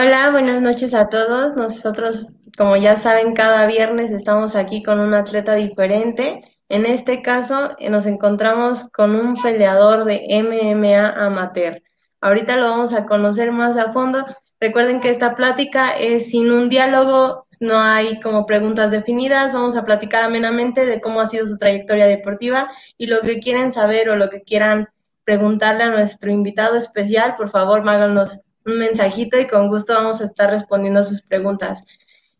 Hola, 0.00 0.30
buenas 0.30 0.62
noches 0.62 0.94
a 0.94 1.08
todos. 1.08 1.56
Nosotros, 1.56 2.32
como 2.56 2.76
ya 2.76 2.94
saben, 2.94 3.34
cada 3.34 3.66
viernes 3.66 4.12
estamos 4.12 4.54
aquí 4.54 4.80
con 4.80 5.00
un 5.00 5.12
atleta 5.12 5.54
diferente. 5.56 6.56
En 6.68 6.86
este 6.86 7.20
caso, 7.20 7.74
eh, 7.80 7.90
nos 7.90 8.06
encontramos 8.06 8.88
con 8.90 9.16
un 9.16 9.34
peleador 9.34 10.04
de 10.04 10.24
MMA 10.28 11.08
amateur. 11.08 11.82
Ahorita 12.20 12.56
lo 12.56 12.70
vamos 12.70 12.92
a 12.92 13.06
conocer 13.06 13.50
más 13.50 13.76
a 13.76 13.92
fondo. 13.92 14.24
Recuerden 14.60 15.00
que 15.00 15.10
esta 15.10 15.34
plática 15.34 15.90
es 15.98 16.30
sin 16.30 16.52
un 16.52 16.68
diálogo, 16.68 17.48
no 17.58 17.80
hay 17.80 18.20
como 18.20 18.46
preguntas 18.46 18.92
definidas, 18.92 19.52
vamos 19.52 19.74
a 19.74 19.84
platicar 19.84 20.22
amenamente 20.22 20.86
de 20.86 21.00
cómo 21.00 21.20
ha 21.20 21.26
sido 21.26 21.44
su 21.48 21.58
trayectoria 21.58 22.06
deportiva 22.06 22.70
y 22.98 23.08
lo 23.08 23.20
que 23.22 23.40
quieren 23.40 23.72
saber 23.72 24.10
o 24.10 24.16
lo 24.16 24.30
que 24.30 24.42
quieran 24.42 24.90
preguntarle 25.24 25.82
a 25.82 25.90
nuestro 25.90 26.30
invitado 26.30 26.76
especial, 26.76 27.34
por 27.36 27.50
favor, 27.50 27.80
háganos 27.88 28.44
un 28.68 28.78
mensajito 28.78 29.38
y 29.38 29.46
con 29.46 29.68
gusto 29.68 29.94
vamos 29.94 30.20
a 30.20 30.24
estar 30.24 30.50
respondiendo 30.50 31.02
sus 31.02 31.22
preguntas. 31.22 31.84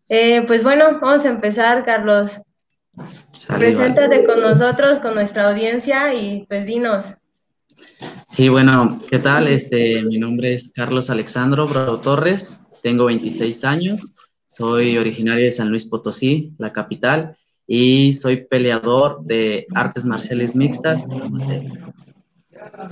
Eh, 0.08 0.42
pues 0.46 0.62
bueno, 0.62 0.98
vamos 1.00 1.24
a 1.24 1.28
empezar, 1.28 1.84
Carlos. 1.84 2.40
Preséntate 3.56 4.24
con 4.24 4.40
nosotros, 4.40 4.98
con 4.98 5.14
nuestra 5.14 5.50
audiencia 5.50 6.14
y 6.14 6.46
pues 6.48 6.66
dinos. 6.66 7.14
Sí, 8.28 8.48
bueno, 8.48 9.00
¿qué 9.08 9.18
tal? 9.18 9.48
Este, 9.48 10.02
mi 10.02 10.18
nombre 10.18 10.54
es 10.54 10.72
Carlos 10.74 11.10
Alexandro 11.10 11.66
Bravo 11.66 11.98
Torres, 11.98 12.60
tengo 12.82 13.06
26 13.06 13.64
años, 13.64 14.14
soy 14.46 14.96
originario 14.96 15.44
de 15.44 15.52
San 15.52 15.68
Luis 15.68 15.86
Potosí, 15.86 16.52
la 16.58 16.72
capital, 16.72 17.36
y 17.66 18.12
soy 18.12 18.46
peleador 18.46 19.22
de 19.24 19.66
artes 19.74 20.04
marciales 20.04 20.56
mixtas. 20.56 21.08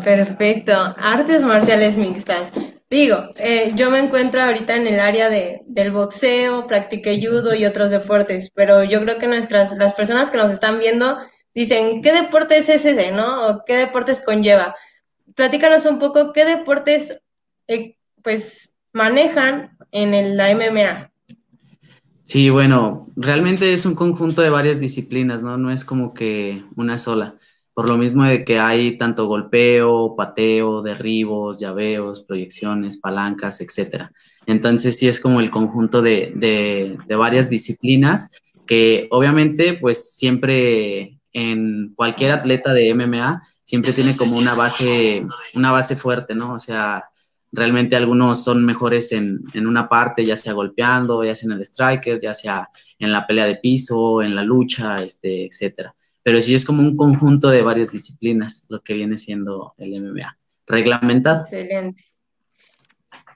Perfecto, 0.05 0.73
artes 0.99 1.43
marciales 1.43 1.97
mixtas. 1.97 2.51
Digo, 2.89 3.29
eh, 3.43 3.73
yo 3.75 3.91
me 3.91 3.99
encuentro 3.99 4.41
ahorita 4.41 4.77
en 4.77 4.87
el 4.87 5.01
área 5.01 5.29
de, 5.29 5.63
del 5.67 5.91
boxeo, 5.91 6.69
practiqué 6.69 7.21
judo 7.21 7.55
y 7.55 7.67
otros 7.67 7.91
deportes, 7.91 8.53
pero 8.55 8.85
yo 8.85 9.01
creo 9.01 9.19
que 9.19 9.27
nuestras, 9.27 9.77
las 9.77 9.95
personas 9.95 10.31
que 10.31 10.39
nos 10.39 10.53
están 10.53 10.79
viendo 10.79 11.19
dicen, 11.53 12.01
¿qué 12.01 12.13
deporte 12.13 12.59
es 12.59 12.69
ese, 12.69 13.11
no? 13.11 13.49
¿O 13.49 13.65
qué 13.67 13.75
deportes 13.75 14.21
conlleva? 14.25 14.77
Platícanos 15.35 15.85
un 15.85 15.99
poco 15.99 16.33
qué 16.33 16.45
deportes, 16.45 17.21
eh, 17.67 17.97
pues, 18.23 18.73
manejan 18.93 19.77
en 19.91 20.15
el, 20.15 20.37
la 20.37 20.55
MMA. 20.55 21.11
Sí, 22.23 22.51
bueno, 22.51 23.09
realmente 23.17 23.73
es 23.73 23.85
un 23.85 23.97
conjunto 23.97 24.43
de 24.43 24.51
varias 24.51 24.79
disciplinas, 24.79 25.43
¿no? 25.43 25.57
No 25.57 25.73
es 25.73 25.85
como 25.85 26.15
que 26.15 26.63
una 26.77 26.99
sola 26.99 27.35
por 27.77 27.91
lo 27.91 27.99
mismo 27.99 28.25
de 28.25 28.43
que 28.43 28.59
hay 28.59 28.97
tanto 28.97 29.27
golpeo, 29.27 30.17
pateo, 30.17 30.81
derribos, 30.81 31.59
llaveos, 31.59 32.23
proyecciones, 32.23 32.97
palancas, 32.97 33.61
etcétera. 33.61 34.11
Entonces 34.47 34.97
sí 34.97 35.09
es 35.09 35.21
como 35.21 35.41
el 35.41 35.51
conjunto 35.51 36.01
de, 36.01 36.33
de, 36.35 37.17
varias 37.17 37.51
disciplinas 37.51 38.31
que 38.67 39.09
obviamente 39.11 39.75
pues 39.75 40.17
siempre 40.17 41.19
en 41.35 41.93
cualquier 41.95 42.31
atleta 42.31 42.73
de 42.73 42.95
MMA 42.95 43.43
siempre 43.63 43.93
tiene 43.93 44.17
como 44.17 44.39
una 44.39 44.55
base, 44.55 45.27
una 45.53 45.71
base 45.71 45.97
fuerte, 45.97 46.35
¿no? 46.35 46.55
O 46.55 46.59
sea, 46.59 47.05
realmente 47.53 47.95
algunos 47.95 48.43
son 48.43 48.65
mejores 48.65 49.13
en, 49.13 49.45
en, 49.53 49.67
una 49.67 49.87
parte, 49.87 50.25
ya 50.25 50.37
sea 50.37 50.55
golpeando, 50.55 51.23
ya 51.23 51.35
sea 51.35 51.49
en 51.49 51.59
el 51.59 51.61
striker, 51.67 52.23
ya 52.23 52.33
sea 52.33 52.71
en 52.99 53.13
la 53.13 53.27
pelea 53.27 53.45
de 53.45 53.57
piso, 53.57 54.23
en 54.23 54.35
la 54.35 54.45
lucha, 54.45 55.03
este, 55.03 55.45
etcétera 55.45 55.95
pero 56.27 56.41
sí 56.41 56.57
es 56.57 56.65
como 56.65 56.83
un 56.83 56.97
conjunto 56.97 57.51
de 57.51 57.63
varias 57.63 57.93
disciplinas 57.93 58.67
lo 58.69 58.83
que 58.83 58.95
viene 58.95 59.17
siendo 59.17 59.75
el 59.79 59.95
MMA. 60.03 60.37
Reglamentado. 60.67 61.43
Excelente. 61.43 62.05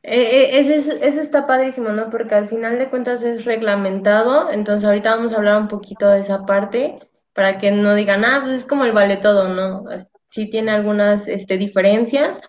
Eh, 0.02 0.58
eh, 0.58 0.58
eso, 0.58 1.20
está 1.20 1.46
padrísimo, 1.46 1.90
¿no? 1.90 2.10
Porque 2.10 2.34
al 2.34 2.48
final 2.48 2.80
de 2.80 2.90
cuentas 2.90 3.22
es 3.22 3.44
reglamentado, 3.44 4.50
entonces 4.50 4.88
ahorita 4.88 5.14
vamos 5.14 5.32
a 5.32 5.36
hablar 5.36 5.62
un 5.62 5.68
poquito 5.68 6.08
de 6.08 6.18
esa 6.18 6.44
parte 6.46 6.98
para 7.32 7.58
que 7.58 7.70
no 7.70 7.94
digan, 7.94 8.24
ah, 8.24 8.40
pues 8.42 8.54
es 8.54 8.64
como 8.64 8.84
el 8.84 8.90
vale 8.90 9.18
todo, 9.18 9.48
¿no? 9.48 9.84
Sí 10.26 10.50
tiene 10.50 10.72
algunas 10.72 11.28
este, 11.28 11.58
diferencias, 11.58 12.40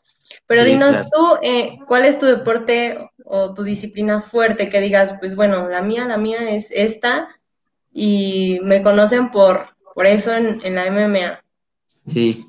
pero 0.47 0.63
dinos 0.63 1.05
tú, 1.13 1.37
eh, 1.43 1.77
¿cuál 1.87 2.03
es 2.05 2.17
tu 2.17 2.25
deporte 2.25 3.11
o 3.25 3.53
tu 3.53 3.61
disciplina 3.61 4.21
fuerte 4.21 4.69
que 4.69 4.81
digas, 4.81 5.17
pues 5.19 5.35
bueno, 5.35 5.69
la 5.69 5.83
mía, 5.83 6.07
la 6.07 6.17
mía 6.17 6.49
es 6.49 6.71
esta 6.71 7.29
y 7.93 8.59
me 8.63 8.81
conocen 8.81 9.29
por 9.29 9.70
por 9.93 10.05
eso 10.05 10.33
en, 10.33 10.75
la 10.75 10.85
MMA. 10.85 11.43
Sí, 12.05 12.45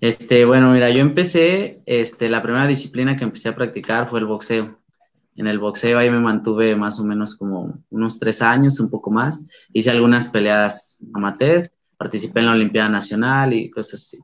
este, 0.00 0.44
bueno, 0.44 0.72
mira, 0.72 0.90
yo 0.90 1.00
empecé, 1.00 1.82
este, 1.86 2.28
la 2.28 2.42
primera 2.42 2.66
disciplina 2.66 3.16
que 3.16 3.24
empecé 3.24 3.48
a 3.48 3.54
practicar 3.54 4.08
fue 4.08 4.20
el 4.20 4.26
boxeo. 4.26 4.78
En 5.36 5.46
el 5.46 5.58
boxeo 5.58 5.98
ahí 5.98 6.10
me 6.10 6.20
mantuve 6.20 6.76
más 6.76 7.00
o 7.00 7.04
menos 7.04 7.34
como 7.34 7.82
unos 7.90 8.18
tres 8.18 8.40
años, 8.40 8.78
un 8.80 8.90
poco 8.90 9.10
más. 9.10 9.48
Hice 9.72 9.90
algunas 9.90 10.28
peleas 10.28 11.02
amateur, 11.12 11.70
participé 11.96 12.40
en 12.40 12.46
la 12.46 12.52
Olimpiada 12.52 12.88
Nacional 12.88 13.52
y 13.52 13.70
cosas 13.70 14.00
así. 14.02 14.18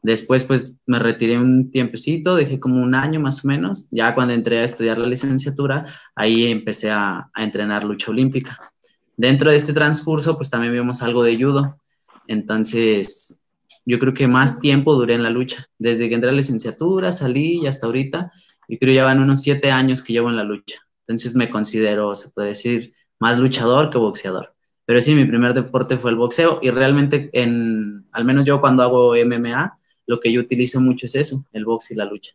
Después, 0.00 0.44
pues, 0.44 0.78
me 0.86 0.98
retiré 0.98 1.38
un 1.38 1.70
tiempecito, 1.70 2.36
dejé 2.36 2.60
como 2.60 2.82
un 2.82 2.94
año 2.94 3.20
más 3.20 3.44
o 3.44 3.48
menos. 3.48 3.88
Ya 3.90 4.14
cuando 4.14 4.34
entré 4.34 4.58
a 4.58 4.64
estudiar 4.64 4.98
la 4.98 5.06
licenciatura, 5.06 5.86
ahí 6.14 6.50
empecé 6.50 6.90
a, 6.90 7.30
a 7.32 7.42
entrenar 7.42 7.84
lucha 7.84 8.10
olímpica. 8.10 8.72
Dentro 9.16 9.50
de 9.50 9.56
este 9.56 9.72
transcurso, 9.72 10.36
pues 10.36 10.50
también 10.50 10.72
vimos 10.72 11.02
algo 11.02 11.22
de 11.22 11.36
judo. 11.36 11.80
Entonces, 12.26 13.44
yo 13.84 13.98
creo 13.98 14.14
que 14.14 14.26
más 14.26 14.60
tiempo 14.60 14.94
duré 14.94 15.14
en 15.14 15.22
la 15.22 15.30
lucha. 15.30 15.68
Desde 15.78 16.08
que 16.08 16.14
entré 16.14 16.30
a 16.30 16.32
la 16.32 16.38
licenciatura, 16.38 17.12
salí 17.12 17.60
y 17.62 17.66
hasta 17.66 17.86
ahorita, 17.86 18.32
yo 18.68 18.78
creo 18.78 18.92
que 18.92 18.94
ya 18.94 19.04
van 19.04 19.20
unos 19.20 19.42
siete 19.42 19.70
años 19.70 20.02
que 20.02 20.12
llevo 20.12 20.30
en 20.30 20.36
la 20.36 20.44
lucha. 20.44 20.80
Entonces 21.06 21.34
me 21.34 21.50
considero, 21.50 22.14
se 22.14 22.30
puede 22.30 22.48
decir, 22.48 22.92
más 23.18 23.38
luchador 23.38 23.90
que 23.90 23.98
boxeador. 23.98 24.54
Pero 24.86 25.00
sí, 25.00 25.14
mi 25.14 25.24
primer 25.24 25.54
deporte 25.54 25.98
fue 25.98 26.10
el 26.10 26.16
boxeo 26.16 26.60
y 26.62 26.70
realmente, 26.70 27.30
en, 27.32 28.06
al 28.12 28.24
menos 28.24 28.44
yo 28.44 28.60
cuando 28.60 28.82
hago 28.82 29.14
MMA, 29.14 29.78
lo 30.06 30.20
que 30.20 30.32
yo 30.32 30.40
utilizo 30.40 30.80
mucho 30.80 31.06
es 31.06 31.14
eso, 31.14 31.44
el 31.52 31.64
box 31.64 31.90
y 31.90 31.94
la 31.96 32.04
lucha. 32.04 32.32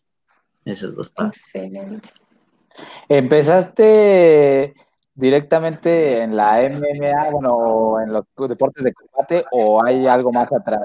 Esas 0.66 0.96
dos 0.96 1.10
partes. 1.12 1.42
Excelente. 1.56 2.10
Empezaste 3.08 4.74
directamente 5.20 6.22
en 6.22 6.36
la 6.36 6.62
MMA, 6.64 7.32
bueno, 7.32 8.02
en 8.02 8.14
los 8.14 8.24
deportes 8.48 8.84
de 8.84 8.94
combate, 8.94 9.46
o 9.52 9.84
hay 9.84 10.08
algo 10.08 10.32
más 10.32 10.52
atrás? 10.52 10.82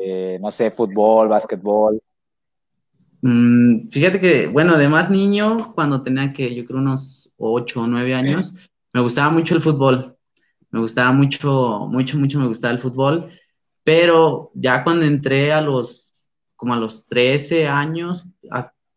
Este, 0.00 0.38
no 0.38 0.50
sé, 0.50 0.70
fútbol, 0.70 1.28
básquetbol. 1.28 2.00
Mm, 3.22 3.88
fíjate 3.88 4.20
que, 4.20 4.46
bueno, 4.46 4.78
de 4.78 4.88
más 4.88 5.10
niño, 5.10 5.74
cuando 5.74 6.00
tenía 6.02 6.32
que, 6.32 6.54
yo 6.54 6.64
creo, 6.64 6.78
unos 6.78 7.32
8 7.36 7.82
o 7.82 7.86
9 7.86 8.14
años, 8.14 8.70
me 8.92 9.00
gustaba 9.00 9.30
mucho 9.30 9.54
el 9.54 9.62
fútbol. 9.62 10.16
Me 10.70 10.80
gustaba 10.80 11.12
mucho, 11.12 11.86
mucho, 11.90 12.18
mucho 12.18 12.38
me 12.38 12.46
gustaba 12.46 12.72
el 12.72 12.80
fútbol. 12.80 13.30
Pero 13.84 14.50
ya 14.54 14.84
cuando 14.84 15.04
entré 15.04 15.52
a 15.52 15.60
los, 15.60 16.28
como 16.56 16.74
a 16.74 16.76
los 16.76 17.06
13 17.06 17.68
años, 17.68 18.32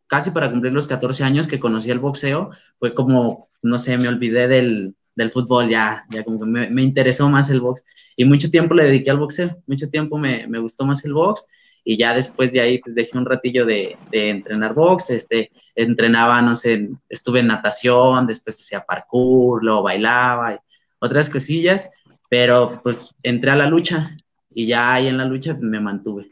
casi 0.08 0.32
para 0.32 0.52
cumplir 0.52 0.74
los 0.74 0.88
14 0.88 1.24
años 1.24 1.48
que 1.48 1.60
conocí 1.60 1.92
el 1.92 2.00
boxeo, 2.00 2.52
fue 2.80 2.94
como 2.94 3.50
no 3.64 3.80
sé, 3.80 3.98
me 3.98 4.10
olvidé 4.10 4.48
del, 4.48 4.96
fútbol, 5.32 5.70
ya, 5.70 6.06
ya 6.10 6.24
como 6.24 6.46
me, 6.46 6.82
interesó 6.84 7.30
más 7.30 7.50
el 7.50 7.62
box. 7.62 7.84
Y 8.16 8.26
mucho 8.26 8.52
tiempo 8.52 8.76
le 8.76 8.86
dediqué 8.86 9.10
al 9.10 9.18
boxeo, 9.18 9.58
mucho 9.66 9.90
tiempo 9.90 10.18
me, 10.18 10.46
gustó 10.60 10.86
más 10.86 11.04
el 11.06 11.14
box. 11.14 11.48
Y 11.86 11.98
ya 11.98 12.14
después 12.14 12.54
de 12.54 12.62
ahí, 12.62 12.78
pues 12.78 12.96
dejé 12.96 13.18
un 13.18 13.26
ratillo 13.26 13.66
de, 13.66 13.98
entrenar 14.12 14.74
box, 14.74 15.10
este, 15.10 15.52
entrenaba, 15.76 16.42
no 16.42 16.56
sé, 16.56 16.90
estuve 17.10 17.40
en 17.40 17.48
natación, 17.48 18.28
después 18.28 18.60
hacía 18.60 18.82
parkour, 18.82 19.64
luego 19.64 19.84
bailaba, 19.84 20.54
y 20.54 20.58
otras 21.00 21.30
cosillas, 21.30 21.92
pero 22.30 22.80
pues 22.84 23.14
entré 23.24 23.52
a 23.52 23.56
la 23.56 23.68
lucha 23.68 24.06
y 24.50 24.66
ya 24.68 24.94
ahí 24.94 25.08
en 25.08 25.18
la 25.18 25.26
lucha 25.26 25.58
me 25.60 25.82
mantuve. 25.82 26.32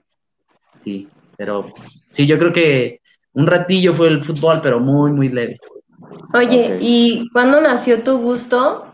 Sí, 0.77 1.09
pero 1.35 1.69
pues, 1.69 2.05
sí, 2.11 2.25
yo 2.25 2.39
creo 2.39 2.53
que 2.53 3.00
un 3.33 3.47
ratillo 3.47 3.93
fue 3.93 4.07
el 4.07 4.23
fútbol, 4.23 4.59
pero 4.61 4.79
muy, 4.79 5.11
muy 5.13 5.29
leve. 5.29 5.59
Oye, 6.33 6.77
¿y 6.81 7.29
cuándo 7.31 7.61
nació 7.61 8.03
tu 8.03 8.17
gusto 8.19 8.85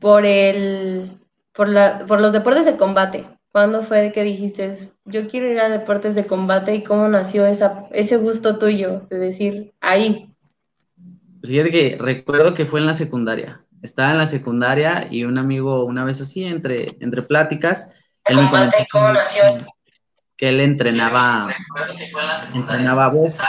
por 0.00 0.24
el 0.26 1.18
por, 1.52 1.68
la, 1.68 2.04
por 2.06 2.20
los 2.20 2.32
deportes 2.32 2.64
de 2.64 2.76
combate? 2.76 3.26
¿Cuándo 3.52 3.82
fue 3.82 4.10
que 4.12 4.24
dijiste, 4.24 4.76
yo 5.04 5.28
quiero 5.28 5.46
ir 5.46 5.60
a 5.60 5.68
deportes 5.68 6.16
de 6.16 6.26
combate 6.26 6.74
y 6.74 6.82
cómo 6.82 7.06
nació 7.06 7.46
esa, 7.46 7.86
ese 7.92 8.16
gusto 8.16 8.58
tuyo 8.58 9.06
de 9.10 9.18
decir, 9.18 9.72
ahí? 9.80 10.34
Pues 11.40 11.52
fíjate 11.52 11.70
que 11.70 11.96
recuerdo 12.00 12.54
que 12.54 12.66
fue 12.66 12.80
en 12.80 12.86
la 12.86 12.94
secundaria. 12.94 13.64
Estaba 13.82 14.10
en 14.10 14.18
la 14.18 14.26
secundaria 14.26 15.06
y 15.10 15.24
un 15.24 15.38
amigo, 15.38 15.84
una 15.84 16.04
vez 16.04 16.20
así, 16.20 16.44
entre, 16.44 16.96
entre 17.00 17.22
pláticas, 17.22 17.94
él 18.24 18.38
me 18.38 18.50
comentó 18.50 18.76
cómo 18.90 19.12
nació? 19.12 19.42
Que 20.36 20.48
él 20.48 20.60
entrenaba, 20.60 21.54
entrenaba 22.54 23.08
box. 23.08 23.44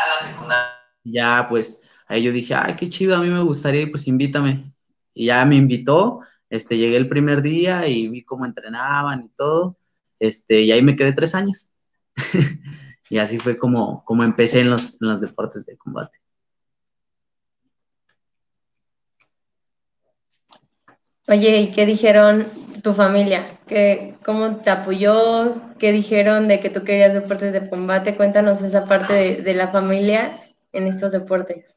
Ya, 1.04 1.48
pues, 1.50 1.84
ahí 2.08 2.24
yo 2.24 2.32
dije, 2.32 2.56
ay, 2.56 2.76
qué 2.76 2.90
chido, 2.90 3.16
a 3.16 3.20
mí 3.20 3.30
me 3.30 3.42
gustaría 3.42 3.82
ir, 3.82 3.92
pues 3.92 4.08
invítame. 4.08 4.72
Y 5.14 5.28
ya 5.28 5.46
me 5.46 5.56
invitó, 5.56 6.22
este, 6.50 6.78
llegué 6.78 6.98
el 6.98 7.10
primer 7.10 7.42
día 7.42 7.88
y 7.88 8.08
vi 8.08 8.24
cómo 8.24 8.46
entrenaban 8.46 9.24
y 9.24 9.30
todo, 9.30 9.78
este, 10.20 10.62
y 10.62 10.72
ahí 10.72 10.82
me 10.82 10.96
quedé 10.96 11.14
tres 11.14 11.36
años. 11.36 11.70
y 13.10 13.18
así 13.18 13.40
fue 13.40 13.58
como, 13.58 14.04
como 14.06 14.24
empecé 14.24 14.62
en 14.62 14.70
los, 14.70 15.02
en 15.02 15.10
los 15.10 15.22
deportes 15.22 15.66
de 15.66 15.78
combate. 15.78 16.18
Oye, 21.28 21.62
¿y 21.62 21.72
qué 21.72 21.88
dijeron 21.88 22.64
tu 22.86 22.94
familia? 22.94 23.48
¿Qué, 23.66 24.14
¿Cómo 24.24 24.58
te 24.58 24.70
apoyó? 24.70 25.56
¿Qué 25.80 25.92
dijeron 25.92 26.48
de 26.48 26.60
que 26.60 26.70
tú 26.70 26.84
querías 26.84 27.16
deportes 27.16 27.52
de 27.52 27.68
combate? 27.68 28.16
Cuéntanos 28.16 28.62
esa 28.62 28.86
parte 28.86 29.42
de, 29.42 29.54
la 29.56 29.70
familia 29.70 30.40
en 30.72 30.86
estos 30.86 31.12
deportes. 31.12 31.76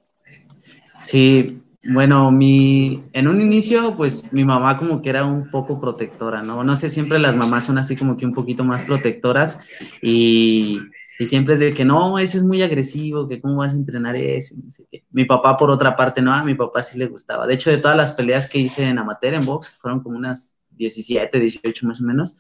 Sí, 1.03 1.63
bueno, 1.83 2.31
mi, 2.31 3.03
en 3.15 3.27
un 3.27 3.41
inicio, 3.41 3.97
pues 3.97 4.35
mi 4.35 4.45
mamá 4.45 4.77
como 4.77 5.01
que 5.01 5.09
era 5.09 5.25
un 5.25 5.51
poco 5.51 5.81
protectora, 5.81 6.43
¿no? 6.43 6.63
No 6.63 6.77
sé, 6.77 6.91
siempre 6.91 7.19
las 7.19 7.39
mamás 7.39 7.65
son 7.65 7.79
así 7.79 7.97
como 7.97 8.19
que 8.19 8.27
un 8.27 8.35
poquito 8.35 8.63
más 8.63 8.83
protectoras 8.83 9.61
y, 10.03 10.79
y 11.19 11.25
siempre 11.25 11.55
es 11.55 11.61
de 11.61 11.73
que 11.73 11.87
no, 11.87 12.19
eso 12.19 12.37
es 12.37 12.45
muy 12.45 12.63
agresivo, 12.63 13.27
que 13.27 13.41
cómo 13.41 13.57
vas 13.57 13.73
a 13.73 13.79
entrenar 13.79 14.15
eso, 14.15 14.57
no 14.63 14.69
sé 14.69 14.85
qué. 14.93 15.05
Mi 15.11 15.25
papá, 15.25 15.57
por 15.57 15.71
otra 15.71 15.97
parte, 15.97 16.21
no, 16.21 16.35
a 16.35 16.45
mi 16.45 16.55
papá 16.55 16.83
sí 16.83 16.99
le 16.99 17.07
gustaba. 17.07 17.47
De 17.47 17.55
hecho, 17.55 17.71
de 17.71 17.79
todas 17.79 17.97
las 17.97 18.13
peleas 18.13 18.47
que 18.47 18.59
hice 18.59 18.85
en 18.85 18.99
amateur, 18.99 19.33
en 19.33 19.47
box, 19.47 19.79
fueron 19.81 20.03
como 20.03 20.19
unas 20.19 20.58
17, 20.79 21.39
18 21.39 21.87
más 21.87 22.01
o 22.01 22.05
menos, 22.05 22.37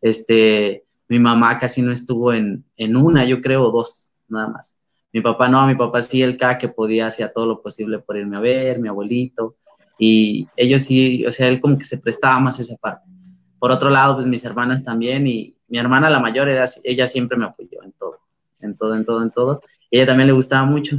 este, 0.00 0.84
mi 1.08 1.18
mamá 1.18 1.58
casi 1.58 1.82
no 1.82 1.92
estuvo 1.92 2.32
en, 2.32 2.64
en 2.76 2.96
una, 2.96 3.24
yo 3.24 3.40
creo, 3.40 3.70
dos, 3.70 4.10
nada 4.28 4.48
más. 4.48 4.80
Mi 5.12 5.20
papá 5.20 5.48
no, 5.48 5.66
mi 5.66 5.74
papá 5.74 6.00
sí, 6.02 6.22
el 6.22 6.38
que 6.58 6.68
podía, 6.68 7.06
hacía 7.06 7.32
todo 7.32 7.46
lo 7.46 7.62
posible 7.62 7.98
por 7.98 8.16
irme 8.16 8.38
a 8.38 8.40
ver, 8.40 8.80
mi 8.80 8.88
abuelito, 8.88 9.56
y 9.98 10.48
ellos 10.56 10.82
sí, 10.82 11.24
o 11.26 11.30
sea, 11.30 11.48
él 11.48 11.60
como 11.60 11.78
que 11.78 11.84
se 11.84 11.98
prestaba 11.98 12.40
más 12.40 12.58
esa 12.58 12.76
parte. 12.76 13.08
Por 13.58 13.70
otro 13.70 13.90
lado, 13.90 14.14
pues 14.14 14.26
mis 14.26 14.44
hermanas 14.44 14.82
también, 14.84 15.26
y 15.26 15.54
mi 15.68 15.78
hermana 15.78 16.10
la 16.10 16.18
mayor, 16.18 16.48
era, 16.48 16.64
ella 16.82 17.06
siempre 17.06 17.38
me 17.38 17.44
apoyó 17.44 17.82
en 17.82 17.92
todo, 17.92 18.18
en 18.60 18.76
todo, 18.76 18.96
en 18.96 19.04
todo, 19.04 19.22
en 19.22 19.30
todo. 19.30 19.62
ella 19.90 20.06
también 20.06 20.26
le 20.26 20.32
gustaba 20.32 20.66
mucho. 20.66 20.96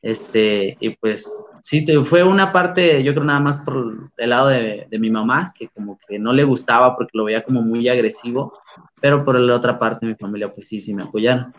Este, 0.00 0.76
y 0.80 0.90
pues 0.96 1.46
sí, 1.62 1.86
fue 2.04 2.22
una 2.22 2.52
parte, 2.52 3.02
yo 3.02 3.14
creo 3.14 3.24
nada 3.24 3.40
más 3.40 3.58
por 3.58 4.10
el 4.16 4.30
lado 4.30 4.48
de, 4.48 4.86
de 4.90 4.98
mi 4.98 5.10
mamá, 5.10 5.54
que 5.56 5.68
como 5.68 5.98
que 6.06 6.18
no 6.18 6.32
le 6.32 6.44
gustaba 6.44 6.96
porque 6.96 7.16
lo 7.16 7.24
veía 7.24 7.42
como 7.42 7.62
muy 7.62 7.88
agresivo, 7.88 8.52
pero 9.00 9.24
por 9.24 9.38
la 9.38 9.56
otra 9.56 9.78
parte 9.78 10.06
mi 10.06 10.14
familia, 10.14 10.50
pues 10.52 10.68
sí, 10.68 10.80
sí 10.80 10.94
me 10.94 11.04
apoyaron. 11.04 11.54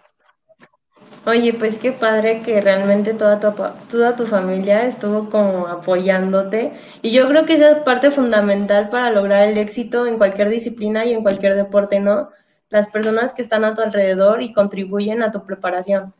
Oye, 1.25 1.53
pues 1.53 1.79
qué 1.79 1.93
padre 1.93 2.41
que 2.41 2.59
realmente 2.59 3.13
toda 3.13 3.39
tu, 3.39 3.53
toda 3.89 4.15
tu 4.15 4.25
familia 4.25 4.85
estuvo 4.85 5.29
como 5.29 5.67
apoyándote. 5.67 6.73
Y 7.01 7.11
yo 7.11 7.29
creo 7.29 7.45
que 7.45 7.53
esa 7.53 7.71
es 7.71 7.77
parte 7.77 8.11
fundamental 8.11 8.89
para 8.89 9.09
lograr 9.09 9.47
el 9.47 9.57
éxito 9.57 10.05
en 10.05 10.17
cualquier 10.17 10.49
disciplina 10.49 11.05
y 11.05 11.13
en 11.13 11.23
cualquier 11.23 11.55
deporte, 11.55 12.01
¿no? 12.01 12.29
Las 12.69 12.89
personas 12.89 13.33
que 13.33 13.41
están 13.41 13.63
a 13.63 13.73
tu 13.73 13.81
alrededor 13.81 14.41
y 14.41 14.51
contribuyen 14.51 15.23
a 15.23 15.31
tu 15.31 15.45
preparación. 15.45 16.13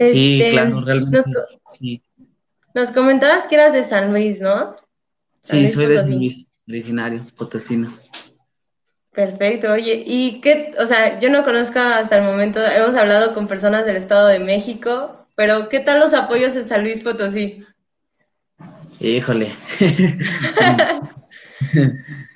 Sí, 0.00 0.40
este, 0.40 0.52
claro, 0.52 0.80
realmente. 0.80 1.18
Nos, 1.18 1.26
sí. 1.68 2.02
Nos 2.74 2.90
comentabas 2.90 3.46
que 3.46 3.54
eras 3.54 3.72
de 3.72 3.84
San 3.84 4.12
Luis, 4.12 4.40
¿no? 4.40 4.76
sí, 5.42 5.66
soy 5.66 5.86
de 5.86 5.98
San 5.98 6.16
Luis, 6.16 6.46
originario, 6.68 7.20
potosino. 7.36 7.92
Perfecto, 9.12 9.72
oye, 9.72 10.02
¿y 10.04 10.40
qué? 10.40 10.74
O 10.78 10.86
sea, 10.86 11.20
yo 11.20 11.30
no 11.30 11.44
conozco 11.44 11.78
hasta 11.78 12.18
el 12.18 12.24
momento, 12.24 12.64
hemos 12.64 12.96
hablado 12.96 13.32
con 13.32 13.46
personas 13.46 13.86
del 13.86 13.96
Estado 13.96 14.26
de 14.26 14.40
México, 14.40 15.26
pero 15.36 15.68
¿qué 15.68 15.80
tal 15.80 16.00
los 16.00 16.14
apoyos 16.14 16.56
en 16.56 16.68
San 16.68 16.82
Luis 16.82 17.00
Potosí? 17.00 17.64
Híjole. 18.98 19.52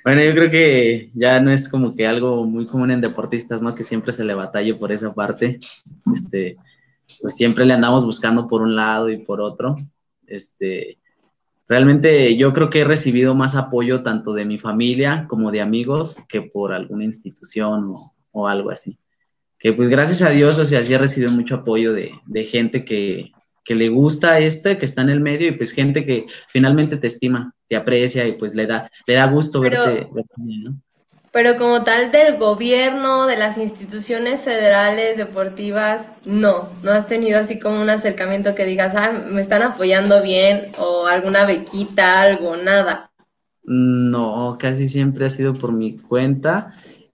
bueno, 0.05 0.23
yo 0.23 0.31
creo 0.31 0.49
que 0.49 1.09
ya 1.13 1.41
no 1.41 1.51
es 1.51 1.67
como 1.67 1.95
que 1.95 2.07
algo 2.07 2.45
muy 2.45 2.67
común 2.67 2.91
en 2.91 3.01
deportistas, 3.01 3.61
¿no? 3.61 3.75
Que 3.75 3.83
siempre 3.83 4.13
se 4.13 4.23
le 4.23 4.33
batalle 4.33 4.75
por 4.75 4.91
esa 4.91 5.13
parte. 5.13 5.59
Este, 6.13 6.57
pues 7.21 7.35
siempre 7.35 7.65
le 7.65 7.73
andamos 7.73 8.05
buscando 8.05 8.47
por 8.47 8.61
un 8.61 8.75
lado 8.75 9.09
y 9.09 9.17
por 9.17 9.41
otro. 9.41 9.75
Este, 10.29 10.97
Realmente 11.69 12.35
yo 12.35 12.51
creo 12.51 12.71
que 12.71 12.79
he 12.79 12.83
recibido 12.83 13.35
más 13.35 13.55
apoyo 13.55 14.01
tanto 14.01 14.33
de 14.33 14.43
mi 14.43 14.57
familia 14.57 15.27
como 15.29 15.51
de 15.51 15.61
amigos 15.61 16.17
que 16.27 16.41
por 16.41 16.73
alguna 16.73 17.03
institución 17.03 17.93
o, 18.31 18.47
algo 18.47 18.71
así. 18.71 18.97
Que 19.59 19.73
pues 19.73 19.87
gracias 19.87 20.23
a 20.23 20.31
Dios, 20.31 20.57
o 20.57 20.65
sea, 20.65 20.81
sí 20.81 20.95
he 20.95 20.97
recibido 20.97 21.31
mucho 21.31 21.57
apoyo 21.57 21.93
de, 21.93 22.43
gente 22.45 22.83
que, 22.83 23.31
le 23.67 23.89
gusta 23.89 24.39
este, 24.39 24.79
que 24.79 24.85
está 24.85 25.03
en 25.03 25.09
el 25.09 25.21
medio 25.21 25.47
y 25.47 25.51
pues 25.51 25.71
gente 25.71 26.07
que 26.07 26.25
finalmente 26.47 26.97
te 26.97 27.05
estima, 27.05 27.53
te 27.67 27.75
aprecia 27.75 28.25
y 28.25 28.31
pues 28.31 28.55
le 28.55 28.65
da, 28.65 28.89
le 29.05 29.13
da 29.13 29.27
gusto 29.27 29.59
verte, 29.59 30.09
verte 30.11 30.33
¿no? 30.37 30.81
Pero 31.31 31.57
como 31.57 31.83
tal 31.83 32.11
del 32.11 32.37
gobierno, 32.37 33.27
de 33.27 33.37
las 33.37 33.57
instituciones 33.57 34.41
federales, 34.41 35.15
deportivas, 35.15 36.07
no, 36.25 36.69
no 36.81 36.91
has 36.91 37.07
tenido 37.07 37.39
así 37.39 37.59
como 37.59 37.81
un 37.81 37.89
acercamiento 37.89 38.55
que 38.55 38.65
digas, 38.65 38.95
ah, 38.95 39.11
me 39.11 39.41
están 39.41 39.61
apoyando 39.61 40.23
bien 40.23 40.71
o 40.79 41.05
alguna 41.05 41.45
bequita, 41.45 42.21
algo, 42.21 42.57
nada. 42.57 43.11
No, 43.63 44.57
casi 44.59 44.87
siempre 44.87 45.25
ha 45.25 45.29
sido 45.29 45.53
por 45.53 45.71
mi 45.71 45.97
cuenta 45.97 46.73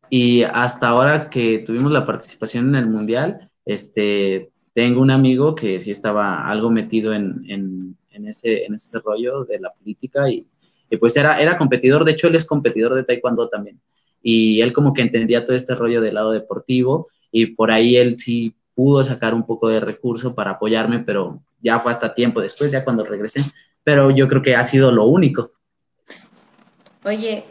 y 0.10 0.44
hasta 0.44 0.88
ahora 0.88 1.30
que 1.30 1.60
tuvimos 1.60 1.92
la 1.92 2.06
participación 2.06 2.70
en 2.70 2.76
el 2.76 2.88
mundial, 2.88 3.52
este, 3.66 4.52
tengo 4.74 5.02
un 5.02 5.12
amigo 5.12 5.56
que 5.56 5.82
sí 5.82 5.92
estaba 5.92 6.46
algo 6.46 6.70
metido 6.70 7.14
en, 7.14 7.44
en, 7.50 7.98
en 8.12 8.28
ese, 8.30 8.64
en 8.64 8.76
ese 8.76 8.98
rollo 9.00 9.44
de 9.44 9.60
la 9.60 9.74
política 9.74 10.30
y, 10.30 10.48
y 10.90 10.96
pues 10.96 11.18
era, 11.18 11.42
era 11.42 11.58
competidor, 11.58 12.06
de 12.06 12.14
hecho 12.14 12.28
él 12.28 12.36
es 12.36 12.46
competidor 12.46 12.94
de 12.94 13.04
taekwondo 13.04 13.50
también 13.50 13.82
y 14.28 14.60
él 14.64 14.74
como 14.74 14.92
que 14.92 15.04
entendía 15.04 15.46
todo 15.46 15.56
este 15.56 15.76
rollo 15.76 16.02
del 16.02 16.16
lado 16.16 16.32
deportivo 16.32 17.08
y 17.32 17.46
por 17.46 17.72
ahí 17.72 17.96
él 17.96 18.18
sí 18.18 18.56
pudo 18.74 19.04
sacar 19.04 19.36
un 19.36 19.46
poco 19.46 19.70
de 19.70 19.80
recurso 19.80 20.34
para 20.34 20.52
apoyarme, 20.52 20.98
pero 20.98 21.44
ya 21.62 21.80
fue 21.80 21.92
hasta 21.92 22.16
tiempo 22.16 22.42
después, 22.42 22.72
ya 22.72 22.84
cuando 22.84 23.06
regresé, 23.06 23.42
pero 23.84 24.10
yo 24.10 24.28
creo 24.28 24.42
que 24.42 24.56
ha 24.56 24.64
sido 24.64 24.92
lo 24.92 25.06
único. 25.06 25.52
Oye, 27.04 27.44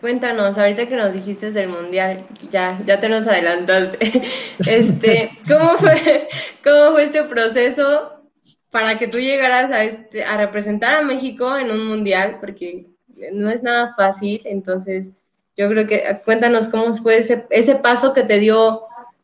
cuéntanos, 0.00 0.56
ahorita 0.56 0.88
que 0.88 0.94
nos 0.94 1.12
dijiste 1.12 1.50
del 1.50 1.68
mundial, 1.68 2.24
ya, 2.48 2.80
ya 2.86 3.00
te 3.00 3.08
nos 3.08 3.26
adelantaste, 3.26 4.22
este, 4.60 5.32
¿cómo 5.48 5.78
fue, 5.78 6.28
cómo 6.62 6.92
fue 6.92 7.04
este 7.06 7.24
proceso 7.24 8.22
para 8.70 9.00
que 9.00 9.08
tú 9.08 9.18
llegaras 9.18 9.72
a, 9.72 9.82
este, 9.82 10.22
a 10.22 10.36
representar 10.36 10.94
a 10.94 11.02
México 11.02 11.58
en 11.58 11.72
un 11.72 11.88
mundial? 11.88 12.38
Porque 12.40 12.86
no 13.32 13.50
es 13.50 13.64
nada 13.64 13.94
fácil, 13.96 14.40
entonces, 14.44 15.10
yo 15.56 15.68
creo 15.68 15.86
que 15.86 16.20
cuéntanos 16.24 16.68
cómo 16.68 16.94
fue 16.94 17.18
ese, 17.18 17.46
ese 17.50 17.76
paso 17.76 18.14
que 18.14 18.22
te 18.22 18.38
dio 18.38 18.82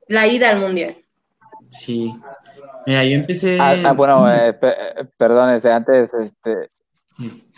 la 0.09 0.27
ida 0.27 0.51
al 0.51 0.61
mundial. 0.61 0.97
Sí. 1.71 2.15
Mira, 2.87 3.05
yo 3.05 3.17
empecé. 3.17 3.59
Ah, 3.61 3.77
ah 3.85 3.93
bueno, 3.93 4.33
eh, 4.33 4.57
perdón, 5.17 5.51
este, 5.51 5.71
antes, 5.71 6.13
este. 6.15 6.71
Sí. 7.09 7.51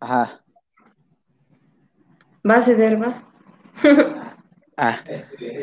Ajá. 0.00 0.40
¿Va 2.48 2.56
a 2.56 2.62
ceder 2.62 2.98
más? 2.98 3.22
Ah, 4.80 4.96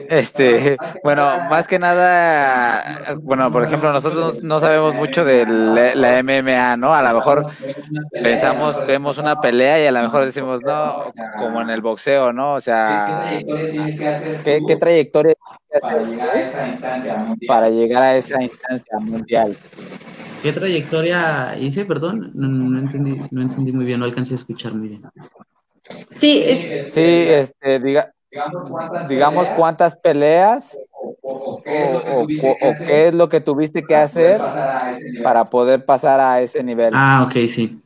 este, 0.10 0.76
bueno, 1.02 1.24
más 1.50 1.70
que 1.70 1.80
nada, 1.80 3.16
bueno, 3.22 3.50
por 3.50 3.64
ejemplo, 3.64 3.94
nosotros 3.94 4.44
no 4.44 4.60
sabemos 4.60 4.94
mucho 4.94 5.24
de 5.24 5.46
la, 5.46 6.22
MMA, 6.22 6.76
¿no? 6.76 6.94
A 6.94 7.02
lo 7.02 7.16
mejor 7.16 7.48
pensamos, 8.12 8.86
vemos 8.86 9.18
una 9.18 9.40
pelea 9.40 9.82
y 9.82 9.88
a 9.88 9.94
lo 9.94 10.02
mejor 10.02 10.26
decimos, 10.26 10.62
no, 10.64 11.14
como 11.38 11.62
en 11.62 11.70
el 11.70 11.80
boxeo, 11.80 12.34
¿no? 12.34 12.56
O 12.56 12.60
sea, 12.60 13.40
¿qué, 14.44 14.62
qué 14.68 14.76
trayectoria 14.76 15.36
para 15.80 16.02
llegar 16.04 16.30
a 16.36 16.42
esa 16.42 16.68
instancia 16.68 17.16
mundial? 17.16 17.48
Para 17.48 17.70
llegar 17.70 18.04
a 18.04 18.18
esa 18.18 18.44
instancia 18.44 19.00
mundial. 19.00 19.58
¿Qué 20.44 20.52
trayectoria 20.52 21.56
hice? 21.58 21.86
Perdón, 21.86 22.32
no, 22.34 22.78
entendí, 22.78 23.16
no 23.32 23.42
entendí 23.42 23.72
muy 23.72 23.86
bien, 23.86 24.02
no 24.02 24.06
alcancé 24.06 24.34
a 24.34 24.36
escuchar 24.36 24.74
muy 24.74 24.90
bien. 24.90 25.04
Sí, 26.18 26.44
sí, 26.90 27.02
este, 27.02 27.80
diga, 27.80 28.12
digamos 29.10 29.48
cuántas 29.52 29.96
peleas 29.96 30.78
o, 31.22 31.62
qué 31.64 33.08
es 33.08 33.14
lo 33.14 33.30
que 33.30 33.42
tuviste 33.42 33.84
que 33.84 33.96
hacer 33.96 34.42
para 35.24 35.46
poder 35.50 35.86
pasar 35.86 36.20
a 36.20 36.42
ese 36.42 36.64
nivel. 36.64 36.94
Ah, 36.96 37.24
ok, 37.26 37.48
sí. 37.48 37.82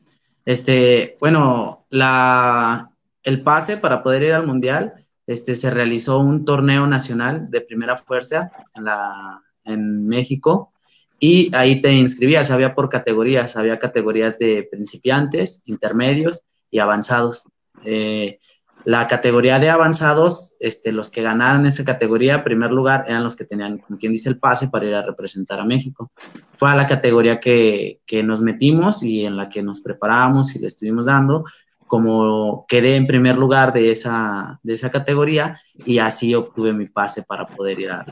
Este, 0.45 1.17
bueno, 1.19 1.85
la, 1.89 2.91
el 3.23 3.43
pase 3.43 3.77
para 3.77 4.01
poder 4.01 4.23
ir 4.23 4.33
al 4.33 4.47
mundial, 4.47 4.93
este, 5.27 5.55
se 5.55 5.69
realizó 5.69 6.19
un 6.19 6.43
torneo 6.45 6.87
nacional 6.87 7.49
de 7.51 7.61
primera 7.61 7.97
fuerza 7.97 8.51
en, 8.73 8.85
la, 8.85 9.41
en 9.63 10.07
México 10.07 10.71
y 11.19 11.53
ahí 11.53 11.81
te 11.81 11.91
inscribías, 11.93 12.49
había 12.49 12.73
por 12.73 12.89
categorías, 12.89 13.57
había 13.57 13.77
categorías 13.77 14.39
de 14.39 14.67
principiantes, 14.71 15.63
intermedios 15.65 16.43
y 16.71 16.79
avanzados. 16.79 17.47
Eh, 17.83 18.39
la 18.85 19.07
categoría 19.07 19.59
de 19.59 19.69
avanzados, 19.69 20.55
este, 20.59 20.91
los 20.91 21.09
que 21.09 21.21
ganaran 21.21 21.65
esa 21.65 21.83
categoría, 21.83 22.43
primer 22.43 22.71
lugar, 22.71 23.05
eran 23.07 23.23
los 23.23 23.35
que 23.35 23.45
tenían, 23.45 23.79
como 23.79 23.99
quien 23.99 24.13
dice, 24.13 24.29
el 24.29 24.39
pase 24.39 24.69
para 24.69 24.85
ir 24.85 24.95
a 24.95 25.05
representar 25.05 25.59
a 25.59 25.65
México. 25.65 26.11
Fue 26.55 26.69
a 26.69 26.75
la 26.75 26.87
categoría 26.87 27.39
que, 27.39 27.99
que 28.05 28.23
nos 28.23 28.41
metimos 28.41 29.03
y 29.03 29.25
en 29.25 29.37
la 29.37 29.49
que 29.49 29.61
nos 29.61 29.81
preparamos 29.81 30.55
y 30.55 30.59
le 30.59 30.67
estuvimos 30.67 31.07
dando, 31.07 31.43
como 31.87 32.65
quedé 32.67 32.95
en 32.95 33.07
primer 33.07 33.35
lugar 33.35 33.73
de 33.73 33.91
esa, 33.91 34.59
de 34.63 34.75
esa 34.75 34.91
categoría 34.91 35.59
y 35.73 35.97
así 35.97 36.35
obtuve 36.35 36.71
mi 36.71 36.85
pase 36.85 37.23
para 37.23 37.47
poder 37.47 37.79
ir 37.79 37.91
al, 37.91 38.05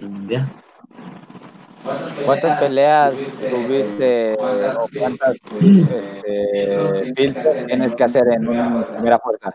Mundial. 0.00 0.48
¿Cuántas 2.24 2.60
peleas 2.60 3.14
tuviste 3.40 4.36
o 4.38 4.88
cuántas 4.96 5.34
este, 5.60 7.14
filtros 7.16 7.66
tienes 7.66 7.94
que 7.94 8.04
hacer 8.04 8.28
en 8.28 8.48
una 8.48 8.84
primera 8.84 9.18
fuerza? 9.18 9.50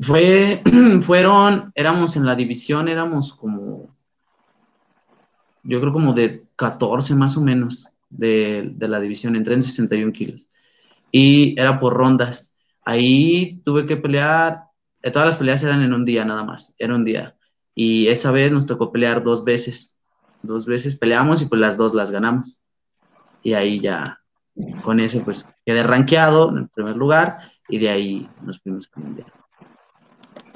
Fue, 0.00 0.62
fueron, 1.02 1.72
éramos 1.74 2.16
en 2.16 2.24
la 2.24 2.34
división, 2.34 2.88
éramos 2.88 3.34
como, 3.34 3.94
yo 5.62 5.80
creo 5.80 5.92
como 5.92 6.14
de 6.14 6.44
14 6.56 7.14
más 7.14 7.36
o 7.36 7.42
menos 7.42 7.88
de, 8.08 8.70
de 8.74 8.88
la 8.88 8.98
división, 8.98 9.36
entré 9.36 9.54
en 9.54 9.62
61 9.62 10.12
kilos. 10.12 10.48
Y 11.12 11.58
era 11.60 11.78
por 11.80 11.94
rondas. 11.94 12.56
Ahí 12.84 13.60
tuve 13.64 13.84
que 13.84 13.96
pelear, 13.96 14.64
eh, 15.02 15.10
todas 15.10 15.26
las 15.26 15.36
peleas 15.36 15.62
eran 15.62 15.82
en 15.82 15.92
un 15.92 16.04
día 16.04 16.24
nada 16.24 16.44
más, 16.44 16.74
era 16.78 16.94
un 16.94 17.04
día. 17.04 17.36
Y 17.74 18.08
esa 18.08 18.32
vez 18.32 18.52
nos 18.52 18.66
tocó 18.66 18.90
pelear 18.92 19.22
dos 19.22 19.44
veces. 19.44 19.98
Dos 20.42 20.66
veces 20.66 20.96
peleamos 20.96 21.42
y 21.42 21.46
pues 21.46 21.60
las 21.60 21.76
dos 21.76 21.94
las 21.94 22.10
ganamos. 22.10 22.62
Y 23.42 23.52
ahí 23.52 23.80
ya, 23.80 24.20
con 24.82 25.00
ese 25.00 25.20
pues 25.20 25.46
quedé 25.64 25.82
rankeado 25.82 26.50
en 26.50 26.58
el 26.58 26.68
primer 26.68 26.96
lugar 26.96 27.38
y 27.68 27.78
de 27.78 27.90
ahí 27.90 28.28
nos 28.42 28.60
fuimos 28.60 28.88
con 28.88 29.06
el 29.06 29.16
día. 29.16 29.39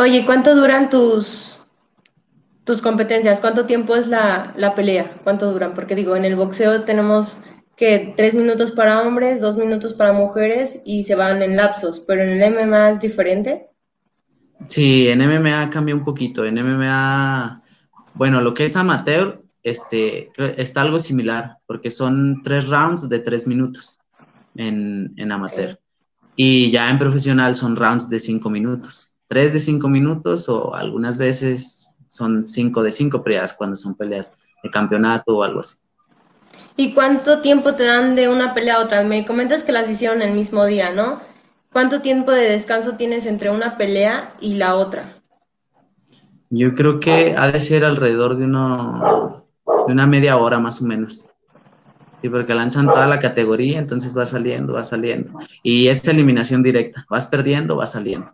Oye, 0.04 0.26
¿cuánto 0.26 0.54
duran 0.54 0.90
tus, 0.90 1.64
tus 2.64 2.82
competencias? 2.82 3.40
¿Cuánto 3.40 3.64
tiempo 3.64 3.96
es 3.96 4.06
la, 4.06 4.52
la, 4.54 4.74
pelea? 4.74 5.18
¿Cuánto 5.24 5.50
duran? 5.50 5.72
Porque 5.72 5.94
digo, 5.94 6.14
en 6.14 6.26
el 6.26 6.36
boxeo 6.36 6.82
tenemos 6.82 7.38
que 7.74 8.12
tres 8.14 8.34
minutos 8.34 8.72
para 8.72 9.00
hombres, 9.00 9.40
dos 9.40 9.56
minutos 9.56 9.94
para 9.94 10.12
mujeres 10.12 10.82
y 10.84 11.04
se 11.04 11.14
van 11.14 11.40
en 11.40 11.56
lapsos, 11.56 12.04
pero 12.06 12.22
en 12.22 12.38
el 12.38 12.52
MMA 12.52 12.90
es 12.90 13.00
diferente. 13.00 13.70
Sí, 14.68 15.08
en 15.08 15.22
MMA 15.26 15.70
cambia 15.70 15.94
un 15.94 16.04
poquito. 16.04 16.44
En 16.44 16.56
MMA, 16.56 17.62
bueno, 18.12 18.42
lo 18.42 18.52
que 18.52 18.64
es 18.64 18.76
amateur, 18.76 19.42
este, 19.62 20.30
está 20.58 20.82
algo 20.82 20.98
similar, 20.98 21.60
porque 21.64 21.90
son 21.90 22.42
tres 22.42 22.68
rounds 22.68 23.08
de 23.08 23.20
tres 23.20 23.46
minutos 23.46 23.98
en, 24.54 25.14
en 25.16 25.32
amateur. 25.32 25.80
Y 26.36 26.70
ya 26.70 26.90
en 26.90 26.98
profesional 26.98 27.54
son 27.54 27.74
rounds 27.74 28.10
de 28.10 28.20
cinco 28.20 28.50
minutos 28.50 29.13
tres 29.34 29.52
de 29.52 29.58
cinco 29.58 29.88
minutos 29.88 30.48
o 30.48 30.76
algunas 30.76 31.18
veces 31.18 31.88
son 32.06 32.46
cinco 32.46 32.84
de 32.84 32.92
cinco 32.92 33.24
peleas 33.24 33.52
cuando 33.52 33.74
son 33.74 33.96
peleas 33.96 34.38
de 34.62 34.70
campeonato 34.70 35.36
o 35.36 35.42
algo 35.42 35.58
así. 35.58 35.78
¿Y 36.76 36.94
cuánto 36.94 37.40
tiempo 37.40 37.74
te 37.74 37.82
dan 37.84 38.14
de 38.14 38.28
una 38.28 38.54
pelea 38.54 38.76
a 38.76 38.80
otra? 38.80 39.02
Me 39.02 39.26
comentas 39.26 39.64
que 39.64 39.72
las 39.72 39.90
hicieron 39.90 40.22
el 40.22 40.34
mismo 40.34 40.64
día, 40.66 40.92
¿no? 40.92 41.20
¿Cuánto 41.72 42.00
tiempo 42.00 42.30
de 42.30 42.50
descanso 42.50 42.92
tienes 42.92 43.26
entre 43.26 43.50
una 43.50 43.76
pelea 43.76 44.34
y 44.40 44.54
la 44.54 44.76
otra? 44.76 45.16
Yo 46.50 46.76
creo 46.76 47.00
que 47.00 47.34
ha 47.36 47.50
de 47.50 47.58
ser 47.58 47.84
alrededor 47.84 48.36
de, 48.36 48.44
uno, 48.44 49.44
de 49.88 49.92
una 49.92 50.06
media 50.06 50.36
hora 50.36 50.60
más 50.60 50.80
o 50.80 50.84
menos. 50.84 51.28
Y 52.22 52.28
porque 52.28 52.54
lanzan 52.54 52.86
toda 52.86 53.08
la 53.08 53.18
categoría, 53.18 53.80
entonces 53.80 54.16
va 54.16 54.24
saliendo, 54.26 54.74
va 54.74 54.84
saliendo. 54.84 55.40
Y 55.64 55.88
es 55.88 56.06
eliminación 56.06 56.62
directa. 56.62 57.04
Vas 57.10 57.26
perdiendo, 57.26 57.76
va 57.76 57.88
saliendo. 57.88 58.32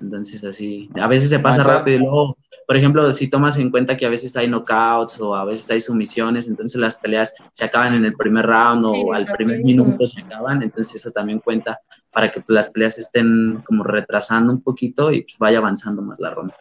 Entonces, 0.00 0.44
así, 0.44 0.88
a 1.00 1.08
veces 1.08 1.30
se 1.30 1.40
pasa 1.40 1.64
rápido 1.64 1.96
y 1.96 2.00
luego, 2.00 2.36
por 2.66 2.76
ejemplo, 2.76 3.10
si 3.12 3.28
tomas 3.28 3.58
en 3.58 3.70
cuenta 3.70 3.96
que 3.96 4.06
a 4.06 4.10
veces 4.10 4.36
hay 4.36 4.46
knockouts 4.46 5.20
o 5.20 5.34
a 5.34 5.44
veces 5.44 5.68
hay 5.70 5.80
sumisiones, 5.80 6.46
entonces 6.46 6.80
las 6.80 6.96
peleas 6.96 7.34
se 7.52 7.64
acaban 7.64 7.94
en 7.94 8.04
el 8.04 8.14
primer 8.14 8.46
round 8.46 8.86
o 8.86 9.12
al 9.12 9.26
primer 9.26 9.62
minuto 9.64 10.06
se 10.06 10.20
acaban, 10.20 10.62
entonces 10.62 10.96
eso 10.96 11.10
también 11.10 11.40
cuenta 11.40 11.80
para 12.12 12.30
que 12.30 12.42
las 12.46 12.70
peleas 12.70 12.98
estén 12.98 13.62
como 13.66 13.82
retrasando 13.82 14.52
un 14.52 14.62
poquito 14.62 15.10
y 15.10 15.22
pues 15.22 15.36
vaya 15.38 15.58
avanzando 15.58 16.02
más 16.02 16.18
la 16.20 16.30
ronda. 16.30 16.54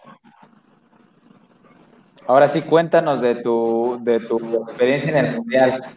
Ahora 2.26 2.48
sí, 2.48 2.62
cuéntanos 2.62 3.22
de 3.22 3.36
tu, 3.36 4.00
de 4.02 4.20
tu 4.20 4.38
experiencia 4.68 5.12
en 5.12 5.26
el 5.26 5.36
Mundial. 5.38 5.96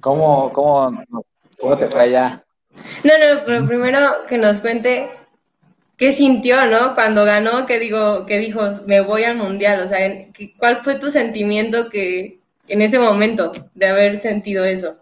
¿Cómo, 0.00 0.52
cómo, 0.52 1.02
cómo 1.58 1.78
te 1.78 1.88
fue 1.88 2.02
allá? 2.02 2.42
No, 3.02 3.12
no, 3.14 3.42
pero 3.46 3.66
primero 3.66 3.98
que 4.28 4.36
nos 4.36 4.60
cuente 4.60 5.10
¿Qué 5.98 6.12
sintió, 6.12 6.64
no? 6.70 6.94
Cuando 6.94 7.24
ganó, 7.24 7.66
que 7.66 7.80
digo, 7.80 8.24
que 8.24 8.38
dijo, 8.38 8.62
me 8.86 9.00
voy 9.00 9.24
al 9.24 9.36
mundial, 9.36 9.80
o 9.84 9.88
sea, 9.88 9.98
¿cuál 10.56 10.76
fue 10.76 10.94
tu 10.94 11.10
sentimiento 11.10 11.90
que 11.90 12.40
en 12.68 12.82
ese 12.82 13.00
momento 13.00 13.50
de 13.74 13.86
haber 13.86 14.16
sentido 14.16 14.64
eso? 14.64 14.96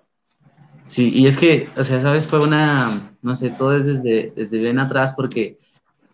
Sí, 0.86 1.12
y 1.14 1.26
es 1.26 1.36
que, 1.36 1.68
o 1.76 1.84
sea, 1.84 2.00
sabes, 2.00 2.26
fue 2.26 2.38
una, 2.38 2.98
no 3.20 3.34
sé, 3.34 3.50
todo 3.50 3.76
es 3.76 3.84
desde, 3.84 4.32
desde 4.34 4.58
bien 4.58 4.78
atrás, 4.78 5.12
porque 5.14 5.58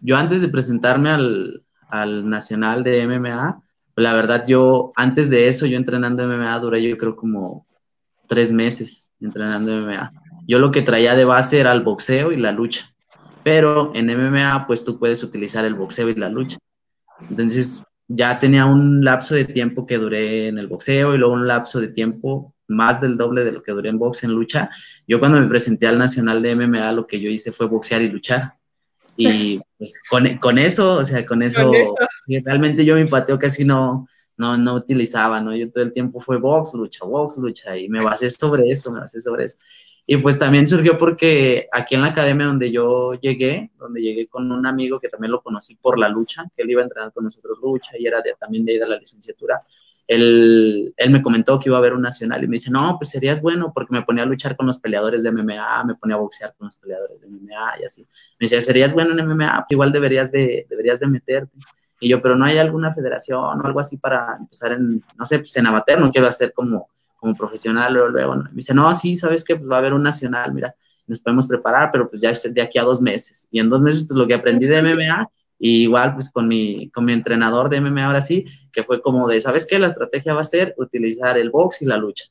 yo 0.00 0.16
antes 0.16 0.40
de 0.40 0.48
presentarme 0.48 1.10
al, 1.10 1.62
al 1.88 2.28
nacional 2.28 2.82
de 2.82 3.02
MMA, 3.02 3.62
la 3.94 4.12
verdad 4.14 4.44
yo, 4.48 4.92
antes 4.96 5.30
de 5.30 5.46
eso, 5.46 5.64
yo 5.66 5.76
entrenando 5.76 6.24
MMA 6.24 6.58
duré 6.58 6.82
yo 6.82 6.98
creo 6.98 7.14
como 7.14 7.66
tres 8.26 8.50
meses 8.50 9.12
entrenando 9.20 9.70
MMA. 9.70 10.10
Yo 10.48 10.58
lo 10.58 10.72
que 10.72 10.82
traía 10.82 11.14
de 11.14 11.24
base 11.24 11.60
era 11.60 11.70
el 11.70 11.82
boxeo 11.82 12.32
y 12.32 12.36
la 12.36 12.50
lucha 12.50 12.91
pero 13.42 13.92
en 13.94 14.06
MMA 14.06 14.66
pues 14.66 14.84
tú 14.84 14.98
puedes 14.98 15.22
utilizar 15.22 15.64
el 15.64 15.74
boxeo 15.74 16.08
y 16.08 16.14
la 16.14 16.28
lucha. 16.28 16.58
Entonces 17.28 17.84
ya 18.08 18.38
tenía 18.38 18.66
un 18.66 19.04
lapso 19.04 19.34
de 19.34 19.44
tiempo 19.44 19.86
que 19.86 19.98
duré 19.98 20.48
en 20.48 20.58
el 20.58 20.66
boxeo 20.66 21.14
y 21.14 21.18
luego 21.18 21.34
un 21.34 21.46
lapso 21.46 21.80
de 21.80 21.88
tiempo 21.88 22.54
más 22.68 23.00
del 23.00 23.16
doble 23.16 23.44
de 23.44 23.52
lo 23.52 23.62
que 23.62 23.72
duré 23.72 23.90
en 23.90 23.98
box 23.98 24.24
en 24.24 24.32
lucha. 24.32 24.70
Yo 25.06 25.18
cuando 25.18 25.40
me 25.40 25.48
presenté 25.48 25.86
al 25.86 25.98
nacional 25.98 26.42
de 26.42 26.56
MMA 26.56 26.92
lo 26.92 27.06
que 27.06 27.20
yo 27.20 27.28
hice 27.28 27.52
fue 27.52 27.66
boxear 27.66 28.02
y 28.02 28.08
luchar. 28.08 28.54
Y 29.16 29.60
pues 29.78 30.00
con, 30.08 30.26
con 30.38 30.58
eso, 30.58 30.94
o 30.94 31.04
sea, 31.04 31.24
con 31.24 31.42
eso, 31.42 31.70
realmente 32.44 32.84
yo 32.84 32.96
mi 32.96 33.04
pateo 33.04 33.38
casi 33.38 33.64
no, 33.64 34.08
no, 34.36 34.56
no 34.56 34.74
utilizaba, 34.74 35.40
¿no? 35.40 35.54
Yo 35.54 35.70
todo 35.70 35.84
el 35.84 35.92
tiempo 35.92 36.20
fue 36.20 36.38
box, 36.38 36.74
lucha, 36.74 37.04
box, 37.04 37.38
lucha, 37.38 37.76
y 37.76 37.88
me 37.88 38.02
basé 38.02 38.30
sobre 38.30 38.70
eso, 38.70 38.92
me 38.92 39.00
basé 39.00 39.20
sobre 39.20 39.44
eso. 39.44 39.58
Y 40.04 40.16
pues 40.16 40.38
también 40.38 40.66
surgió 40.66 40.98
porque 40.98 41.68
aquí 41.70 41.94
en 41.94 42.02
la 42.02 42.08
academia 42.08 42.46
donde 42.46 42.72
yo 42.72 43.14
llegué, 43.14 43.70
donde 43.78 44.02
llegué 44.02 44.26
con 44.26 44.50
un 44.50 44.66
amigo 44.66 44.98
que 44.98 45.08
también 45.08 45.30
lo 45.30 45.42
conocí 45.42 45.76
por 45.76 45.98
la 45.98 46.08
lucha, 46.08 46.44
que 46.54 46.62
él 46.62 46.70
iba 46.70 46.80
a 46.80 46.84
entrenar 46.84 47.12
con 47.12 47.24
nosotros 47.24 47.58
lucha 47.62 47.92
y 47.98 48.06
era 48.06 48.20
también 48.38 48.64
de 48.64 48.72
ahí 48.72 48.78
de 48.78 48.88
la 48.88 48.98
licenciatura, 48.98 49.62
él, 50.08 50.92
él, 50.96 51.10
me 51.10 51.22
comentó 51.22 51.58
que 51.60 51.68
iba 51.68 51.76
a 51.76 51.78
haber 51.78 51.94
un 51.94 52.02
nacional 52.02 52.42
y 52.42 52.48
me 52.48 52.56
dice, 52.56 52.70
no, 52.70 52.96
pues 52.98 53.10
serías 53.10 53.40
bueno 53.40 53.72
porque 53.72 53.94
me 53.94 54.02
ponía 54.02 54.24
a 54.24 54.26
luchar 54.26 54.56
con 54.56 54.66
los 54.66 54.80
peleadores 54.80 55.22
de 55.22 55.30
MMA, 55.30 55.84
me 55.84 55.94
ponía 55.94 56.16
a 56.16 56.20
boxear 56.20 56.54
con 56.58 56.66
los 56.66 56.76
peleadores 56.76 57.20
de 57.20 57.28
MMA 57.28 57.80
y 57.80 57.84
así. 57.84 58.02
Me 58.02 58.44
decía, 58.44 58.60
serías 58.60 58.92
bueno 58.94 59.12
en 59.12 59.24
MMA, 59.26 59.54
pues 59.58 59.70
igual 59.70 59.92
deberías 59.92 60.32
de, 60.32 60.66
deberías 60.68 60.98
de 60.98 61.06
meterte. 61.06 61.56
Y 62.00 62.08
yo, 62.08 62.20
pero 62.20 62.36
no 62.36 62.44
hay 62.44 62.58
alguna 62.58 62.92
federación 62.92 63.60
o 63.60 63.64
algo 63.64 63.78
así 63.78 63.96
para 63.96 64.36
empezar 64.40 64.72
en, 64.72 65.04
no 65.16 65.24
sé, 65.24 65.38
pues 65.38 65.56
en 65.56 65.66
amateur, 65.66 66.00
no 66.00 66.10
quiero 66.10 66.26
hacer 66.26 66.52
como 66.52 66.88
como 67.22 67.36
profesional 67.36 67.94
luego, 67.94 68.08
luego. 68.08 68.34
Me 68.34 68.50
dice, 68.54 68.74
no, 68.74 68.92
sí, 68.92 69.14
¿sabes 69.14 69.44
qué? 69.44 69.54
Pues 69.54 69.70
va 69.70 69.76
a 69.76 69.78
haber 69.78 69.94
un 69.94 70.02
nacional, 70.02 70.52
mira, 70.52 70.74
nos 71.06 71.20
podemos 71.20 71.46
preparar, 71.46 71.90
pero 71.92 72.10
pues 72.10 72.20
ya 72.20 72.30
es 72.30 72.52
de 72.52 72.60
aquí 72.60 72.80
a 72.80 72.82
dos 72.82 73.00
meses. 73.00 73.46
Y 73.52 73.60
en 73.60 73.70
dos 73.70 73.80
meses, 73.80 74.06
pues 74.08 74.18
lo 74.18 74.26
que 74.26 74.34
aprendí 74.34 74.66
de 74.66 74.82
MMA, 74.82 75.30
y 75.56 75.82
igual 75.82 76.14
pues 76.14 76.32
con 76.32 76.48
mi, 76.48 76.90
con 76.90 77.04
mi 77.04 77.12
entrenador 77.12 77.68
de 77.70 77.80
MMA 77.80 78.06
ahora 78.06 78.20
sí, 78.20 78.44
que 78.72 78.82
fue 78.82 79.00
como 79.00 79.28
de, 79.28 79.40
¿sabes 79.40 79.64
qué? 79.66 79.78
La 79.78 79.86
estrategia 79.86 80.34
va 80.34 80.40
a 80.40 80.44
ser 80.44 80.74
utilizar 80.78 81.38
el 81.38 81.50
box 81.50 81.82
y 81.82 81.86
la 81.86 81.96
lucha. 81.96 82.24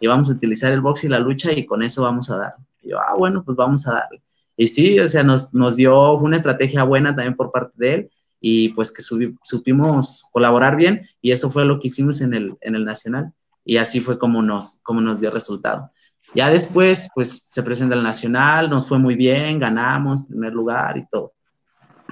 Y 0.00 0.08
vamos 0.08 0.28
a 0.28 0.32
utilizar 0.32 0.72
el 0.72 0.80
box 0.80 1.04
y 1.04 1.08
la 1.08 1.20
lucha 1.20 1.52
y 1.52 1.64
con 1.64 1.84
eso 1.84 2.02
vamos 2.02 2.28
a 2.28 2.36
dar. 2.36 2.54
Y 2.82 2.90
yo, 2.90 2.98
ah, 2.98 3.14
bueno, 3.16 3.44
pues 3.44 3.56
vamos 3.56 3.86
a 3.86 3.92
darle. 3.92 4.20
Y 4.56 4.66
sí, 4.66 4.98
o 4.98 5.06
sea, 5.06 5.22
nos, 5.22 5.54
nos 5.54 5.76
dio 5.76 6.14
una 6.14 6.34
estrategia 6.34 6.82
buena 6.82 7.14
también 7.14 7.36
por 7.36 7.52
parte 7.52 7.74
de 7.76 7.94
él 7.94 8.10
y 8.40 8.70
pues 8.70 8.90
que 8.90 9.02
supimos 9.02 10.24
colaborar 10.32 10.74
bien 10.74 11.06
y 11.20 11.30
eso 11.30 11.48
fue 11.48 11.64
lo 11.64 11.78
que 11.78 11.86
hicimos 11.86 12.20
en 12.20 12.34
el, 12.34 12.56
en 12.60 12.74
el 12.74 12.84
Nacional 12.84 13.32
y 13.64 13.76
así 13.76 14.00
fue 14.00 14.18
como 14.18 14.42
nos, 14.42 14.80
como 14.82 15.00
nos 15.00 15.20
dio 15.20 15.30
resultado. 15.30 15.90
Ya 16.34 16.48
después, 16.48 17.08
pues 17.14 17.46
se 17.50 17.62
presenta 17.62 17.94
el 17.94 18.02
Nacional, 18.02 18.70
nos 18.70 18.88
fue 18.88 18.98
muy 18.98 19.16
bien, 19.16 19.58
ganamos 19.58 20.24
primer 20.24 20.52
lugar 20.52 20.96
y 20.96 21.06
todo. 21.06 21.34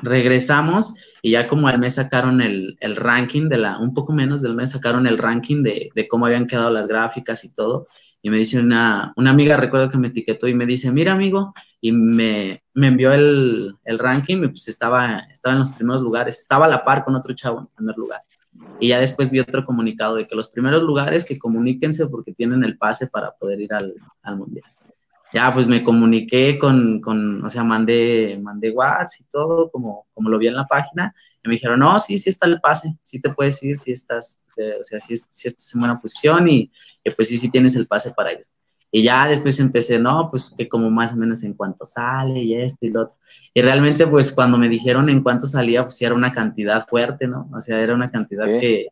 Regresamos 0.03 0.95
y 1.23 1.33
ya 1.33 1.49
como 1.49 1.69
al 1.69 1.79
mes 1.79 1.95
sacaron 1.95 2.41
el, 2.41 2.77
el 2.81 2.97
ranking 2.97 3.49
de 3.49 3.59
la, 3.59 3.79
un 3.79 3.95
poco 3.95 4.13
menos 4.13 4.43
del 4.43 4.55
mes 4.55 4.71
sacaron 4.71 5.07
el 5.07 5.19
ranking 5.19 5.63
de, 5.63 5.91
de, 5.95 6.09
cómo 6.09 6.27
habían 6.27 6.47
quedado 6.47 6.71
las 6.71 6.87
gráficas 6.87 7.45
y 7.45 7.55
todo. 7.55 7.89
Y 8.23 8.29
me 8.31 8.37
dice 8.37 8.61
una, 8.61 9.13
una 9.17 9.31
amiga, 9.31 9.57
recuerdo 9.57 9.91
que 9.91 9.99
me 9.99 10.09
etiquetó 10.09 10.47
y 10.49 10.55
me 10.55 10.67
dice, 10.67 10.93
mira 10.93 11.13
amigo, 11.13 11.55
y 11.81 11.93
me, 11.93 12.63
me 12.75 12.89
envió 12.89 13.13
el, 13.13 13.75
el 13.85 13.99
ranking 13.99 14.45
y 14.45 14.49
pues 14.49 14.69
estaba, 14.69 15.21
estaba 15.31 15.55
en 15.55 15.61
los 15.61 15.71
primeros 15.71 16.03
lugares, 16.03 16.39
estaba 16.39 16.67
a 16.67 16.69
la 16.69 16.85
par 16.85 17.05
con 17.05 17.15
otro 17.15 17.35
chavo 17.35 17.61
en 17.61 17.67
primer 17.69 17.97
lugar. 17.97 18.23
Y 18.79 18.89
ya 18.89 19.01
después 19.01 19.31
vi 19.31 19.41
otro 19.41 19.65
comunicado 19.65 20.17
de 20.17 20.27
que 20.27 20.35
los 20.35 20.49
primeros 20.49 20.83
lugares 20.83 21.25
que 21.25 21.39
comuníquense 21.39 22.07
porque 22.09 22.33
tienen 22.33 22.65
el 22.65 22.77
pase 22.79 23.07
para 23.09 23.33
poder 23.33 23.61
ir 23.61 23.73
al, 23.73 23.95
al 24.23 24.37
mundial. 24.37 24.65
Ya, 25.33 25.53
pues 25.55 25.69
me 25.69 25.83
comuniqué 25.85 26.59
con, 26.59 27.01
con, 27.01 27.45
o 27.45 27.49
sea, 27.49 27.63
mandé, 27.63 28.39
mandé 28.43 28.71
WhatsApp 28.71 29.21
y 29.21 29.31
todo, 29.31 29.71
como, 29.71 30.07
como 30.13 30.29
lo 30.29 30.39
vi 30.39 30.49
en 30.49 30.57
la 30.57 30.67
página, 30.67 31.15
y 31.43 31.49
me 31.49 31.55
dijeron, 31.55 31.79
no, 31.79 31.99
sí, 31.99 32.19
sí 32.19 32.31
está 32.31 32.47
el 32.47 32.61
pase, 32.61 32.99
sí 33.03 33.21
te 33.21 33.31
puedes 33.31 33.63
ir, 33.63 33.79
sí 33.79 33.93
estás, 33.93 34.41
eh, 34.57 34.75
o 34.81 34.85
sea, 34.85 34.99
sí, 34.99 35.17
sí, 35.17 35.49
estás 35.49 35.73
en 35.75 35.81
buena 35.81 36.01
posición 36.01 36.49
y, 36.49 36.73
y, 37.05 37.11
pues 37.11 37.29
sí, 37.29 37.37
sí 37.37 37.49
tienes 37.49 37.77
el 37.77 37.87
pase 37.87 38.13
para 38.13 38.33
ir. 38.33 38.45
Y 38.93 39.03
ya 39.03 39.29
después 39.29 39.61
empecé, 39.61 39.99
no, 39.99 40.31
pues 40.31 40.53
que 40.57 40.69
como 40.69 40.91
más 40.91 41.13
o 41.13 41.17
menos 41.17 41.43
en 41.45 41.55
cuánto 41.55 41.87
sale 41.87 42.41
y 42.41 42.55
esto 42.55 42.87
y 42.87 42.91
lo 42.91 43.03
otro. 43.03 43.17
Y 43.55 43.63
realmente, 43.63 44.07
pues 44.07 44.33
cuando 44.33 44.59
me 44.59 44.69
dijeron 44.69 45.09
en 45.09 45.23
cuánto 45.23 45.47
salía, 45.47 45.85
pues 45.85 46.01
era 46.03 46.15
una 46.15 46.33
cantidad 46.33 46.87
fuerte, 46.87 47.27
¿no? 47.27 47.49
O 47.53 47.61
sea, 47.61 47.81
era 47.81 47.95
una 47.95 48.11
cantidad 48.11 48.47
que, 48.47 48.89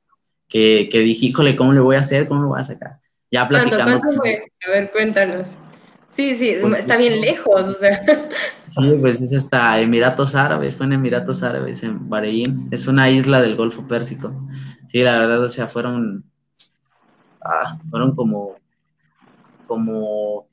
que, 0.49 0.89
que 0.91 0.99
dije, 1.01 1.27
híjole, 1.27 1.57
¿cómo 1.57 1.73
le 1.73 1.81
voy 1.81 1.97
a 1.97 2.01
hacer? 2.01 2.29
¿Cómo 2.29 2.43
lo 2.43 2.49
voy 2.49 2.61
a 2.61 2.65
sacar? 2.65 2.99
Ya 3.31 3.47
platicando. 3.47 4.01
¿Cuánto, 4.01 4.21
fue? 4.21 4.53
A 4.67 4.71
ver, 4.71 4.91
cuéntanos. 4.91 5.49
Sí, 6.19 6.35
sí, 6.35 6.57
pues, 6.61 6.81
está 6.81 6.97
bien 6.97 7.21
lejos, 7.21 7.63
o 7.63 7.75
sea. 7.75 8.05
Sí, 8.65 8.97
pues 9.01 9.23
es 9.23 9.33
hasta 9.33 9.81
Emiratos 9.81 10.35
Árabes, 10.35 10.75
fue 10.75 10.87
en 10.87 10.95
Emiratos 10.95 11.45
Árabes, 11.45 11.85
en 11.85 12.09
Bahrein. 12.09 12.69
Es 12.73 12.89
una 12.89 13.09
isla 13.09 13.41
del 13.41 13.55
Golfo 13.55 13.87
Pérsico. 13.87 14.35
Sí, 14.89 15.03
la 15.03 15.19
verdad, 15.19 15.45
o 15.45 15.49
sea, 15.49 15.69
fueron, 15.69 16.25
ah, 17.41 17.79
fueron 17.89 18.17
como, 18.17 18.57
como 19.69 20.49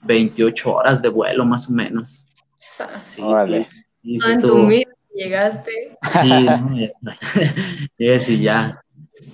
28 0.00 0.74
horas 0.74 1.00
de 1.00 1.08
vuelo, 1.08 1.44
más 1.44 1.70
o 1.70 1.72
menos. 1.72 2.26
Sí, 2.58 3.22
vale. 3.22 3.68
Sí, 4.02 4.18
estuvo... 4.28 4.68
llegaste. 5.14 5.96
Sí, 6.20 6.30
no, 6.30 7.12
ya, 7.98 8.18
sí, 8.18 8.42
ya. 8.42 8.82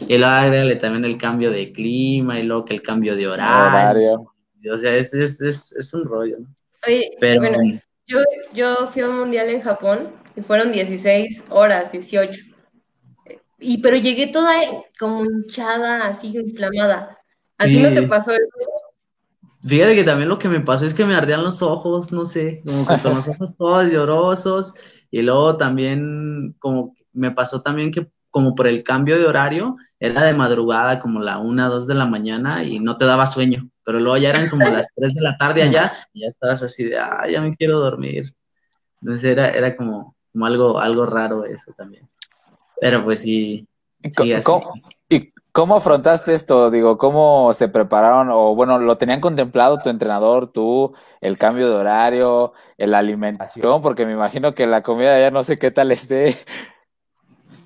Y 0.09 0.19
luego 0.19 0.35
agrégale 0.35 0.77
también 0.77 1.05
el 1.05 1.17
cambio 1.17 1.51
de 1.51 1.73
clima 1.73 2.39
y 2.39 2.43
luego 2.43 2.65
que 2.65 2.75
el 2.75 2.83
cambio 2.83 3.17
de 3.17 3.29
horario. 3.29 4.33
O 4.73 4.79
sea, 4.79 4.95
es, 4.95 5.15
es, 5.15 5.41
es, 5.41 5.73
es 5.73 5.95
un 5.95 6.05
rollo. 6.05 6.39
¿no? 6.41 6.47
Oye, 6.87 7.17
pero 7.21 7.41
bueno, 7.41 7.59
yo, 8.07 8.19
yo 8.53 8.89
fui 8.89 9.03
a 9.03 9.09
un 9.09 9.19
mundial 9.19 9.49
en 9.49 9.61
Japón 9.61 10.11
y 10.37 10.43
fueron 10.43 10.73
16 10.73 11.45
horas, 11.51 11.93
18. 11.93 12.41
Y 13.59 13.79
pero 13.79 13.97
llegué 13.97 14.27
toda 14.27 14.55
como 14.99 15.25
hinchada, 15.25 16.07
así 16.07 16.37
inflamada. 16.37 17.19
¿A 17.59 17.65
ti 17.65 17.79
no 17.79 17.91
te 17.91 18.03
pasó 18.03 18.33
eso? 18.33 18.43
Fíjate 19.65 19.95
que 19.95 20.05
también 20.05 20.29
lo 20.29 20.39
que 20.39 20.49
me 20.49 20.61
pasó 20.61 20.85
es 20.85 20.95
que 20.95 21.05
me 21.05 21.15
ardían 21.15 21.45
los 21.45 21.63
ojos, 21.63 22.13
no 22.13 22.25
sé, 22.25 22.63
como 22.67 22.87
que 22.87 23.01
con 23.01 23.15
los 23.15 23.29
ojos 23.29 23.57
todos 23.57 23.91
llorosos. 23.91 24.75
Y 25.11 25.23
luego 25.23 25.57
también, 25.57 26.57
como 26.59 26.95
me 27.13 27.31
pasó 27.31 27.63
también 27.63 27.91
que 27.93 28.11
como 28.31 28.55
por 28.55 28.67
el 28.67 28.83
cambio 28.83 29.19
de 29.19 29.27
horario, 29.27 29.77
era 30.01 30.25
de 30.25 30.33
madrugada, 30.33 30.99
como 30.99 31.21
la 31.21 31.39
una, 31.39 31.69
dos 31.69 31.87
de 31.87 31.95
la 31.95 32.07
mañana, 32.07 32.65
y 32.65 32.81
no 32.81 32.97
te 32.97 33.05
daba 33.05 33.27
sueño. 33.27 33.71
Pero 33.85 34.01
luego 34.01 34.17
ya 34.17 34.31
eran 34.31 34.49
como 34.49 34.65
las 34.69 34.89
tres 34.97 35.15
de 35.15 35.21
la 35.21 35.37
tarde 35.37 35.63
allá, 35.63 35.93
y 36.13 36.23
ya 36.23 36.29
estabas 36.29 36.63
así 36.63 36.85
de, 36.85 36.99
ah, 36.99 37.29
ya 37.31 37.41
me 37.41 37.55
quiero 37.55 37.79
dormir. 37.79 38.35
Entonces 39.01 39.31
era, 39.31 39.49
era 39.51 39.77
como, 39.77 40.17
como 40.33 40.47
algo, 40.47 40.81
algo 40.81 41.07
raro 41.07 41.45
eso 41.45 41.73
también. 41.77 42.09
Pero 42.81 43.05
pues 43.05 43.21
sí, 43.21 43.69
sí 44.11 44.33
así 44.33 44.51
¿Y 45.09 45.33
cómo 45.53 45.77
afrontaste 45.77 46.35
esto? 46.35 46.71
Digo, 46.71 46.99
¿cómo 46.99 47.53
se 47.53 47.69
prepararon? 47.69 48.31
O 48.31 48.55
bueno, 48.55 48.79
¿lo 48.79 48.99
tenían 48.99 49.21
contemplado 49.21 49.79
tu 49.79 49.91
entrenador, 49.91 50.49
tú, 50.49 50.95
el 51.21 51.39
cambio 51.39 51.69
de 51.69 51.77
horario, 51.77 52.53
la 52.79 52.99
alimentación? 52.99 53.83
Porque 53.83 54.07
me 54.07 54.13
imagino 54.13 54.55
que 54.55 54.67
la 54.67 54.83
comida 54.83 55.19
ya 55.21 55.31
no 55.31 55.43
sé 55.43 55.59
qué 55.59 55.71
tal 55.71 55.93
esté. 55.93 56.37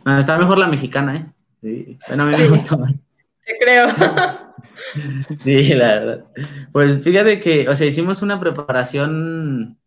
está 0.05 0.37
mejor 0.37 0.59
la 0.59 0.69
mexicana, 0.69 1.16
¿eh? 1.16 1.26
Sí. 1.62 1.99
Bueno, 2.09 2.25
a 2.25 2.26
mí 2.26 2.37
me 2.37 2.49
gusta 2.49 2.76
más. 2.76 2.93
Te 3.45 3.59
creo. 3.59 3.88
Sí, 5.43 5.75
la 5.75 5.87
verdad. 5.87 6.25
Pues 6.73 7.02
fíjate 7.02 7.40
que, 7.40 7.69
o 7.69 7.75
sea, 7.75 7.87
hicimos 7.87 8.23
una 8.23 8.38
preparación 8.38 9.78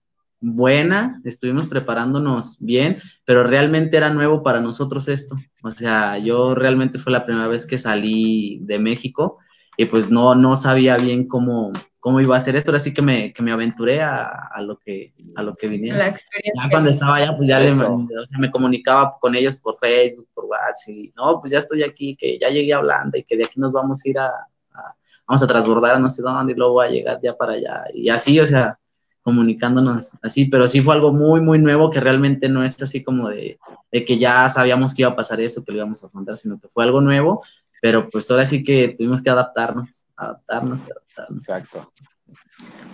buena, 0.42 1.22
estuvimos 1.26 1.68
preparándonos 1.68 2.58
bien, 2.60 3.00
pero 3.26 3.44
realmente 3.44 3.98
era 3.98 4.10
nuevo 4.10 4.44
para 4.44 4.62
nosotros 4.62 5.08
esto. 5.08 5.36
O 5.64 5.72
sea, 5.72 6.18
yo 6.18 6.56
realmente 6.56 7.00
fue 7.00 7.12
la 7.12 7.26
primera 7.26 7.48
vez 7.48 7.66
que 7.66 7.78
salí 7.78 8.60
de 8.62 8.80
México 8.80 9.40
y 9.78 9.86
pues 9.86 10.10
no, 10.10 10.36
no 10.36 10.56
sabía 10.56 10.98
bien 10.98 11.28
cómo, 11.28 11.72
cómo 12.00 12.22
iba 12.22 12.36
a 12.36 12.40
ser 12.40 12.56
esto, 12.56 12.74
así 12.74 12.94
que 12.94 13.02
me, 13.02 13.34
que 13.34 13.44
me 13.44 13.52
aventuré 13.52 14.02
a, 14.02 14.50
a, 14.54 14.62
lo 14.62 14.78
que, 14.78 15.14
a 15.36 15.44
lo 15.44 15.56
que 15.56 15.68
viniera. 15.68 15.98
La 15.98 16.08
experiencia. 16.08 16.64
Ya 16.64 16.70
cuando 16.70 16.90
estaba 16.90 17.16
allá, 17.16 17.36
pues 17.36 17.50
ya 17.50 17.60
le, 17.60 17.72
o 17.72 18.26
sea, 18.26 18.40
me 18.40 18.52
comunicaba 18.52 19.18
con 19.20 19.36
ellos 19.36 19.58
por 19.58 19.78
Facebook, 19.78 20.28
por 20.34 20.46
WhatsApp, 20.46 20.90
y 20.90 21.14
no, 21.16 21.40
pues 21.40 21.52
ya 21.52 21.60
estoy 21.60 21.84
aquí, 21.84 22.16
que 22.16 22.40
ya 22.40 22.50
llegué 22.50 22.74
a 22.74 22.80
Holanda 22.80 23.18
y 23.18 23.24
que 23.24 23.38
de 23.38 23.46
aquí 23.46 23.60
nos 23.60 23.74
vamos 23.74 24.02
a 24.06 24.10
ir 24.10 24.20
a, 24.20 24.32
vamos 25.28 25.44
a 25.44 25.48
transbordar 25.48 25.96
a 25.96 26.00
no 26.00 26.10
sé 26.10 26.22
dónde 26.22 26.54
y 26.54 26.56
luego 26.56 26.74
voy 26.74 26.88
a 26.88 26.90
llegar 26.90 27.20
ya 27.22 27.36
para 27.36 27.54
allá. 27.54 27.84
Y 27.94 28.10
así, 28.10 28.40
o 28.40 28.48
sea, 28.48 28.80
comunicándonos 29.30 30.18
así, 30.24 30.46
pero 30.46 30.66
sí 30.66 30.82
fue 30.82 30.96
algo 30.96 31.14
muy, 31.14 31.40
muy 31.40 31.60
nuevo 31.60 31.92
que 31.92 32.00
realmente 32.00 32.50
no 32.50 32.64
es 32.64 32.82
así 32.82 33.04
como 33.04 33.30
de, 33.30 33.60
de 33.92 34.04
que 34.04 34.18
ya 34.18 34.50
sabíamos 34.50 34.96
que 34.96 35.04
iba 35.04 35.12
a 35.12 35.16
pasar 35.16 35.40
eso, 35.40 35.64
que 35.64 35.72
lo 35.72 35.78
íbamos 35.78 36.04
a 36.04 36.08
afrontar, 36.08 36.36
sino 36.36 36.60
que 36.60 36.68
fue 36.68 36.84
algo 36.84 37.00
nuevo, 37.00 37.44
pero 37.80 38.10
pues 38.10 38.32
ahora 38.32 38.44
sí 38.44 38.64
que 38.64 38.96
tuvimos 38.98 39.22
que 39.22 39.30
adaptarnos, 39.30 40.06
adaptarnos, 40.16 40.82
adaptarnos. 40.82 41.44
Exacto. 41.44 41.94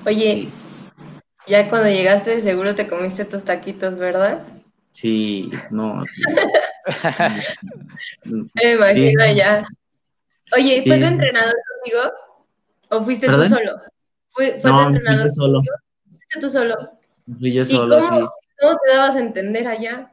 Oye, 0.06 0.50
ya 1.48 1.70
cuando 1.70 1.88
llegaste 1.88 2.42
seguro 2.42 2.76
te 2.76 2.90
comiste 2.90 3.24
tus 3.24 3.46
taquitos, 3.46 3.98
¿verdad? 3.98 4.44
Sí, 4.92 5.50
no. 5.72 6.04
Sí. 6.04 6.22
Me 8.56 8.74
imagino 8.74 9.26
ya. 9.34 9.66
Oye, 10.54 10.84
¿fue 10.84 11.00
tu 11.00 11.06
entrenador 11.06 11.56
conmigo? 11.72 12.12
¿O 12.90 13.06
fuiste 13.06 13.26
tú 13.26 13.46
solo? 13.48 13.80
¿Fue, 14.32 14.60
fue 14.60 14.70
no, 14.70 14.82
tu 14.82 14.88
entrenador 14.88 15.22
fui 15.22 15.30
solo. 15.32 15.62
¿Fuiste 16.30 16.40
tú 16.48 16.50
solo? 16.50 16.76
Fui 17.40 17.52
yo 17.52 17.66
solo, 17.66 18.00
cómo, 18.00 18.20
sí. 18.20 18.26
¿Cómo 18.60 18.78
te 18.86 18.92
dabas 18.94 19.16
a 19.16 19.20
entender 19.20 19.68
allá? 19.68 20.12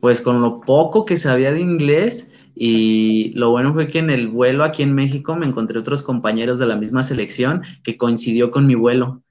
Pues 0.00 0.20
con 0.20 0.40
lo 0.40 0.60
poco 0.60 1.04
que 1.04 1.16
sabía 1.16 1.52
de 1.52 1.60
inglés 1.60 2.34
y 2.54 3.32
lo 3.34 3.50
bueno 3.50 3.72
fue 3.72 3.88
que 3.88 3.98
en 3.98 4.10
el 4.10 4.28
vuelo 4.28 4.62
aquí 4.64 4.82
en 4.82 4.94
México 4.94 5.34
me 5.34 5.46
encontré 5.46 5.78
otros 5.78 6.02
compañeros 6.02 6.58
de 6.58 6.66
la 6.66 6.76
misma 6.76 7.02
selección 7.02 7.62
que 7.82 7.96
coincidió 7.96 8.50
con 8.50 8.66
mi 8.66 8.74
vuelo. 8.74 9.22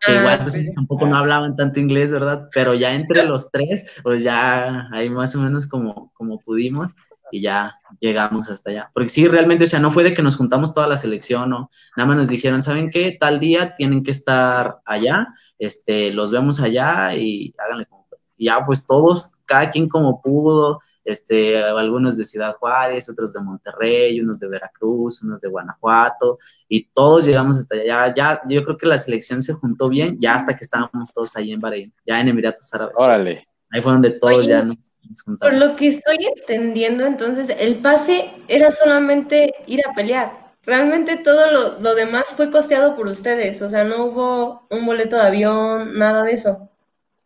Que 0.00 0.12
Ah, 0.12 0.20
igual 0.20 0.38
pues 0.42 0.54
pues. 0.54 0.74
tampoco 0.74 1.06
no 1.06 1.16
hablaban 1.16 1.56
tanto 1.56 1.80
inglés, 1.80 2.12
¿verdad? 2.12 2.48
Pero 2.54 2.74
ya 2.74 2.94
entre 2.94 3.24
los 3.24 3.50
tres, 3.50 3.86
pues 4.02 4.22
ya 4.22 4.88
ahí 4.92 5.10
más 5.10 5.34
o 5.36 5.40
menos 5.42 5.66
como, 5.66 6.10
como 6.14 6.40
pudimos 6.40 6.96
y 7.30 7.40
ya 7.40 7.74
llegamos 7.98 8.50
hasta 8.50 8.70
allá. 8.70 8.90
Porque 8.92 9.08
sí, 9.08 9.28
realmente, 9.28 9.64
o 9.64 9.66
sea, 9.66 9.80
no 9.80 9.92
fue 9.92 10.04
de 10.04 10.14
que 10.14 10.22
nos 10.22 10.36
juntamos 10.36 10.74
toda 10.74 10.86
la 10.86 10.96
selección, 10.96 11.50
¿no? 11.50 11.70
Nada 11.96 12.08
más 12.08 12.16
nos 12.16 12.28
dijeron, 12.28 12.62
¿saben 12.62 12.90
qué? 12.90 13.16
Tal 13.18 13.40
día 13.40 13.74
tienen 13.74 14.02
que 14.02 14.10
estar 14.10 14.80
allá, 14.84 15.28
este, 15.58 16.12
los 16.12 16.30
vemos 16.30 16.60
allá 16.60 17.14
y 17.14 17.54
háganle 17.58 17.86
como. 17.86 18.00
Ya, 18.38 18.64
pues 18.64 18.86
todos, 18.86 19.34
cada 19.44 19.68
quien 19.68 19.86
como 19.86 20.22
pudo, 20.22 20.80
este, 21.04 21.62
algunos 21.62 22.16
de 22.16 22.24
Ciudad 22.24 22.56
Juárez, 22.56 23.08
otros 23.10 23.34
de 23.34 23.40
Monterrey, 23.42 24.18
unos 24.20 24.38
de 24.38 24.48
Veracruz, 24.48 25.22
unos 25.22 25.42
de 25.42 25.48
Guanajuato, 25.48 26.38
y 26.66 26.86
todos 26.86 27.26
llegamos 27.26 27.58
hasta 27.58 27.76
allá. 27.76 28.14
Ya, 28.14 28.40
yo 28.48 28.64
creo 28.64 28.78
que 28.78 28.86
la 28.86 28.96
selección 28.96 29.42
se 29.42 29.52
juntó 29.52 29.90
bien, 29.90 30.18
ya 30.18 30.34
hasta 30.34 30.56
que 30.56 30.64
estábamos 30.64 31.12
todos 31.12 31.36
ahí 31.36 31.52
en 31.52 31.60
Bahrein, 31.60 31.92
ya 32.06 32.20
en 32.20 32.28
Emiratos 32.28 32.72
Árabes. 32.72 32.94
Órale. 32.96 33.49
Ahí 33.72 33.82
fue 33.82 33.92
donde 33.92 34.10
todos 34.10 34.34
Oye, 34.38 34.48
ya 34.48 34.62
nos, 34.62 34.96
nos 35.26 35.38
Por 35.38 35.54
lo 35.54 35.76
que 35.76 35.88
estoy 35.88 36.16
entendiendo, 36.36 37.06
entonces, 37.06 37.54
el 37.58 37.78
pase 37.78 38.30
era 38.48 38.70
solamente 38.70 39.54
ir 39.66 39.80
a 39.88 39.94
pelear. 39.94 40.52
Realmente 40.64 41.16
todo 41.16 41.50
lo, 41.50 41.80
lo 41.80 41.94
demás 41.94 42.28
fue 42.36 42.50
costeado 42.50 42.96
por 42.96 43.06
ustedes. 43.06 43.62
O 43.62 43.68
sea, 43.70 43.84
no 43.84 44.04
hubo 44.06 44.66
un 44.70 44.84
boleto 44.86 45.16
de 45.16 45.22
avión, 45.22 45.96
nada 45.96 46.22
de 46.24 46.32
eso. 46.32 46.68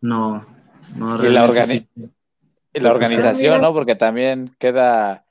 No, 0.01 0.45
no, 0.97 1.17
Y 1.25 1.31
la, 1.31 1.47
realmente 1.47 1.61
organi- 1.61 1.89
sí. 1.95 2.11
y 2.75 2.81
la 2.81 2.91
organización, 2.91 3.61
¿no? 3.61 3.73
Porque 3.73 3.97
también 3.97 4.55
queda, 4.59 5.25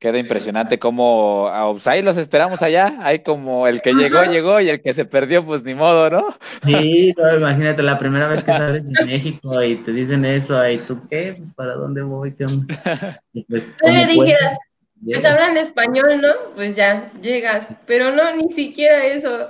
queda 0.00 0.18
impresionante 0.18 0.78
cómo 0.78 1.48
a 1.48 1.70
Upside 1.70 2.02
los 2.02 2.16
esperamos 2.16 2.62
allá. 2.62 2.96
Hay 3.00 3.18
como 3.20 3.68
el 3.68 3.82
que 3.82 3.92
llegó, 3.92 4.24
llegó 4.24 4.58
y 4.58 4.70
el 4.70 4.80
que 4.80 4.94
se 4.94 5.04
perdió, 5.04 5.44
pues 5.44 5.62
ni 5.62 5.74
modo, 5.74 6.08
¿no? 6.08 6.36
Sí, 6.64 7.14
no, 7.18 7.36
imagínate 7.36 7.82
la 7.82 7.98
primera 7.98 8.26
vez 8.26 8.42
que 8.42 8.52
sales 8.52 8.88
de 8.88 9.04
México 9.04 9.62
y 9.62 9.76
te 9.76 9.92
dicen 9.92 10.24
eso, 10.24 10.66
y 10.68 10.78
tú 10.78 11.02
qué, 11.08 11.40
¿para 11.54 11.74
dónde 11.74 12.00
voy? 12.00 12.32
¿Qué 12.34 12.46
onda? 12.46 13.22
Y 13.34 13.44
pues, 13.44 13.74
Tú 13.78 13.92
le 13.92 14.06
¿cómo 14.08 14.24
dijeras, 14.24 14.58
pues 15.04 15.24
hablan 15.24 15.56
español, 15.58 16.20
¿no? 16.22 16.28
Pues 16.54 16.74
ya, 16.74 17.12
llegas. 17.20 17.68
Pero 17.86 18.10
no, 18.10 18.34
ni 18.34 18.50
siquiera 18.52 19.04
eso. 19.04 19.48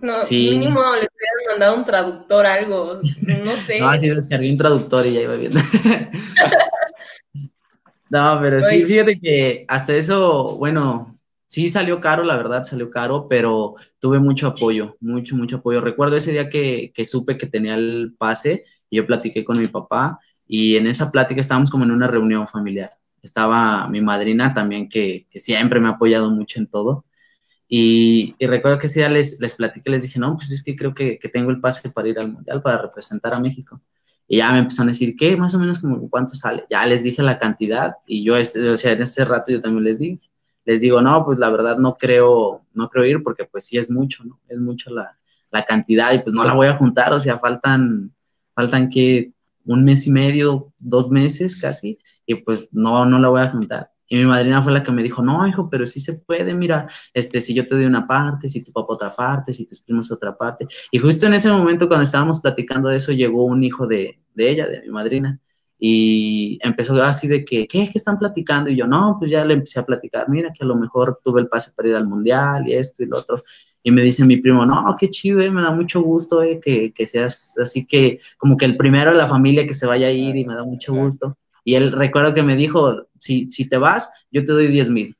No, 0.00 0.20
Sí. 0.20 0.50
mínimo 0.50 0.80
les 0.96 1.08
hubieran 1.08 1.46
mandado 1.50 1.76
un 1.76 1.84
traductor, 1.84 2.46
algo. 2.46 3.00
No 3.22 3.52
sé. 3.66 3.80
No, 3.80 3.90
así 3.90 4.08
descargué 4.08 4.50
un 4.50 4.56
traductor 4.56 5.04
y 5.06 5.14
ya 5.14 5.20
iba 5.22 5.34
viendo. 5.34 5.60
No, 8.14 8.38
pero 8.40 8.62
sí, 8.62 8.84
fíjate 8.86 9.18
que 9.18 9.64
hasta 9.66 9.92
eso, 9.96 10.56
bueno, 10.56 11.18
sí 11.48 11.68
salió 11.68 12.00
caro, 12.00 12.22
la 12.22 12.36
verdad, 12.36 12.62
salió 12.62 12.88
caro, 12.88 13.26
pero 13.28 13.74
tuve 13.98 14.20
mucho 14.20 14.46
apoyo, 14.46 14.96
mucho, 15.00 15.34
mucho 15.34 15.56
apoyo. 15.56 15.80
Recuerdo 15.80 16.16
ese 16.16 16.30
día 16.30 16.48
que, 16.48 16.92
que 16.94 17.04
supe 17.04 17.36
que 17.36 17.48
tenía 17.48 17.74
el 17.74 18.14
pase 18.16 18.66
y 18.88 18.98
yo 18.98 19.06
platiqué 19.06 19.44
con 19.44 19.58
mi 19.58 19.66
papá 19.66 20.20
y 20.46 20.76
en 20.76 20.86
esa 20.86 21.10
plática 21.10 21.40
estábamos 21.40 21.70
como 21.70 21.82
en 21.82 21.90
una 21.90 22.06
reunión 22.06 22.46
familiar. 22.46 22.92
Estaba 23.20 23.88
mi 23.88 24.00
madrina 24.00 24.54
también 24.54 24.88
que, 24.88 25.26
que 25.28 25.40
siempre 25.40 25.80
me 25.80 25.88
ha 25.88 25.92
apoyado 25.92 26.30
mucho 26.30 26.60
en 26.60 26.68
todo. 26.68 27.06
Y, 27.66 28.36
y 28.38 28.46
recuerdo 28.46 28.78
que 28.78 28.86
ese 28.86 29.00
día 29.00 29.08
les, 29.08 29.40
les 29.40 29.56
platiqué, 29.56 29.90
les 29.90 30.02
dije, 30.02 30.20
no, 30.20 30.36
pues 30.36 30.52
es 30.52 30.62
que 30.62 30.76
creo 30.76 30.94
que, 30.94 31.18
que 31.18 31.28
tengo 31.28 31.50
el 31.50 31.60
pase 31.60 31.90
para 31.90 32.08
ir 32.08 32.20
al 32.20 32.32
Mundial, 32.32 32.62
para 32.62 32.80
representar 32.80 33.34
a 33.34 33.40
México. 33.40 33.80
Y 34.26 34.38
ya 34.38 34.52
me 34.52 34.58
empezaron 34.58 34.88
a 34.88 34.92
decir, 34.92 35.16
¿qué? 35.16 35.36
Más 35.36 35.54
o 35.54 35.58
menos 35.58 35.80
como 35.80 36.08
cuánto 36.08 36.34
sale. 36.34 36.64
Ya 36.70 36.86
les 36.86 37.02
dije 37.02 37.22
la 37.22 37.38
cantidad 37.38 37.96
y 38.06 38.24
yo, 38.24 38.34
o 38.34 38.76
sea, 38.76 38.92
en 38.92 39.02
ese 39.02 39.24
rato 39.24 39.52
yo 39.52 39.60
también 39.60 39.84
les 39.84 39.98
dije, 39.98 40.30
les 40.64 40.80
digo, 40.80 41.02
no, 41.02 41.24
pues 41.24 41.38
la 41.38 41.50
verdad 41.50 41.78
no 41.78 41.96
creo, 41.96 42.62
no 42.72 42.88
creo 42.88 43.04
ir 43.04 43.22
porque 43.22 43.44
pues 43.44 43.66
sí 43.66 43.76
es 43.76 43.90
mucho, 43.90 44.24
¿no? 44.24 44.40
Es 44.48 44.58
mucho 44.58 44.90
la, 44.90 45.18
la 45.50 45.64
cantidad 45.64 46.12
y 46.12 46.20
pues 46.20 46.34
no 46.34 46.44
la 46.44 46.54
voy 46.54 46.66
a 46.66 46.76
juntar, 46.76 47.12
o 47.12 47.20
sea, 47.20 47.38
faltan, 47.38 48.14
faltan 48.54 48.88
que 48.88 49.32
un 49.64 49.84
mes 49.84 50.06
y 50.06 50.10
medio, 50.10 50.72
dos 50.78 51.10
meses 51.10 51.60
casi, 51.60 51.98
y 52.26 52.36
pues 52.36 52.68
no, 52.72 53.06
no 53.06 53.18
la 53.18 53.28
voy 53.28 53.40
a 53.42 53.50
juntar. 53.50 53.90
Y 54.08 54.18
mi 54.18 54.26
madrina 54.26 54.62
fue 54.62 54.72
la 54.72 54.82
que 54.82 54.92
me 54.92 55.02
dijo, 55.02 55.22
no, 55.22 55.46
hijo, 55.46 55.68
pero 55.70 55.86
sí 55.86 56.00
se 56.00 56.14
puede, 56.20 56.54
mira, 56.54 56.88
este, 57.14 57.40
si 57.40 57.54
yo 57.54 57.66
te 57.66 57.74
doy 57.74 57.86
una 57.86 58.06
parte, 58.06 58.48
si 58.48 58.62
tu 58.62 58.72
papá 58.72 58.94
otra 58.94 59.14
parte, 59.14 59.52
si 59.52 59.66
tus 59.66 59.80
primos 59.80 60.12
otra 60.12 60.36
parte. 60.36 60.66
Y 60.90 60.98
justo 60.98 61.26
en 61.26 61.34
ese 61.34 61.50
momento, 61.50 61.88
cuando 61.88 62.04
estábamos 62.04 62.40
platicando 62.40 62.88
de 62.88 62.98
eso, 62.98 63.12
llegó 63.12 63.44
un 63.44 63.64
hijo 63.64 63.86
de, 63.86 64.20
de 64.34 64.50
ella, 64.50 64.68
de 64.68 64.82
mi 64.82 64.88
madrina, 64.88 65.40
y 65.78 66.58
empezó 66.62 66.94
así 67.02 67.28
de 67.28 67.44
que, 67.44 67.66
¿qué? 67.66 67.88
¿Qué 67.88 67.92
están 67.94 68.18
platicando? 68.18 68.70
Y 68.70 68.76
yo, 68.76 68.86
no, 68.86 69.16
pues 69.18 69.30
ya 69.30 69.44
le 69.44 69.54
empecé 69.54 69.80
a 69.80 69.84
platicar, 69.86 70.28
mira 70.28 70.52
que 70.52 70.64
a 70.64 70.66
lo 70.66 70.76
mejor 70.76 71.18
tuve 71.22 71.40
el 71.42 71.48
pase 71.48 71.72
para 71.76 71.88
ir 71.88 71.94
al 71.94 72.06
mundial 72.06 72.66
y 72.68 72.74
esto 72.74 73.02
y 73.02 73.06
lo 73.06 73.18
otro. 73.18 73.36
Y 73.82 73.90
me 73.90 74.02
dice 74.02 74.24
mi 74.24 74.38
primo, 74.38 74.64
no, 74.64 74.96
qué 74.98 75.10
chido, 75.10 75.40
eh, 75.40 75.50
me 75.50 75.60
da 75.62 75.70
mucho 75.72 76.00
gusto 76.00 76.42
eh, 76.42 76.58
que, 76.58 76.92
que, 76.94 77.06
seas 77.06 77.54
así 77.60 77.84
que 77.86 78.20
como 78.38 78.56
que 78.56 78.64
el 78.64 78.78
primero 78.78 79.10
de 79.10 79.18
la 79.18 79.26
familia 79.26 79.66
que 79.66 79.74
se 79.74 79.86
vaya 79.86 80.06
a 80.06 80.10
ir 80.10 80.36
y 80.36 80.46
me 80.46 80.54
da 80.54 80.64
mucho 80.64 80.94
gusto. 80.94 81.36
Y 81.64 81.74
él 81.74 81.92
recuerdo 81.92 82.34
que 82.34 82.42
me 82.42 82.56
dijo, 82.56 83.06
si, 83.18 83.50
si 83.50 83.68
te 83.68 83.78
vas, 83.78 84.10
yo 84.30 84.44
te 84.44 84.52
doy 84.52 84.66
10 84.68 84.90
mil. 84.90 85.16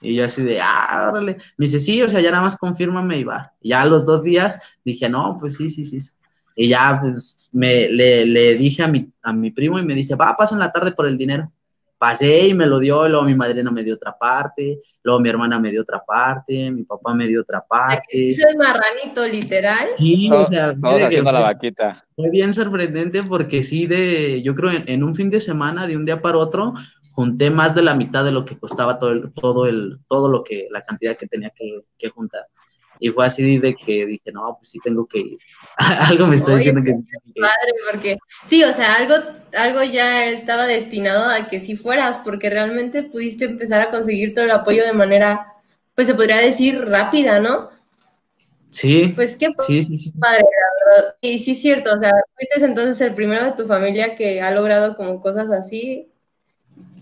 Y 0.00 0.14
yo 0.14 0.24
así 0.24 0.42
de, 0.42 0.60
ah. 0.60 1.12
Me 1.22 1.36
dice, 1.56 1.80
sí, 1.80 2.02
o 2.02 2.08
sea, 2.08 2.20
ya 2.20 2.30
nada 2.30 2.42
más 2.42 2.56
confírmame 2.56 3.18
y 3.18 3.24
va. 3.24 3.52
Ya 3.62 3.82
a 3.82 3.86
los 3.86 4.06
dos 4.06 4.22
días 4.22 4.60
dije, 4.84 5.08
no, 5.08 5.38
pues 5.40 5.56
sí, 5.56 5.70
sí, 5.70 5.84
sí. 5.84 5.98
Y 6.56 6.68
ya 6.68 6.98
pues, 7.00 7.48
me, 7.52 7.88
le, 7.88 8.26
le, 8.26 8.54
dije 8.54 8.82
a 8.82 8.88
mi, 8.88 9.10
a 9.22 9.32
mi 9.32 9.50
primo 9.50 9.78
y 9.78 9.84
me 9.84 9.94
dice, 9.94 10.16
va, 10.16 10.34
pasa 10.36 10.54
en 10.54 10.60
la 10.60 10.72
tarde 10.72 10.92
por 10.92 11.06
el 11.06 11.16
dinero. 11.16 11.52
Pasé 11.98 12.46
y 12.46 12.54
me 12.54 12.66
lo 12.66 12.78
dio, 12.78 13.06
y 13.06 13.10
luego 13.10 13.24
mi 13.24 13.34
madrina 13.34 13.70
me 13.70 13.82
dio 13.82 13.96
otra 13.96 14.16
parte, 14.16 14.80
luego 15.02 15.20
mi 15.20 15.28
hermana 15.28 15.58
me 15.58 15.70
dio 15.70 15.82
otra 15.82 16.02
parte, 16.06 16.70
mi 16.70 16.84
papá 16.84 17.12
me 17.12 17.26
dio 17.26 17.40
otra 17.40 17.64
parte. 17.68 18.28
¿Es 18.28 18.38
el 18.38 18.56
marranito 18.56 19.26
literal? 19.26 19.86
Sí, 19.86 20.30
o 20.30 20.46
sea, 20.46 20.74
vamos 20.76 21.02
haciendo 21.02 21.32
la 21.32 21.40
vaquita. 21.40 22.04
Fue 22.14 22.30
bien 22.30 22.52
sorprendente 22.52 23.24
porque 23.24 23.64
sí, 23.64 23.86
de, 23.86 24.40
yo 24.42 24.54
creo 24.54 24.70
en, 24.70 24.84
en, 24.86 25.02
un 25.02 25.14
fin 25.14 25.28
de 25.28 25.40
semana, 25.40 25.88
de 25.88 25.96
un 25.96 26.04
día 26.04 26.22
para 26.22 26.38
otro, 26.38 26.74
junté 27.18 27.50
más 27.50 27.74
de 27.74 27.82
la 27.82 27.96
mitad 27.96 28.24
de 28.24 28.30
lo 28.30 28.44
que 28.44 28.56
costaba 28.56 28.96
todo 29.00 29.10
el, 29.10 29.32
todo 29.32 29.66
el, 29.66 29.98
todo 30.06 30.28
lo 30.28 30.44
que, 30.44 30.68
la 30.70 30.82
cantidad 30.82 31.16
que 31.16 31.26
tenía 31.26 31.50
que, 31.50 31.84
que 31.98 32.10
juntar. 32.10 32.46
Y 33.00 33.10
fue 33.10 33.26
así 33.26 33.58
de 33.58 33.74
que 33.74 34.06
dije, 34.06 34.32
no, 34.32 34.56
pues 34.58 34.70
sí 34.70 34.78
tengo 34.82 35.06
que 35.06 35.18
ir. 35.18 35.38
algo 35.76 36.26
me 36.26 36.36
está 36.36 36.56
diciendo 36.56 36.82
que... 36.82 36.92
Padre, 36.92 37.72
porque 37.90 38.18
sí, 38.46 38.62
o 38.64 38.72
sea, 38.72 38.94
algo, 38.94 39.14
algo 39.56 39.82
ya 39.82 40.26
estaba 40.26 40.66
destinado 40.66 41.28
a 41.28 41.48
que 41.48 41.60
sí 41.60 41.76
fueras, 41.76 42.18
porque 42.18 42.50
realmente 42.50 43.02
pudiste 43.02 43.46
empezar 43.46 43.80
a 43.80 43.90
conseguir 43.90 44.34
todo 44.34 44.44
el 44.44 44.50
apoyo 44.50 44.84
de 44.84 44.92
manera, 44.92 45.54
pues 45.94 46.08
se 46.08 46.14
podría 46.14 46.38
decir, 46.38 46.84
rápida, 46.84 47.40
¿no? 47.40 47.70
Sí. 48.70 49.12
Pues 49.14 49.36
qué 49.36 49.48
sí, 49.66 49.82
sí, 49.82 49.96
sí. 49.96 50.12
padre, 50.12 50.42
la 50.42 50.96
verdad. 50.96 51.16
Y 51.20 51.38
sí 51.38 51.52
es 51.52 51.62
cierto, 51.62 51.94
o 51.94 51.98
sea, 51.98 52.12
fuiste 52.34 52.64
entonces 52.64 53.00
el 53.00 53.14
primero 53.14 53.44
de 53.44 53.52
tu 53.52 53.66
familia 53.66 54.16
que 54.16 54.40
ha 54.40 54.50
logrado 54.50 54.96
como 54.96 55.20
cosas 55.20 55.50
así. 55.50 56.08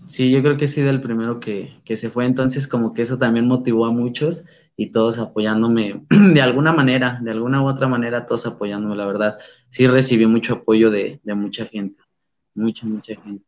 Sí, 0.07 0.31
yo 0.31 0.41
creo 0.41 0.55
que 0.55 0.67
sí, 0.67 0.81
del 0.81 1.01
primero 1.01 1.39
que, 1.41 1.73
que 1.83 1.97
se 1.97 2.09
fue, 2.09 2.25
entonces 2.25 2.67
como 2.67 2.93
que 2.93 3.01
eso 3.01 3.17
también 3.17 3.47
motivó 3.47 3.85
a 3.85 3.91
muchos 3.91 4.45
y 4.77 4.91
todos 4.91 5.17
apoyándome 5.17 6.05
de 6.09 6.41
alguna 6.41 6.71
manera, 6.71 7.19
de 7.21 7.31
alguna 7.31 7.61
u 7.61 7.67
otra 7.67 7.87
manera, 7.87 8.25
todos 8.25 8.45
apoyándome, 8.45 8.95
la 8.95 9.07
verdad. 9.07 9.37
Sí 9.69 9.87
recibí 9.87 10.27
mucho 10.27 10.53
apoyo 10.53 10.91
de, 10.91 11.19
de 11.23 11.35
mucha 11.35 11.65
gente, 11.65 12.01
mucha, 12.53 12.85
mucha 12.85 13.15
gente. 13.15 13.43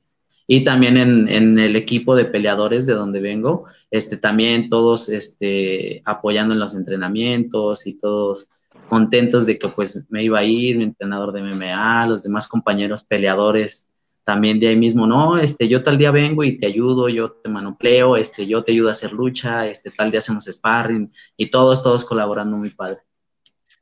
Y 0.47 0.63
también 0.63 0.97
en, 0.97 1.29
en, 1.29 1.59
el 1.59 1.75
equipo 1.75 2.15
de 2.15 2.25
peleadores 2.25 2.87
de 2.87 2.93
donde 2.93 3.21
vengo, 3.21 3.65
este, 3.91 4.17
también 4.17 4.67
todos 4.67 5.07
este, 5.07 6.01
apoyando 6.05 6.55
en 6.55 6.59
los 6.59 6.73
entrenamientos 6.73 7.85
y 7.85 7.99
todos 7.99 8.49
contentos 8.89 9.45
de 9.45 9.59
que 9.59 9.67
pues 9.67 10.03
me 10.09 10.23
iba 10.23 10.39
a 10.39 10.43
ir, 10.43 10.77
mi 10.77 10.85
entrenador 10.85 11.31
de 11.31 11.41
MMA, 11.43 12.07
los 12.07 12.23
demás 12.23 12.47
compañeros 12.47 13.03
peleadores 13.03 13.93
también 14.23 14.59
de 14.59 14.67
ahí 14.67 14.75
mismo, 14.75 15.07
no, 15.07 15.37
este, 15.37 15.67
yo 15.67 15.83
tal 15.83 15.97
día 15.97 16.11
vengo 16.11 16.43
y 16.43 16.59
te 16.59 16.67
ayudo, 16.67 17.09
yo 17.09 17.31
te 17.31 17.49
manopleo, 17.49 18.15
este, 18.15 18.45
yo 18.45 18.63
te 18.63 18.71
ayudo 18.71 18.89
a 18.89 18.91
hacer 18.91 19.11
lucha, 19.11 19.65
este, 19.65 19.91
tal 19.91 20.11
día 20.11 20.19
hacemos 20.19 20.45
sparring 20.45 21.11
y 21.35 21.49
todos, 21.49 21.81
todos 21.81 22.05
colaborando 22.05 22.57
muy 22.57 22.69
padre. 22.69 22.99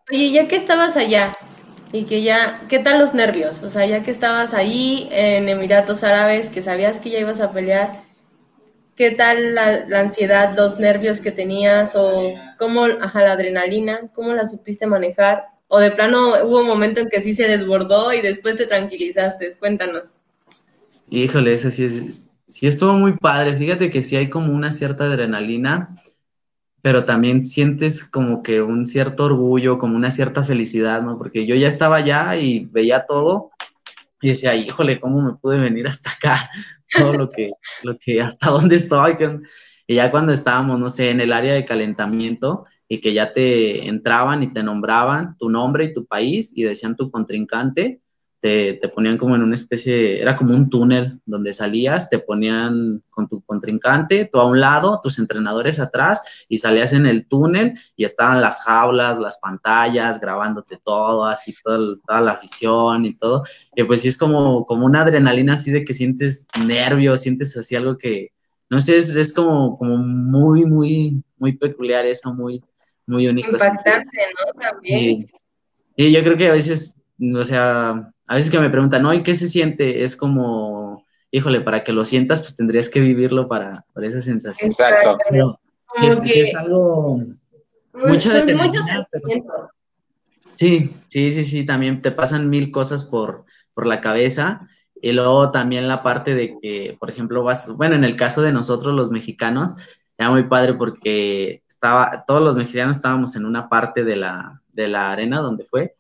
Oye, 0.10 0.32
ya 0.32 0.48
que 0.48 0.56
estabas 0.56 0.96
allá 0.96 1.38
y 1.92 2.06
que 2.06 2.22
ya, 2.22 2.66
¿qué 2.70 2.80
tal 2.80 3.00
los 3.00 3.14
nervios? 3.14 3.64
O 3.64 3.70
sea, 3.70 3.86
ya 3.86 4.04
que 4.04 4.12
estabas 4.12 4.54
ahí 4.54 5.08
en 5.12 5.50
Emiratos 5.50 6.04
Árabes, 6.04 6.50
que 6.50 6.62
sabías 6.62 7.00
que 7.00 7.10
ya 7.10 7.20
ibas 7.20 7.42
a 7.42 7.52
pelear, 7.52 8.04
¿qué 8.96 9.12
tal 9.12 9.54
la, 9.56 9.86
la 9.88 10.00
ansiedad, 10.00 10.56
los 10.56 10.80
nervios 10.80 11.20
que 11.20 11.32
tenías 11.32 11.94
o 11.96 12.34
cómo, 12.58 12.86
ajá, 12.86 13.24
la 13.24 13.34
adrenalina, 13.34 14.10
cómo 14.14 14.34
la 14.34 14.46
supiste 14.46 14.88
manejar? 14.88 15.46
O 15.68 15.80
de 15.80 15.92
plano 15.92 16.36
hubo 16.46 16.60
un 16.60 16.68
momento 16.68 17.02
en 17.02 17.10
que 17.10 17.22
sí 17.22 17.34
se 17.34 17.48
desbordó 17.48 18.14
y 18.14 18.22
después 18.22 18.56
te 18.56 18.66
tranquilizaste, 18.66 19.56
cuéntanos. 19.60 20.17
Híjole, 21.10 21.54
eso 21.54 21.72
sí 21.72 21.86
es, 21.86 22.30
sí 22.48 22.68
estuvo 22.68 22.94
muy 22.94 23.14
padre. 23.14 23.58
Fíjate 23.58 23.90
que 23.90 24.04
sí 24.04 24.16
hay 24.16 24.30
como 24.30 24.52
una 24.52 24.72
cierta 24.72 25.06
adrenalina, 25.06 25.96
pero 26.82 27.06
también 27.06 27.44
sientes 27.44 28.04
como 28.04 28.44
que 28.44 28.62
un 28.62 28.86
cierto 28.86 29.26
orgullo, 29.26 29.80
como 29.80 29.96
una 29.96 30.12
cierta 30.12 30.44
felicidad, 30.44 31.02
¿no? 31.04 31.18
Porque 31.18 31.46
yo 31.46 31.56
ya 31.56 31.68
estaba 31.68 31.98
allá 31.98 32.36
y 32.36 32.66
veía 32.66 33.06
todo 33.06 33.52
y 34.22 34.30
decía, 34.30 34.56
híjole, 34.56 35.00
¿cómo 35.00 35.22
me 35.22 35.38
pude 35.38 35.60
venir 35.60 35.88
hasta 35.88 36.12
acá? 36.12 36.50
Todo 36.98 37.14
lo 37.14 37.30
que, 37.30 37.52
lo 37.84 37.98
que, 37.98 38.22
hasta 38.22 38.50
dónde 38.50 38.78
estoy. 38.78 39.18
Y 39.88 39.96
ya 39.96 40.10
cuando 40.10 40.32
estábamos, 40.32 40.80
no 40.80 40.88
sé, 40.88 41.10
en 41.10 41.20
el 41.20 41.34
área 41.34 41.54
de 41.54 41.66
calentamiento 41.66 42.66
y 42.88 43.02
que 43.02 43.14
ya 43.14 43.34
te 43.34 43.88
entraban 43.90 44.42
y 44.42 44.54
te 44.54 44.64
nombraban 44.64 45.38
tu 45.38 45.50
nombre 45.50 45.84
y 45.84 45.94
tu 45.94 46.06
país 46.06 46.58
y 46.58 46.64
decían 46.64 46.96
tu 46.96 47.12
contrincante, 47.12 48.02
te, 48.40 48.74
te, 48.74 48.90
ponían 48.90 49.18
como 49.18 49.36
en 49.36 49.42
una 49.42 49.56
especie, 49.56 50.22
era 50.22 50.38
como 50.38 50.54
un 50.54 50.70
túnel 50.70 51.20
donde 51.26 51.54
salías, 51.54 52.10
te 52.10 52.20
ponían 52.20 53.04
con 53.10 53.28
tu 53.28 53.42
contrincante, 53.42 54.30
tú 54.32 54.40
a 54.40 54.46
un 54.46 54.60
lado, 54.60 55.00
tus 55.02 55.18
entrenadores 55.18 55.80
atrás, 55.80 56.24
y 56.48 56.60
salías 56.60 56.94
en 56.94 57.08
el 57.08 57.28
túnel 57.28 57.74
y 57.96 58.06
estaban 58.06 58.42
las 58.42 58.64
jaulas, 58.64 59.18
las 59.18 59.40
pantallas, 59.40 60.20
grabándote 60.20 60.80
todo, 60.84 61.26
así 61.26 61.54
toda, 61.64 61.80
toda 62.06 62.22
la 62.22 62.32
afición 62.34 63.06
y 63.06 63.16
todo. 63.16 63.44
Y 63.76 63.84
pues 63.84 64.02
sí 64.02 64.10
es 64.10 64.18
como, 64.18 64.66
como 64.66 64.86
una 64.86 65.02
adrenalina 65.02 65.54
así 65.54 65.72
de 65.72 65.84
que 65.84 65.94
sientes 65.94 66.48
nervios, 66.66 67.22
sientes 67.22 67.58
así 67.58 67.76
algo 67.76 67.98
que, 67.98 68.32
no 68.70 68.80
sé, 68.80 68.98
es, 68.98 69.16
es 69.16 69.34
como, 69.34 69.78
como 69.78 69.98
muy, 69.98 70.66
muy, 70.66 71.24
muy 71.38 71.58
peculiar 71.58 72.06
eso, 72.06 72.34
muy, 72.34 72.64
muy 73.08 73.28
único. 73.28 73.50
Impactante, 73.50 74.20
¿no? 74.40 74.62
También. 74.62 74.82
Sí. 74.82 75.28
Y 75.96 76.12
yo 76.12 76.24
creo 76.24 76.38
que 76.38 76.50
a 76.50 76.52
veces, 76.52 77.04
o 77.20 77.46
sea, 77.46 78.12
a 78.28 78.36
veces 78.36 78.52
que 78.52 78.60
me 78.60 78.70
preguntan, 78.70 79.04
¿no? 79.04 79.14
¿Y 79.14 79.24
qué 79.24 79.36
se 79.36 79.48
siente? 79.48 80.04
Es 80.04 80.16
como, 80.16 81.06
híjole, 81.32 81.62
para 81.62 81.84
que 81.84 81.94
lo 81.94 82.06
sientas, 82.06 82.42
pues 82.42 82.56
tendrías 82.56 82.90
que 82.90 83.00
vivirlo 83.00 83.48
para, 83.48 83.86
para 83.94 84.08
esa 84.08 84.22
sensación. 84.22 84.72
Exacto. 84.72 85.18
Pero 85.30 85.60
si 85.96 86.08
es, 86.08 86.20
si 86.20 86.40
es, 86.42 86.56
algo... 86.56 87.22
Mucha 87.94 88.34
determinación, 88.34 89.06
pero... 89.12 89.70
Sí, 90.56 90.92
sí, 91.08 91.32
sí, 91.32 91.44
sí, 91.44 91.66
también 91.66 92.00
te 92.00 92.12
pasan 92.12 92.50
mil 92.50 92.72
cosas 92.72 93.04
por, 93.04 93.46
por 93.74 93.86
la 93.86 94.02
cabeza. 94.02 94.68
Y 95.02 95.12
luego 95.12 95.52
también 95.52 95.88
la 95.88 96.02
parte 96.02 96.34
de 96.34 96.58
que, 96.60 96.98
por 97.00 97.10
ejemplo, 97.10 97.44
vas, 97.44 97.70
bueno, 97.76 97.96
en 97.96 98.04
el 98.04 98.16
caso 98.16 98.42
de 98.42 98.52
nosotros 98.52 98.96
los 98.96 99.12
mexicanos, 99.12 99.76
era 100.18 100.32
muy 100.32 100.46
padre 100.46 100.74
porque 100.74 101.62
estaba, 101.70 102.24
todos 102.28 102.42
los 102.42 102.58
mexicanos 102.58 102.98
estábamos 102.98 103.36
en 103.36 103.46
una 103.46 103.70
parte 103.70 104.04
de 104.04 104.16
la, 104.16 104.62
de 104.74 104.88
la 104.88 105.12
arena 105.12 105.40
donde 105.42 105.66
fue, 105.66 105.96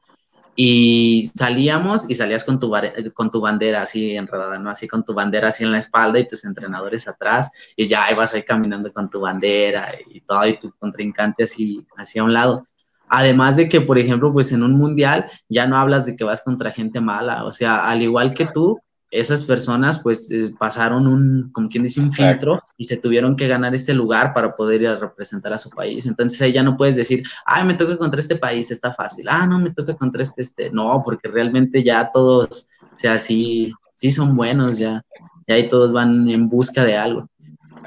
y 0.59 1.29
salíamos 1.35 2.09
y 2.09 2.15
salías 2.15 2.43
con 2.43 2.59
tu, 2.59 2.73
con 3.13 3.29
tu 3.29 3.39
bandera 3.39 3.83
así 3.83 4.15
enredada, 4.15 4.57
¿no? 4.57 4.71
Así 4.71 4.87
con 4.87 5.05
tu 5.05 5.13
bandera 5.13 5.49
así 5.49 5.63
en 5.63 5.71
la 5.71 5.77
espalda 5.77 6.17
y 6.17 6.27
tus 6.27 6.43
entrenadores 6.45 7.07
atrás 7.07 7.51
y 7.75 7.87
ya 7.87 8.11
ibas 8.11 8.33
ahí 8.33 8.41
caminando 8.41 8.91
con 8.91 9.07
tu 9.07 9.21
bandera 9.21 9.91
y 10.11 10.19
todo 10.21 10.47
y 10.47 10.57
tu 10.57 10.71
contrincante 10.71 11.43
así, 11.43 11.85
así 11.95 12.17
a 12.17 12.23
un 12.23 12.33
lado. 12.33 12.65
Además 13.07 13.55
de 13.55 13.69
que, 13.69 13.81
por 13.81 13.99
ejemplo, 13.99 14.33
pues 14.33 14.51
en 14.51 14.63
un 14.63 14.73
mundial 14.73 15.29
ya 15.47 15.67
no 15.67 15.77
hablas 15.77 16.07
de 16.07 16.15
que 16.15 16.23
vas 16.23 16.41
contra 16.41 16.71
gente 16.71 17.01
mala, 17.01 17.45
o 17.45 17.51
sea, 17.51 17.87
al 17.87 18.01
igual 18.01 18.33
que 18.33 18.47
tú, 18.47 18.81
esas 19.09 19.43
personas 19.45 19.99
pues 19.99 20.29
eh, 20.31 20.53
pasaron 20.59 21.07
un, 21.07 21.49
como 21.51 21.69
quien 21.69 21.83
dice, 21.83 22.01
un 22.01 22.11
filtro 22.11 22.61
y 22.77 22.83
se 22.83 22.97
tuvieron 22.97 23.35
que 23.35 23.47
ganar 23.47 23.73
ese 23.73 23.93
lugar 23.93 24.33
para 24.33 24.53
poder 24.53 24.81
ir 24.81 24.87
a 24.89 24.97
representar 24.97 25.53
a 25.53 25.57
su 25.57 25.69
país. 25.69 26.05
Entonces 26.05 26.41
ahí 26.41 26.51
ya 26.51 26.63
no 26.63 26.75
puedes 26.75 26.95
decir, 26.95 27.23
ay, 27.45 27.65
me 27.65 27.75
toca 27.75 27.97
contra 27.97 28.19
este 28.19 28.35
país, 28.35 28.69
está 28.69 28.93
fácil. 28.93 29.27
Ah, 29.29 29.45
no, 29.45 29.59
me 29.59 29.71
toca 29.71 29.95
contra 29.95 30.23
este, 30.23 30.41
este. 30.41 30.71
No, 30.71 31.01
porque 31.03 31.29
realmente 31.29 31.83
ya 31.83 32.09
todos, 32.11 32.67
o 32.81 32.97
sea, 32.97 33.17
sí, 33.17 33.73
sí 33.95 34.11
son 34.11 34.35
buenos 34.35 34.77
ya. 34.77 35.03
Y 35.45 35.53
ahí 35.53 35.67
todos 35.67 35.93
van 35.93 36.27
en 36.27 36.49
busca 36.49 36.83
de 36.83 36.97
algo. 36.97 37.29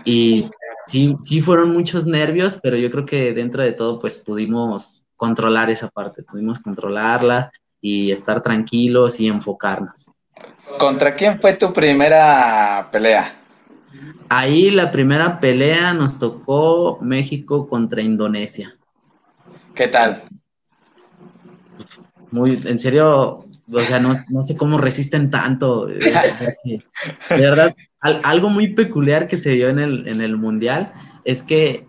Y 0.04 0.50
sí, 0.84 1.16
sí 1.20 1.42
fueron 1.42 1.72
muchos 1.72 2.06
nervios, 2.06 2.58
pero 2.62 2.76
yo 2.78 2.90
creo 2.90 3.04
que 3.04 3.34
dentro 3.34 3.62
de 3.62 3.72
todo 3.72 3.98
pues 3.98 4.16
pudimos 4.16 5.06
controlar 5.16 5.68
esa 5.68 5.88
parte, 5.88 6.22
pudimos 6.22 6.58
controlarla 6.60 7.52
y 7.78 8.10
estar 8.10 8.40
tranquilos 8.40 9.20
y 9.20 9.28
enfocarnos. 9.28 10.14
¿Contra 10.78 11.14
quién 11.14 11.38
fue 11.38 11.54
tu 11.54 11.72
primera 11.72 12.88
pelea? 12.90 13.36
Ahí 14.28 14.70
la 14.70 14.90
primera 14.90 15.40
pelea 15.40 15.92
nos 15.92 16.18
tocó 16.18 16.98
México 17.00 17.68
contra 17.68 18.02
Indonesia. 18.02 18.76
¿Qué 19.74 19.88
tal? 19.88 20.22
Muy, 22.30 22.58
en 22.64 22.78
serio, 22.78 23.44
o 23.72 23.80
sea, 23.80 23.98
no, 23.98 24.12
no 24.28 24.42
sé 24.42 24.56
cómo 24.56 24.78
resisten 24.78 25.30
tanto. 25.30 25.86
De 25.86 26.82
verdad, 27.28 27.74
algo 28.00 28.48
muy 28.48 28.74
peculiar 28.74 29.26
que 29.26 29.36
se 29.36 29.52
dio 29.52 29.68
en 29.68 29.78
el, 29.78 30.06
en 30.06 30.20
el 30.20 30.36
Mundial 30.36 30.92
es 31.24 31.42
que 31.42 31.86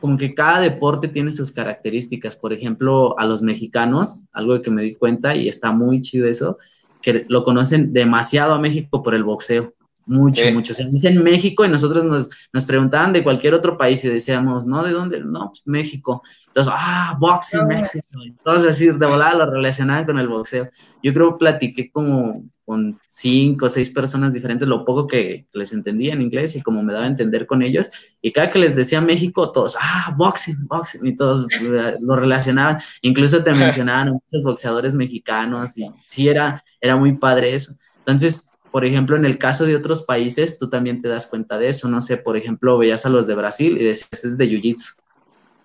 como 0.00 0.18
que 0.18 0.34
cada 0.34 0.60
deporte 0.60 1.08
tiene 1.08 1.32
sus 1.32 1.50
características. 1.52 2.36
Por 2.36 2.52
ejemplo, 2.52 3.18
a 3.18 3.24
los 3.24 3.40
mexicanos, 3.40 4.26
algo 4.32 4.60
que 4.60 4.70
me 4.70 4.82
di 4.82 4.94
cuenta 4.94 5.34
y 5.34 5.48
está 5.48 5.72
muy 5.72 6.02
chido 6.02 6.26
eso, 6.26 6.58
que 7.04 7.26
lo 7.28 7.44
conocen 7.44 7.92
demasiado 7.92 8.54
a 8.54 8.58
México 8.58 9.02
por 9.02 9.14
el 9.14 9.24
boxeo. 9.24 9.74
Mucho, 10.06 10.50
mucho. 10.52 10.74
Se 10.74 10.84
dice 10.84 11.08
en 11.08 11.22
México 11.22 11.64
y 11.64 11.68
nosotros 11.68 12.04
nos, 12.04 12.28
nos, 12.52 12.64
preguntaban 12.66 13.12
de 13.12 13.22
cualquier 13.22 13.54
otro 13.54 13.78
país 13.78 14.04
y 14.04 14.08
decíamos, 14.08 14.66
¿no? 14.66 14.82
¿De 14.82 14.92
dónde? 14.92 15.20
No, 15.20 15.48
pues 15.48 15.62
México. 15.64 16.22
Entonces, 16.48 16.72
ah, 16.76 17.16
boxing, 17.18 17.66
México. 17.66 18.06
Entonces, 18.22 18.70
así 18.70 18.86
de 18.86 19.06
volada 19.06 19.34
lo 19.34 19.50
relacionaban 19.50 20.04
con 20.04 20.18
el 20.18 20.28
boxeo. 20.28 20.68
Yo 21.02 21.12
creo 21.14 21.32
que 21.32 21.38
platiqué 21.38 21.90
como 21.90 22.44
con 22.64 22.98
cinco 23.08 23.66
o 23.66 23.68
seis 23.68 23.90
personas 23.90 24.32
diferentes, 24.32 24.66
lo 24.66 24.84
poco 24.84 25.06
que 25.06 25.46
les 25.52 25.72
entendía 25.72 26.14
en 26.14 26.22
inglés 26.22 26.56
y 26.56 26.62
como 26.62 26.82
me 26.82 26.92
daba 26.92 27.04
a 27.04 27.08
entender 27.08 27.46
con 27.46 27.62
ellos. 27.62 27.90
Y 28.22 28.32
cada 28.32 28.50
que 28.50 28.58
les 28.58 28.74
decía 28.74 29.00
México, 29.00 29.52
todos, 29.52 29.76
ah, 29.80 30.14
boxing, 30.16 30.66
boxing, 30.66 31.06
y 31.06 31.16
todos 31.16 31.46
eh, 31.52 31.96
lo 32.00 32.16
relacionaban. 32.16 32.78
Incluso 33.02 33.42
te 33.44 33.52
mencionaban 33.54 34.08
a 34.08 34.12
muchos 34.12 34.42
boxeadores 34.42 34.94
mexicanos 34.94 35.76
y 35.76 35.88
sí, 36.08 36.28
era, 36.28 36.64
era 36.84 36.96
muy 36.96 37.14
padre 37.14 37.54
eso. 37.54 37.74
Entonces, 37.98 38.52
por 38.70 38.84
ejemplo, 38.84 39.16
en 39.16 39.24
el 39.24 39.38
caso 39.38 39.64
de 39.64 39.76
otros 39.76 40.02
países, 40.02 40.58
tú 40.58 40.68
también 40.68 41.00
te 41.00 41.08
das 41.08 41.26
cuenta 41.26 41.58
de 41.58 41.68
eso. 41.68 41.88
No 41.88 42.00
sé, 42.00 42.16
por 42.16 42.36
ejemplo, 42.36 42.76
veías 42.78 43.06
a 43.06 43.08
los 43.08 43.26
de 43.26 43.34
Brasil 43.34 43.76
y 43.80 43.84
decías, 43.84 44.24
es 44.24 44.36
de 44.36 44.48
Jiu-Jitsu. 44.48 45.00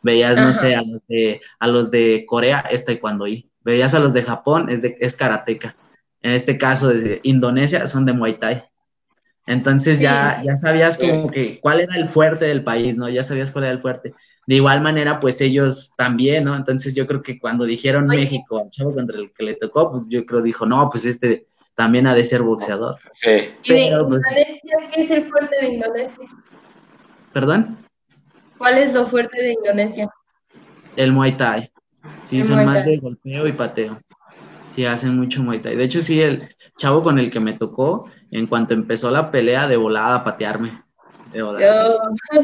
Veías, 0.01 0.37
no 0.37 0.53
sé, 0.53 0.75
a 0.75 0.81
los, 0.81 1.01
de, 1.07 1.41
a 1.59 1.67
los 1.67 1.91
de 1.91 2.25
Corea, 2.27 2.59
es 2.71 2.85
taekwondo 2.85 3.27
y 3.27 3.45
Veías 3.61 3.93
a 3.93 3.99
los 3.99 4.13
de 4.13 4.23
Japón, 4.23 4.69
es, 4.69 4.81
de, 4.81 4.95
es 5.01 5.17
karateca 5.17 5.75
en 6.21 6.31
este 6.31 6.57
caso 6.57 6.89
de 6.89 7.19
Indonesia, 7.23 7.87
son 7.87 8.05
de 8.05 8.13
Muay 8.13 8.33
Thai. 8.33 8.63
Entonces 9.45 9.99
ya, 9.99 10.41
ya 10.43 10.55
sabías 10.55 10.97
como 10.97 11.31
que 11.31 11.59
cuál 11.59 11.79
era 11.79 11.95
el 11.95 12.07
fuerte 12.07 12.45
del 12.45 12.63
país, 12.63 12.97
¿no? 12.97 13.09
Ya 13.09 13.23
sabías 13.23 13.51
cuál 13.51 13.65
era 13.65 13.73
el 13.73 13.81
fuerte. 13.81 14.13
De 14.49 14.55
igual 14.55 14.81
manera, 14.81 15.19
pues 15.19 15.41
ellos 15.41 15.93
también, 15.95 16.45
¿no? 16.45 16.55
Entonces 16.55 16.95
yo 16.95 17.05
creo 17.05 17.21
que 17.21 17.37
cuando 17.37 17.65
dijeron 17.65 18.07
México 18.07 18.57
al 18.57 18.71
chavo 18.71 18.95
contra 18.95 19.15
el 19.15 19.31
que 19.31 19.43
le 19.43 19.53
tocó, 19.53 19.91
pues 19.91 20.07
yo 20.09 20.25
creo 20.25 20.41
dijo, 20.41 20.65
no, 20.65 20.89
pues 20.89 21.05
este 21.05 21.45
también 21.75 22.07
ha 22.07 22.15
de 22.15 22.23
ser 22.23 22.41
boxeador. 22.41 22.97
Sí. 23.11 23.29
¿Y 23.63 23.73
de 23.73 24.03
pues, 24.07 24.23
Indonesia 24.25 24.89
qué 24.91 25.01
es 25.01 25.11
el 25.11 25.29
fuerte 25.29 25.55
de 25.61 25.73
Indonesia? 25.75 26.25
¿Perdón? 27.31 27.77
¿Cuál 28.57 28.79
es 28.79 28.91
lo 28.91 29.05
fuerte 29.05 29.39
de 29.39 29.51
Indonesia? 29.51 30.09
El 30.95 31.13
Muay 31.13 31.33
Thai. 31.33 31.71
Sí, 32.23 32.43
son 32.43 32.65
más 32.65 32.83
de 32.83 32.97
golpeo 32.97 33.45
y 33.45 33.51
pateo. 33.51 33.99
Sí, 34.69 34.83
hacen 34.83 35.15
mucho 35.15 35.43
Muay 35.43 35.59
Thai. 35.59 35.75
De 35.75 35.83
hecho, 35.83 36.01
sí, 36.01 36.21
el 36.21 36.41
chavo 36.75 37.03
con 37.03 37.19
el 37.19 37.29
que 37.29 37.39
me 37.39 37.53
tocó, 37.53 38.09
en 38.31 38.47
cuanto 38.47 38.73
empezó 38.73 39.11
la 39.11 39.29
pelea, 39.29 39.67
de 39.67 39.77
volada 39.77 40.15
a 40.15 40.23
patearme. 40.23 40.88
De. 41.31 41.39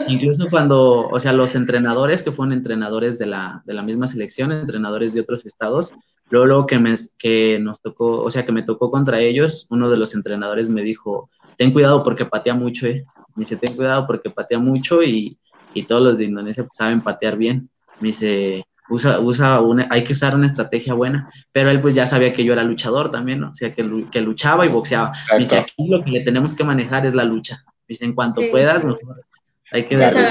Incluso 0.08 0.50
cuando, 0.50 1.08
o 1.08 1.20
sea, 1.20 1.34
los 1.34 1.56
entrenadores 1.56 2.24
que 2.24 2.32
fueron 2.32 2.54
entrenadores 2.54 3.18
de 3.18 3.26
la, 3.26 3.64
de 3.66 3.74
la 3.74 3.82
misma 3.82 4.08
selección, 4.08 4.52
entrenadores 4.52 5.14
de 5.14 5.22
otros 5.22 5.46
estados, 5.46 5.94
luego, 6.30 6.46
luego 6.46 6.66
que, 6.66 6.80
me, 6.80 6.94
que 7.18 7.60
nos 7.60 7.82
tocó, 7.82 8.22
o 8.22 8.32
sea, 8.32 8.46
que 8.46 8.52
me 8.52 8.64
tocó 8.64 8.92
contra 8.92 9.20
ellos, 9.20 9.68
uno 9.70 9.90
de 9.90 9.98
los 9.98 10.14
entrenadores 10.14 10.70
me 10.70 10.84
dijo, 10.84 11.30
ten 11.58 11.72
cuidado 11.72 12.04
porque 12.04 12.26
patea 12.26 12.54
mucho, 12.54 12.88
eh. 12.88 13.06
Me 13.36 13.42
dice, 13.42 13.58
ten 13.58 13.76
cuidado 13.76 14.08
porque 14.08 14.30
patea 14.30 14.60
mucho 14.60 15.04
y, 15.04 15.38
y 15.74 15.84
todos 15.84 16.02
los 16.02 16.18
de 16.18 16.26
Indonesia 16.26 16.66
saben 16.72 17.02
patear 17.02 17.38
bien. 17.38 17.70
Me 18.00 18.08
dice, 18.08 18.66
usa, 18.90 19.20
usa 19.20 19.60
una, 19.62 19.88
hay 19.90 20.04
que 20.04 20.14
usar 20.14 20.36
una 20.36 20.46
estrategia 20.46 20.94
buena, 20.94 21.30
pero 21.52 21.70
él 21.70 21.82
pues 21.82 21.96
ya 21.96 22.08
sabía 22.08 22.34
que 22.34 22.46
yo 22.46 22.54
era 22.54 22.64
luchador 22.64 23.12
también, 23.12 23.42
¿no? 23.42 23.50
O 23.50 23.56
sea, 23.56 23.74
que, 23.74 24.06
que 24.12 24.22
luchaba 24.22 24.66
y 24.66 24.70
boxeaba. 24.70 25.12
Me 25.34 25.40
dice, 25.40 25.58
aquí 25.58 25.88
lo 25.88 26.04
que 26.04 26.12
le 26.12 26.22
tenemos 26.22 26.56
que 26.56 26.64
manejar 26.64 27.06
es 27.06 27.14
la 27.14 27.26
lucha. 27.26 27.64
Dice, 27.88 28.06
en 28.06 28.14
cuanto 28.14 28.42
puedas, 28.52 28.84
mejor 28.84 29.26
hay 29.72 29.86
que 29.86 29.98
darle. 29.98 30.28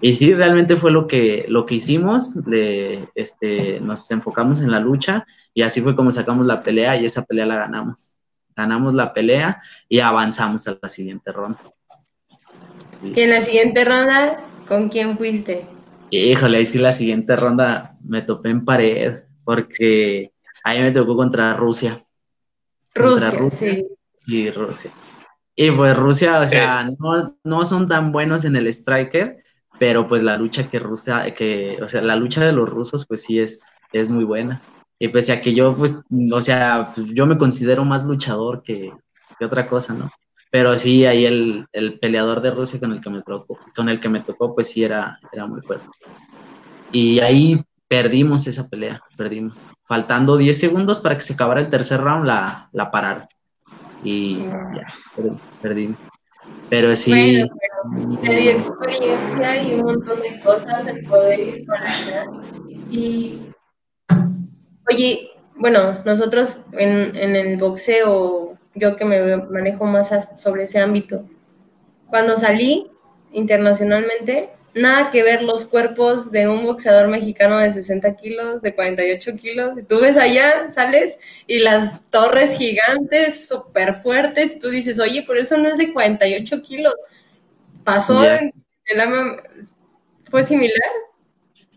Y 0.00 0.14
sí, 0.14 0.34
realmente 0.34 0.76
fue 0.76 0.90
lo 0.90 1.06
que, 1.06 1.44
lo 1.48 1.64
que 1.64 1.76
hicimos, 1.76 2.36
le, 2.46 3.08
este, 3.14 3.80
nos 3.80 4.10
enfocamos 4.10 4.60
en 4.60 4.70
la 4.70 4.80
lucha 4.80 5.26
y 5.54 5.62
así 5.62 5.80
fue 5.80 5.94
como 5.94 6.10
sacamos 6.10 6.46
la 6.46 6.62
pelea 6.62 6.96
y 6.96 7.04
esa 7.04 7.24
pelea 7.24 7.46
la 7.46 7.56
ganamos. 7.56 8.18
Ganamos 8.56 8.94
la 8.94 9.14
pelea 9.14 9.62
y 9.88 10.00
avanzamos 10.00 10.66
a 10.66 10.76
la 10.82 10.88
siguiente 10.88 11.30
ronda. 11.30 11.60
Y 13.02 13.20
en 13.20 13.30
la 13.30 13.40
siguiente 13.40 13.84
ronda 13.84 14.38
¿Con 14.72 14.88
quién 14.88 15.18
fuiste? 15.18 15.66
Híjole, 16.10 16.58
ahí 16.58 16.66
sí 16.66 16.78
la 16.78 16.92
siguiente 16.92 17.36
ronda 17.36 17.96
me 18.04 18.22
topé 18.22 18.50
en 18.50 18.64
pared, 18.64 19.20
porque 19.44 20.32
ahí 20.64 20.80
me 20.80 20.92
tocó 20.92 21.16
contra 21.16 21.54
Rusia. 21.54 22.02
Rusia, 22.94 23.50
sí. 23.50 23.86
Sí, 24.22 24.50
Rusia. 24.52 24.92
Y 25.56 25.70
pues 25.72 25.96
Rusia, 25.96 26.40
o 26.40 26.46
sea, 26.46 26.88
no, 26.98 27.36
no 27.42 27.64
son 27.64 27.88
tan 27.88 28.12
buenos 28.12 28.44
en 28.44 28.54
el 28.54 28.68
striker, 28.68 29.36
pero 29.80 30.06
pues 30.06 30.22
la 30.22 30.38
lucha 30.38 30.70
que 30.70 30.78
Rusia, 30.78 31.34
que, 31.34 31.76
o 31.82 31.88
sea, 31.88 32.02
la 32.02 32.14
lucha 32.14 32.44
de 32.44 32.52
los 32.52 32.68
rusos, 32.68 33.04
pues 33.04 33.22
sí 33.22 33.40
es, 33.40 33.80
es 33.92 34.08
muy 34.08 34.22
buena. 34.24 34.62
Y 34.96 35.08
pues 35.08 35.26
ya 35.26 35.40
que 35.40 35.52
yo, 35.52 35.74
pues, 35.74 36.04
o 36.32 36.40
sea, 36.40 36.92
yo 36.96 37.26
me 37.26 37.36
considero 37.36 37.84
más 37.84 38.04
luchador 38.04 38.62
que, 38.62 38.92
que 39.38 39.44
otra 39.44 39.68
cosa, 39.68 39.92
¿no? 39.92 40.08
Pero 40.52 40.78
sí, 40.78 41.04
ahí 41.04 41.24
el, 41.26 41.66
el, 41.72 41.98
peleador 41.98 42.42
de 42.42 42.52
Rusia 42.52 42.78
con 42.78 42.92
el 42.92 43.00
que 43.00 43.10
me 43.10 43.22
tocó, 43.22 43.58
con 43.74 43.88
el 43.88 43.98
que 43.98 44.08
me 44.08 44.20
tocó, 44.20 44.54
pues 44.54 44.68
sí 44.68 44.84
era, 44.84 45.18
era 45.32 45.46
muy 45.46 45.62
fuerte. 45.62 45.88
Y 46.92 47.18
ahí 47.18 47.60
perdimos 47.88 48.46
esa 48.46 48.68
pelea, 48.68 49.02
perdimos. 49.16 49.58
Faltando 49.84 50.36
10 50.36 50.56
segundos 50.56 51.00
para 51.00 51.16
que 51.16 51.22
se 51.22 51.34
acabara 51.34 51.60
el 51.60 51.70
tercer 51.70 52.00
round, 52.00 52.24
la, 52.24 52.68
la 52.72 52.90
pararon. 52.92 53.26
Y 54.02 54.44
ya, 54.44 54.86
perdimos. 55.60 55.98
Pero 56.68 56.96
sí. 56.96 57.44
Bueno, 57.84 58.20
te 58.22 58.36
dio 58.36 58.50
experiencia 58.52 59.62
y 59.62 59.74
un 59.74 59.82
montón 59.82 60.20
de 60.20 60.40
cosas 60.40 60.84
del 60.84 61.04
poder 61.04 61.64
allá. 61.78 62.26
Y, 62.90 63.48
oye, 64.90 65.30
bueno, 65.56 66.02
nosotros 66.04 66.64
en, 66.72 67.14
en 67.16 67.36
el 67.36 67.56
boxeo 67.58 68.58
yo 68.74 68.96
que 68.96 69.04
me 69.04 69.36
manejo 69.36 69.84
más 69.84 70.10
sobre 70.36 70.64
ese 70.64 70.78
ámbito. 70.78 71.24
Cuando 72.06 72.36
salí 72.36 72.90
internacionalmente, 73.32 74.50
nada 74.74 75.10
que 75.10 75.22
ver 75.22 75.42
los 75.42 75.64
cuerpos 75.66 76.30
de 76.30 76.48
un 76.48 76.64
boxeador 76.64 77.08
mexicano 77.08 77.58
de 77.58 77.72
60 77.72 78.16
kilos, 78.16 78.62
de 78.62 78.74
48 78.74 79.34
kilos. 79.34 79.72
tú 79.88 80.00
ves 80.00 80.16
allá, 80.16 80.70
sales 80.70 81.18
y 81.46 81.58
las 81.58 82.02
torres 82.10 82.56
gigantes, 82.56 83.46
súper 83.46 83.96
fuertes, 83.96 84.56
y 84.56 84.58
tú 84.58 84.70
dices, 84.70 84.98
oye, 84.98 85.22
por 85.22 85.36
eso 85.36 85.56
no 85.56 85.68
es 85.68 85.76
de 85.76 85.92
48 85.92 86.62
kilos. 86.62 86.94
¿Pasó? 87.84 88.24
¿Fue 90.30 90.44
similar? 90.44 90.90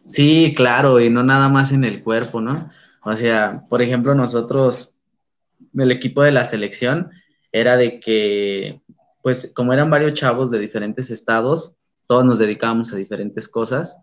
Sí, 0.07 0.53
claro, 0.55 0.99
y 1.01 1.09
no 1.09 1.23
nada 1.23 1.49
más 1.49 1.71
en 1.71 1.83
el 1.83 2.03
cuerpo, 2.03 2.39
¿no? 2.39 2.71
O 3.03 3.15
sea, 3.15 3.65
por 3.69 3.81
ejemplo, 3.81 4.15
nosotros 4.15 4.93
el 5.77 5.91
equipo 5.91 6.21
de 6.23 6.31
la 6.31 6.45
selección 6.45 7.11
era 7.51 7.75
de 7.75 7.99
que, 7.99 8.81
pues 9.21 9.51
como 9.53 9.73
eran 9.73 9.89
varios 9.89 10.13
chavos 10.13 10.51
de 10.51 10.59
diferentes 10.59 11.09
estados, 11.09 11.75
todos 12.07 12.25
nos 12.25 12.39
dedicábamos 12.39 12.93
a 12.93 12.97
diferentes 12.97 13.47
cosas 13.47 13.97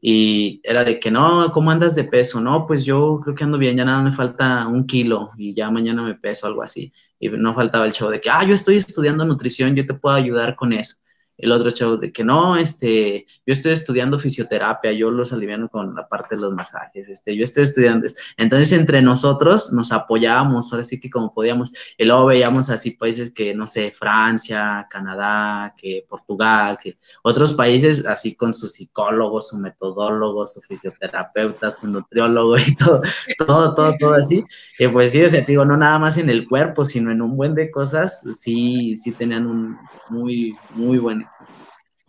y 0.00 0.60
era 0.62 0.84
de 0.84 1.00
que 1.00 1.10
no, 1.10 1.50
¿cómo 1.52 1.70
andas 1.70 1.94
de 1.94 2.04
peso? 2.04 2.40
No, 2.40 2.66
pues 2.66 2.84
yo 2.84 3.20
creo 3.22 3.34
que 3.34 3.44
ando 3.44 3.58
bien, 3.58 3.76
ya 3.76 3.84
nada 3.84 4.02
me 4.02 4.12
falta 4.12 4.66
un 4.68 4.86
kilo 4.86 5.28
y 5.36 5.54
ya 5.54 5.70
mañana 5.70 6.02
me 6.02 6.14
peso, 6.14 6.46
algo 6.46 6.62
así. 6.62 6.92
Y 7.18 7.28
no 7.30 7.54
faltaba 7.54 7.86
el 7.86 7.92
chavo 7.92 8.10
de 8.10 8.20
que, 8.20 8.30
ah, 8.30 8.44
yo 8.44 8.54
estoy 8.54 8.76
estudiando 8.76 9.24
nutrición, 9.24 9.74
yo 9.74 9.86
te 9.86 9.94
puedo 9.94 10.14
ayudar 10.14 10.54
con 10.54 10.72
eso 10.72 10.96
el 11.38 11.52
otro 11.52 11.70
chavo 11.70 11.96
de 11.96 12.12
que 12.12 12.24
no, 12.24 12.56
este, 12.56 13.26
yo 13.46 13.52
estoy 13.52 13.72
estudiando 13.72 14.18
fisioterapia, 14.18 14.92
yo 14.92 15.10
los 15.10 15.32
aliviano 15.32 15.68
con 15.68 15.94
la 15.94 16.08
parte 16.08 16.34
de 16.34 16.40
los 16.40 16.54
masajes, 16.54 17.08
este, 17.08 17.36
yo 17.36 17.44
estoy 17.44 17.64
estudiando. 17.64 18.06
Entonces, 18.36 18.72
entre 18.78 19.02
nosotros 19.02 19.72
nos 19.72 19.92
apoyábamos, 19.92 20.72
ahora 20.72 20.84
sí 20.84 21.00
que 21.00 21.10
como 21.10 21.34
podíamos, 21.34 21.72
y 21.98 22.04
luego 22.04 22.26
veíamos 22.26 22.70
así 22.70 22.92
países 22.92 23.32
que, 23.32 23.54
no 23.54 23.66
sé, 23.66 23.90
Francia, 23.90 24.86
Canadá, 24.90 25.74
que 25.76 26.06
Portugal, 26.08 26.78
que 26.82 26.98
otros 27.22 27.54
países 27.54 28.06
así 28.06 28.34
con 28.34 28.54
sus 28.54 28.72
psicólogos, 28.72 29.48
su 29.48 29.58
metodólogos, 29.58 30.54
su 30.54 30.60
fisioterapeuta, 30.62 31.70
su 31.70 31.88
nutriólogo 31.88 32.56
y 32.58 32.74
todo, 32.76 33.02
todo, 33.38 33.74
todo, 33.74 33.94
todo 33.98 34.14
así. 34.14 34.44
Y 34.78 34.88
pues 34.88 35.12
sí, 35.12 35.22
o 35.22 35.28
sea, 35.28 35.42
digo, 35.42 35.64
no 35.64 35.76
nada 35.76 35.98
más 35.98 36.16
en 36.16 36.30
el 36.30 36.48
cuerpo, 36.48 36.84
sino 36.84 37.10
en 37.10 37.20
un 37.20 37.36
buen 37.36 37.54
de 37.54 37.70
cosas, 37.70 38.22
sí, 38.40 38.96
sí 38.96 39.12
tenían 39.12 39.46
un 39.46 39.76
muy, 40.10 40.56
muy 40.74 40.98
buen 40.98 41.26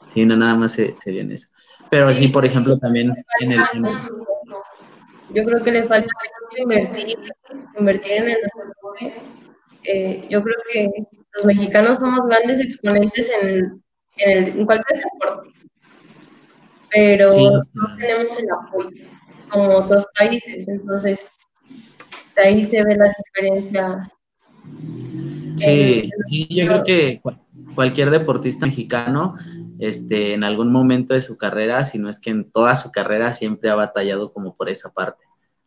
Sí, 0.08 0.26
no 0.26 0.36
nada 0.38 0.56
más 0.56 0.74
se, 0.74 0.96
se 1.00 1.12
viene 1.12 1.36
eso. 1.36 1.48
Pero 1.90 2.12
sí, 2.14 2.28
por 2.30 2.46
ejemplo, 2.46 2.78
también 2.80 3.14
en 3.42 3.52
el... 3.52 3.60
Yo 5.34 5.44
creo 5.44 5.64
que 5.64 5.72
le 5.72 5.84
falta 5.84 6.10
invertir, 6.58 7.18
invertir 7.78 8.12
en 8.14 8.30
el 8.30 8.38
deporte. 8.68 9.22
Eh, 9.84 10.28
yo 10.30 10.42
creo 10.42 10.56
que 10.72 10.90
los 11.36 11.46
mexicanos 11.46 11.98
somos 12.00 12.22
grandes 12.28 12.62
exponentes 12.62 13.30
en, 13.42 13.84
en, 14.18 14.66
cualquier 14.66 15.02
deporte, 15.02 15.50
pero 16.90 17.28
no 17.74 17.96
tenemos 17.98 18.40
el 18.40 18.48
apoyo 18.52 18.90
como 19.50 19.76
otros 19.76 20.06
países, 20.18 20.68
entonces 20.68 21.26
de 22.36 22.42
ahí 22.42 22.64
se 22.64 22.84
ve 22.84 22.96
la 22.96 23.14
diferencia. 23.18 24.12
Sí, 25.56 26.10
sí, 26.26 26.48
yo 26.50 26.66
creo 26.68 26.84
que 26.84 27.22
cualquier 27.78 28.10
deportista 28.10 28.66
mexicano, 28.66 29.36
este, 29.78 30.34
en 30.34 30.44
algún 30.44 30.72
momento 30.72 31.14
de 31.14 31.22
su 31.22 31.38
carrera, 31.38 31.84
si 31.84 32.00
no 32.00 32.10
es 32.10 32.20
que 32.20 32.32
en 32.32 32.50
toda 32.50 32.74
su 32.74 32.92
carrera, 32.92 33.32
siempre 33.32 33.70
ha 33.70 33.76
batallado 33.76 34.34
como 34.34 34.58
por 34.58 34.68
esa 34.68 34.92
parte, 34.92 35.24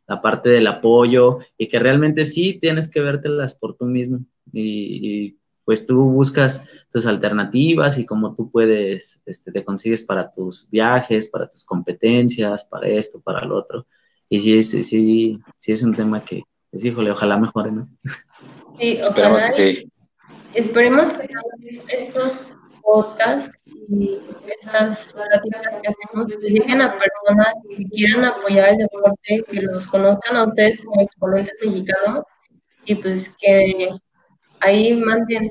la 0.08 0.20
parte 0.20 0.48
del 0.48 0.66
apoyo 0.66 1.38
y 1.56 1.68
que 1.68 1.78
realmente 1.78 2.24
sí 2.24 2.58
tienes 2.60 2.90
que 2.90 3.00
vértelas 3.00 3.54
por 3.54 3.76
tú 3.76 3.84
mismo 3.84 4.18
y, 4.52 5.36
pues 5.64 5.86
tú 5.86 6.02
buscas 6.02 6.66
tus 6.90 7.06
alternativas 7.06 7.96
y 7.96 8.06
cómo 8.06 8.34
tú 8.34 8.50
puedes, 8.50 9.22
este, 9.24 9.52
te 9.52 9.64
consigues 9.64 10.02
para 10.02 10.32
tus 10.32 10.68
viajes, 10.68 11.30
para 11.30 11.48
tus 11.48 11.64
competencias, 11.64 12.64
para 12.64 12.88
esto, 12.88 13.20
para 13.20 13.44
lo 13.44 13.54
otro. 13.56 13.86
Y 14.28 14.40
sí, 14.40 14.64
sí, 14.64 14.82
sí, 14.82 15.38
sí 15.56 15.70
es 15.70 15.84
un 15.84 15.94
tema 15.94 16.24
que, 16.24 16.42
pues 16.72 16.84
híjole, 16.84 17.12
ojalá 17.12 17.38
mejore, 17.38 17.70
¿no? 17.70 17.88
Sí, 18.80 18.96
Esperemos 19.00 19.42
que 19.44 19.52
sí. 19.52 19.89
Esperemos 20.54 21.12
que 21.12 21.28
estos 21.88 22.36
podcasts 22.82 23.56
y 23.66 24.18
estas 24.60 25.12
pláticas 25.12 25.62
que 25.82 25.88
hacemos 25.88 26.26
lleguen 26.42 26.80
a 26.80 26.98
personas 26.98 27.54
que 27.68 27.84
quieran 27.84 28.24
apoyar 28.24 28.70
el 28.70 28.78
deporte, 28.78 29.44
que 29.48 29.62
los 29.62 29.86
conozcan 29.86 30.36
a 30.36 30.44
ustedes 30.44 30.84
como 30.84 31.02
exponentes 31.02 31.54
mexicanos 31.62 32.24
y 32.84 32.94
pues 32.96 33.36
que 33.40 33.90
ahí 34.60 34.96
manden, 34.96 35.50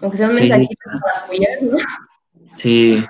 aunque 0.00 0.16
sea 0.16 0.28
un 0.28 0.36
mensajito 0.36 0.76
para 0.84 1.24
apoyar, 1.24 1.62
¿no? 1.62 1.76
Sí, 2.52 3.04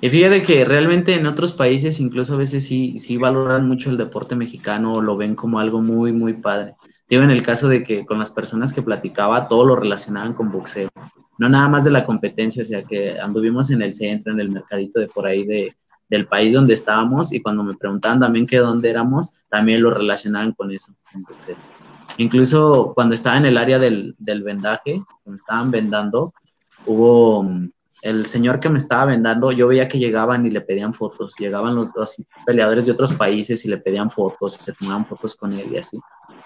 y 0.00 0.10
fíjate 0.10 0.42
que 0.42 0.64
realmente 0.64 1.14
en 1.14 1.26
otros 1.26 1.52
países 1.52 2.00
incluso 2.00 2.34
a 2.34 2.38
veces 2.38 2.66
sí, 2.66 2.98
sí 2.98 3.16
valoran 3.18 3.68
mucho 3.68 3.90
el 3.90 3.98
deporte 3.98 4.34
mexicano 4.34 4.94
o 4.94 5.02
lo 5.02 5.16
ven 5.16 5.34
como 5.34 5.58
algo 5.58 5.82
muy, 5.82 6.12
muy 6.12 6.34
padre. 6.34 6.74
Digo, 7.10 7.24
en 7.24 7.32
el 7.32 7.42
caso 7.42 7.68
de 7.68 7.82
que 7.82 8.06
con 8.06 8.20
las 8.20 8.30
personas 8.30 8.72
que 8.72 8.82
platicaba, 8.82 9.48
todo 9.48 9.66
lo 9.66 9.74
relacionaban 9.74 10.32
con 10.32 10.52
boxeo. 10.52 10.88
No 11.38 11.48
nada 11.48 11.68
más 11.68 11.82
de 11.82 11.90
la 11.90 12.06
competencia, 12.06 12.62
o 12.62 12.66
sea, 12.66 12.84
que 12.84 13.18
anduvimos 13.18 13.70
en 13.70 13.82
el 13.82 13.92
centro, 13.92 14.32
en 14.32 14.38
el 14.38 14.50
mercadito 14.50 15.00
de 15.00 15.08
por 15.08 15.26
ahí 15.26 15.44
de, 15.44 15.74
del 16.08 16.26
país 16.26 16.52
donde 16.52 16.74
estábamos 16.74 17.32
y 17.32 17.42
cuando 17.42 17.64
me 17.64 17.76
preguntaban 17.76 18.20
también 18.20 18.46
que 18.46 18.58
dónde 18.58 18.90
éramos, 18.90 19.42
también 19.48 19.82
lo 19.82 19.90
relacionaban 19.90 20.52
con 20.52 20.70
eso, 20.70 20.92
con 21.12 21.22
boxeo. 21.22 21.56
Incluso 22.18 22.92
cuando 22.94 23.14
estaba 23.14 23.38
en 23.38 23.46
el 23.46 23.56
área 23.56 23.80
del, 23.80 24.14
del 24.18 24.44
vendaje, 24.44 25.02
cuando 25.24 25.36
estaban 25.36 25.70
vendando, 25.72 26.32
hubo 26.86 27.44
el 28.02 28.26
señor 28.26 28.60
que 28.60 28.68
me 28.68 28.78
estaba 28.78 29.06
vendando, 29.06 29.50
yo 29.52 29.68
veía 29.68 29.88
que 29.88 29.98
llegaban 29.98 30.46
y 30.46 30.50
le 30.50 30.60
pedían 30.60 30.94
fotos, 30.94 31.34
llegaban 31.38 31.74
los 31.74 31.92
dos 31.92 32.16
peleadores 32.46 32.86
de 32.86 32.92
otros 32.92 33.14
países 33.14 33.64
y 33.64 33.68
le 33.68 33.78
pedían 33.78 34.10
fotos, 34.10 34.56
y 34.56 34.62
se 34.62 34.72
tomaban 34.74 35.04
fotos 35.04 35.34
con 35.34 35.52
él 35.52 35.66
y 35.72 35.78
así. 35.78 35.98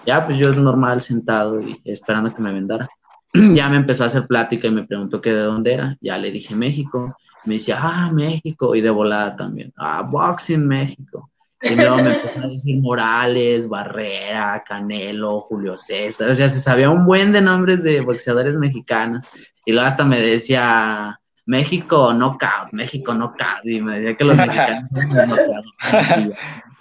Ya, 0.05 0.25
pues 0.25 0.37
yo 0.37 0.53
normal 0.53 1.01
sentado 1.01 1.61
y 1.61 1.79
esperando 1.85 2.33
que 2.33 2.41
me 2.41 2.53
vendara. 2.53 2.87
ya 3.33 3.69
me 3.69 3.77
empezó 3.77 4.03
a 4.03 4.07
hacer 4.07 4.27
plática 4.27 4.67
y 4.67 4.71
me 4.71 4.83
preguntó 4.83 5.21
que 5.21 5.33
de 5.33 5.41
dónde 5.41 5.73
era. 5.73 5.97
Ya 6.01 6.17
le 6.17 6.31
dije 6.31 6.55
México. 6.55 7.15
Me 7.45 7.55
decía, 7.55 7.77
ah, 7.79 8.11
México. 8.11 8.75
Y 8.75 8.81
de 8.81 8.89
volada 8.89 9.35
también. 9.35 9.73
Ah, 9.77 10.07
Boxing 10.09 10.67
México. 10.67 11.29
Y 11.61 11.75
luego 11.75 11.95
me 11.95 12.13
empezó 12.13 12.39
a 12.39 12.47
decir 12.47 12.79
Morales, 12.79 13.67
Barrera, 13.67 14.63
Canelo, 14.67 15.39
Julio 15.41 15.75
César. 15.77 16.29
O 16.29 16.35
sea, 16.35 16.47
se 16.47 16.59
sabía 16.59 16.91
un 16.91 17.05
buen 17.05 17.33
de 17.33 17.41
nombres 17.41 17.81
de 17.83 18.01
boxeadores 18.01 18.53
mexicanos. 18.55 19.25
Y 19.65 19.71
luego 19.71 19.87
hasta 19.87 20.05
me 20.05 20.19
decía 20.19 21.19
México 21.45 22.13
knockout, 22.13 22.71
México 22.71 23.13
knockout. 23.13 23.65
Y 23.65 23.81
me 23.81 23.99
decía 23.99 24.15
que 24.15 24.23
los 24.23 24.37
mexicanos 24.37 24.95
eran 24.95 25.29
knockout. 25.29 25.65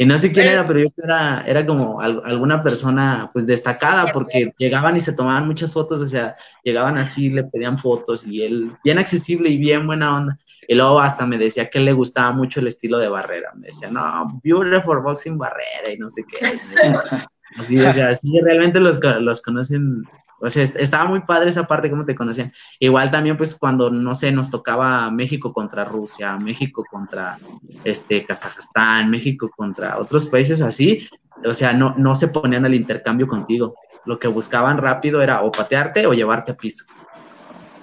Y 0.00 0.06
no 0.06 0.16
sé 0.16 0.32
quién 0.32 0.46
era, 0.46 0.64
pero 0.64 0.80
yo 0.80 0.86
era, 0.96 1.44
era 1.46 1.66
como 1.66 2.00
alguna 2.00 2.62
persona 2.62 3.28
pues 3.34 3.46
destacada 3.46 4.10
porque 4.12 4.50
llegaban 4.56 4.96
y 4.96 5.00
se 5.00 5.12
tomaban 5.12 5.46
muchas 5.46 5.74
fotos, 5.74 6.00
o 6.00 6.06
sea, 6.06 6.34
llegaban 6.64 6.96
así, 6.96 7.28
le 7.28 7.44
pedían 7.44 7.76
fotos 7.76 8.26
y 8.26 8.42
él, 8.42 8.72
bien 8.82 8.98
accesible 8.98 9.50
y 9.50 9.58
bien 9.58 9.86
buena 9.86 10.16
onda. 10.16 10.38
Y 10.66 10.74
luego 10.74 11.00
hasta 11.00 11.26
me 11.26 11.36
decía 11.36 11.68
que 11.68 11.80
le 11.80 11.92
gustaba 11.92 12.32
mucho 12.32 12.60
el 12.60 12.68
estilo 12.68 12.96
de 12.96 13.10
Barrera. 13.10 13.52
Me 13.54 13.66
decía, 13.66 13.90
no, 13.90 14.40
beautiful 14.42 15.02
boxing 15.02 15.36
Barrera 15.36 15.92
y 15.92 15.98
no 15.98 16.08
sé 16.08 16.22
qué. 16.26 16.58
Así, 17.58 17.78
o 17.78 17.92
sea, 17.92 18.14
sí, 18.14 18.40
realmente 18.42 18.80
los, 18.80 19.00
los 19.20 19.42
conocen 19.42 20.04
o 20.40 20.50
sea, 20.50 20.62
estaba 20.62 21.04
muy 21.08 21.20
padre 21.20 21.50
esa 21.50 21.66
parte, 21.66 21.90
cómo 21.90 22.04
te 22.04 22.14
conocían. 22.14 22.52
Igual 22.78 23.10
también, 23.10 23.36
pues, 23.36 23.54
cuando, 23.54 23.90
no 23.90 24.14
sé, 24.14 24.32
nos 24.32 24.50
tocaba 24.50 25.10
México 25.10 25.52
contra 25.52 25.84
Rusia, 25.84 26.36
México 26.38 26.84
contra 26.90 27.38
este, 27.84 28.24
Kazajstán, 28.24 29.10
México 29.10 29.50
contra 29.54 29.98
otros 29.98 30.26
países 30.26 30.62
así, 30.62 31.06
o 31.44 31.54
sea, 31.54 31.72
no, 31.72 31.94
no 31.96 32.14
se 32.14 32.28
ponían 32.28 32.64
al 32.64 32.74
intercambio 32.74 33.26
contigo. 33.26 33.74
Lo 34.06 34.18
que 34.18 34.28
buscaban 34.28 34.78
rápido 34.78 35.22
era 35.22 35.42
o 35.42 35.52
patearte 35.52 36.06
o 36.06 36.14
llevarte 36.14 36.52
a 36.52 36.56
piso. 36.56 36.84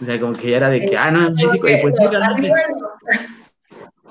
O 0.02 0.06
sea, 0.06 0.20
como 0.20 0.34
que 0.34 0.56
era 0.56 0.70
de 0.70 0.86
que, 0.86 0.98
ah, 0.98 1.12
no, 1.12 1.32
México, 1.32 1.68
y 1.68 1.82
pues 1.82 1.96
sí, 1.96 2.04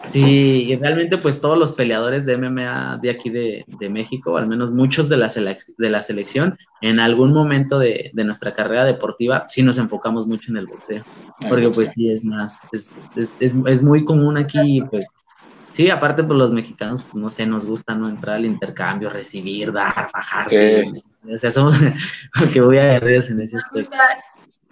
Sí, 0.08 0.64
y 0.68 0.76
realmente 0.76 1.18
pues 1.18 1.40
todos 1.40 1.58
los 1.58 1.72
peleadores 1.72 2.26
de 2.26 2.36
MMA 2.36 2.98
de 3.02 3.10
aquí 3.10 3.30
de, 3.30 3.64
México, 3.90 4.36
al 4.36 4.46
menos 4.46 4.70
muchos 4.70 5.08
de 5.08 5.16
la, 5.16 5.28
de 5.28 5.90
la 5.90 6.00
selección, 6.00 6.58
en 6.80 7.00
algún 7.00 7.32
momento 7.32 7.78
de, 7.78 8.10
nuestra 8.14 8.54
carrera 8.54 8.84
deportiva 8.84 9.46
sí 9.48 9.62
nos 9.62 9.78
enfocamos 9.78 10.26
mucho 10.26 10.50
en 10.50 10.58
el 10.58 10.66
boxeo, 10.66 11.04
porque 11.48 11.68
pues 11.70 11.92
sí 11.92 12.10
es 12.10 12.24
más, 12.24 12.68
es, 12.72 13.08
es, 13.16 13.34
es, 13.40 13.82
muy 13.82 14.04
común 14.04 14.36
aquí, 14.36 14.82
pues 14.90 15.06
sí, 15.70 15.90
aparte 15.90 16.24
pues 16.24 16.38
los 16.38 16.52
mexicanos, 16.52 17.02
pues, 17.02 17.14
no 17.14 17.28
sé, 17.28 17.46
nos 17.46 17.66
gusta 17.66 17.94
no 17.94 18.08
entrar 18.08 18.36
al 18.36 18.44
intercambio, 18.44 19.10
recibir, 19.10 19.72
dar, 19.72 20.08
bajar, 20.12 20.46
o 20.48 21.36
sea, 21.36 21.50
somos 21.50 21.76
que 22.52 22.60
voy 22.60 22.78
a 22.78 22.96
en 22.96 23.40
ese 23.40 23.56
aspecto. 23.56 23.96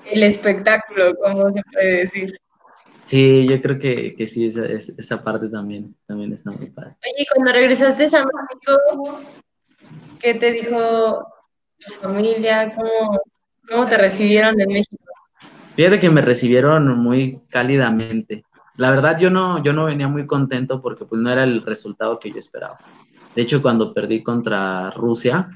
El 0.04 0.22
espectáculo, 0.22 1.14
como 1.16 1.52
se 1.52 1.62
puede 1.72 1.96
decir. 2.04 2.40
Sí, 3.04 3.46
yo 3.46 3.60
creo 3.60 3.78
que, 3.78 4.14
que 4.14 4.26
sí, 4.26 4.46
esa, 4.46 4.64
esa 4.66 5.22
parte 5.22 5.48
también, 5.48 5.94
también 6.06 6.32
está 6.32 6.50
muy 6.50 6.70
padre. 6.70 6.96
Oye, 7.02 7.26
cuando 7.34 7.52
regresaste 7.52 8.04
a 8.04 8.24
México, 8.24 9.20
¿qué 10.18 10.34
te 10.34 10.52
dijo 10.52 11.26
tu 11.78 11.92
familia? 11.94 12.74
¿Cómo, 12.74 13.20
cómo 13.68 13.86
te 13.86 13.98
recibieron 13.98 14.58
en 14.58 14.68
México? 14.68 15.04
Fíjate 15.74 15.98
que 15.98 16.08
me 16.08 16.22
recibieron 16.22 16.98
muy 16.98 17.40
cálidamente. 17.50 18.44
La 18.76 18.90
verdad, 18.90 19.18
yo 19.18 19.28
no, 19.30 19.62
yo 19.62 19.72
no 19.72 19.84
venía 19.84 20.08
muy 20.08 20.26
contento 20.26 20.80
porque 20.80 21.04
pues 21.04 21.20
no 21.20 21.30
era 21.30 21.44
el 21.44 21.62
resultado 21.62 22.18
que 22.18 22.30
yo 22.30 22.38
esperaba. 22.38 22.78
De 23.34 23.42
hecho, 23.42 23.60
cuando 23.60 23.92
perdí 23.92 24.22
contra 24.22 24.90
Rusia, 24.92 25.50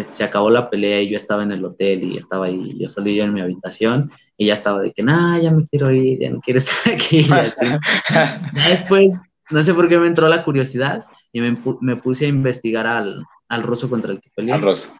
se 0.00 0.24
acabó 0.24 0.50
la 0.50 0.68
pelea 0.68 1.02
y 1.02 1.10
yo 1.10 1.16
estaba 1.16 1.42
en 1.42 1.52
el 1.52 1.64
hotel 1.64 2.04
y 2.04 2.16
estaba 2.16 2.46
ahí, 2.46 2.76
yo 2.78 2.88
salí 2.88 3.14
yo 3.16 3.24
en 3.24 3.34
mi 3.34 3.40
habitación 3.40 4.10
y 4.36 4.46
ya 4.46 4.54
estaba 4.54 4.80
de 4.80 4.92
que, 4.92 5.02
nah, 5.02 5.38
ya 5.38 5.50
me 5.50 5.66
quiero 5.66 5.92
ir, 5.92 6.20
ya 6.20 6.30
no 6.30 6.40
quiero 6.40 6.58
estar 6.58 6.94
aquí. 6.94 7.20
Y 7.20 7.32
así. 7.32 7.66
después, 8.68 9.20
no 9.50 9.62
sé 9.62 9.74
por 9.74 9.88
qué 9.88 9.98
me 9.98 10.06
entró 10.06 10.28
la 10.28 10.44
curiosidad 10.44 11.04
y 11.32 11.40
me, 11.40 11.56
me 11.80 11.96
puse 11.96 12.26
a 12.26 12.28
investigar 12.28 12.86
al, 12.86 13.24
al, 13.48 13.62
ruso 13.62 13.88
contra 13.88 14.12
el 14.12 14.20
que 14.20 14.30
peleé. 14.34 14.54
Al 14.54 14.62
ruso. 14.62 14.94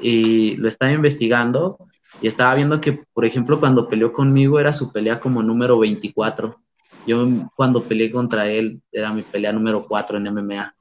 Y 0.00 0.56
lo 0.56 0.68
estaba 0.68 0.92
investigando 0.92 1.78
y 2.20 2.26
estaba 2.26 2.54
viendo 2.54 2.80
que, 2.80 3.00
por 3.12 3.24
ejemplo, 3.24 3.58
cuando 3.60 3.88
peleó 3.88 4.12
conmigo 4.12 4.60
era 4.60 4.72
su 4.72 4.92
pelea 4.92 5.20
como 5.20 5.42
número 5.42 5.78
24. 5.78 6.60
Yo 7.06 7.28
cuando 7.54 7.84
peleé 7.84 8.10
contra 8.10 8.46
él 8.46 8.80
era 8.90 9.12
mi 9.12 9.22
pelea 9.22 9.52
número 9.52 9.86
4 9.86 10.18
en 10.18 10.34
MMA. 10.34 10.74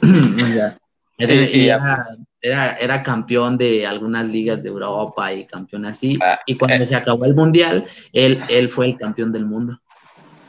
era, 1.18 2.06
era, 2.40 2.76
era, 2.76 3.02
campeón 3.02 3.58
de 3.58 3.86
algunas 3.86 4.28
ligas 4.28 4.62
de 4.62 4.68
Europa 4.68 5.32
y 5.32 5.44
campeón 5.44 5.86
así. 5.86 6.18
Ah, 6.22 6.38
y 6.46 6.56
cuando 6.56 6.84
eh. 6.84 6.86
se 6.86 6.96
acabó 6.96 7.24
el 7.24 7.34
mundial, 7.34 7.86
él, 8.12 8.40
él 8.48 8.68
fue 8.68 8.86
el 8.86 8.96
campeón 8.96 9.32
del 9.32 9.46
mundo. 9.46 9.80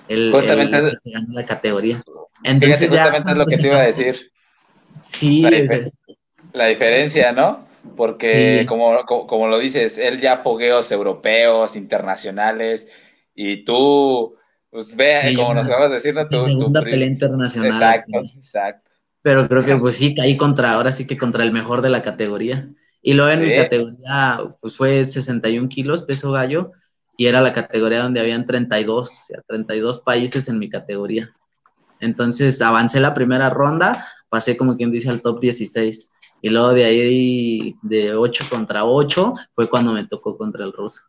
Él, 0.07 0.31
justamente 0.31 0.81
ganó 1.05 1.33
la 1.33 1.45
categoría. 1.45 2.01
Entonces 2.43 2.89
justamente 2.89 3.31
es 3.31 3.37
lo 3.37 3.45
que 3.45 3.57
te 3.57 3.67
iba 3.67 3.77
a 3.77 3.85
decir. 3.85 4.31
Sí, 5.01 5.45
la, 6.53 6.65
diferencia, 6.65 7.31
¿no? 7.31 7.67
Porque 7.95 8.65
como, 8.67 9.05
como, 9.05 9.47
lo 9.47 9.57
dices, 9.57 9.97
él 9.97 10.19
ya 10.19 10.37
fogueos 10.37 10.91
europeos, 10.91 11.75
internacionales, 11.75 12.87
y 13.33 13.63
tú, 13.63 14.35
pues 14.69 14.95
ve, 14.95 15.15
como 15.35 15.53
nos 15.53 15.65
acabas 15.65 15.89
de 15.89 15.95
decir, 15.95 16.13
¿no? 16.13 16.27
Tu, 16.27 16.41
segunda 16.43 16.81
pelea 16.81 17.07
internacional. 17.07 17.71
Exacto, 17.71 18.19
exacto. 18.35 18.88
Pero 19.21 19.47
creo 19.47 19.63
que 19.63 19.75
pues 19.75 19.97
sí, 19.97 20.15
caí 20.15 20.37
contra, 20.37 20.73
ahora 20.73 20.91
sí 20.91 21.05
que 21.05 21.17
contra 21.17 21.43
el 21.43 21.51
mejor 21.51 21.81
de 21.81 21.89
la 21.89 22.01
categoría. 22.01 22.69
Y 23.01 23.13
luego 23.13 23.31
en 23.31 23.45
mi 23.45 23.55
categoría, 23.55 24.55
pues 24.61 24.75
fue 24.75 25.05
61 25.05 25.69
kilos, 25.69 26.03
peso 26.03 26.31
gallo, 26.31 26.71
y 27.17 27.27
era 27.27 27.41
la 27.41 27.53
categoría 27.53 28.03
donde 28.03 28.19
habían 28.19 28.45
32, 28.45 29.09
o 29.09 29.23
sea, 29.23 29.41
32 29.47 29.99
países 30.01 30.47
en 30.47 30.59
mi 30.59 30.69
categoría. 30.69 31.33
Entonces 31.99 32.61
avancé 32.61 32.99
la 32.99 33.13
primera 33.13 33.49
ronda, 33.49 34.05
pasé 34.29 34.55
como 34.55 34.77
quien 34.77 34.91
dice 34.91 35.09
al 35.09 35.21
top 35.21 35.39
16. 35.41 36.09
Y 36.41 36.49
luego 36.49 36.69
de 36.69 36.85
ahí, 36.85 37.75
de 37.81 38.15
8 38.15 38.45
contra 38.49 38.85
8, 38.85 39.33
fue 39.53 39.69
cuando 39.69 39.91
me 39.91 40.07
tocó 40.07 40.37
contra 40.37 40.63
el 40.63 40.71
ruso. 40.71 41.01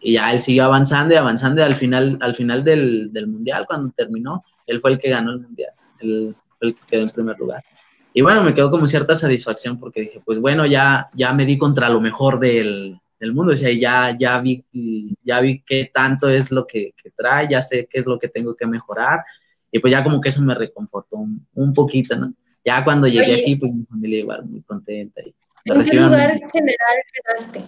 Y 0.00 0.14
ya 0.14 0.32
él 0.32 0.40
siguió 0.40 0.64
avanzando 0.64 1.14
y 1.14 1.16
avanzando 1.16 1.62
y 1.62 1.64
al 1.64 1.74
final, 1.74 2.18
al 2.20 2.34
final 2.34 2.64
del, 2.64 3.10
del 3.12 3.26
mundial, 3.26 3.64
cuando 3.66 3.92
terminó, 3.92 4.44
él 4.66 4.80
fue 4.80 4.92
el 4.92 4.98
que 4.98 5.10
ganó 5.10 5.32
el 5.32 5.40
mundial. 5.40 5.72
El, 6.00 6.36
el 6.60 6.74
que 6.74 6.80
quedó 6.86 7.02
en 7.02 7.10
primer 7.10 7.38
lugar. 7.38 7.62
Y 8.12 8.22
bueno, 8.22 8.42
me 8.42 8.54
quedó 8.54 8.70
como 8.70 8.86
cierta 8.86 9.14
satisfacción 9.14 9.78
porque 9.78 10.02
dije, 10.02 10.20
pues 10.24 10.38
bueno, 10.38 10.66
ya, 10.66 11.10
ya 11.14 11.32
me 11.32 11.44
di 11.44 11.56
contra 11.56 11.88
lo 11.88 12.00
mejor 12.00 12.40
del, 12.40 13.00
del 13.20 13.32
mundo. 13.32 13.52
O 13.52 13.56
sea, 13.56 13.72
ya, 13.72 14.16
ya 14.18 14.40
vi, 14.40 14.64
ya 15.22 15.40
vi 15.40 15.62
qué 15.62 15.90
tanto 15.92 16.28
es 16.28 16.50
lo 16.50 16.66
que, 16.66 16.94
trae, 17.16 17.48
ya 17.48 17.60
sé 17.60 17.86
qué 17.88 17.98
es 17.98 18.06
lo 18.06 18.18
que 18.18 18.28
tengo 18.28 18.56
que 18.56 18.66
mejorar. 18.66 19.20
Y 19.70 19.78
pues 19.78 19.92
ya 19.92 20.02
como 20.02 20.20
que 20.20 20.30
eso 20.30 20.42
me 20.42 20.54
reconfortó 20.54 21.18
un, 21.18 21.74
poquito, 21.74 22.16
¿no? 22.16 22.34
Ya 22.64 22.82
cuando 22.82 23.06
llegué 23.06 23.42
aquí, 23.42 23.56
pues 23.56 23.72
mi 23.72 23.84
familia 23.84 24.18
igual 24.18 24.44
muy 24.44 24.62
contenta. 24.62 25.20
Y 25.22 25.34
¿En 25.64 25.82
qué 25.82 25.96
lugar 25.96 26.40
general 26.52 26.96
quedaste? 27.12 27.64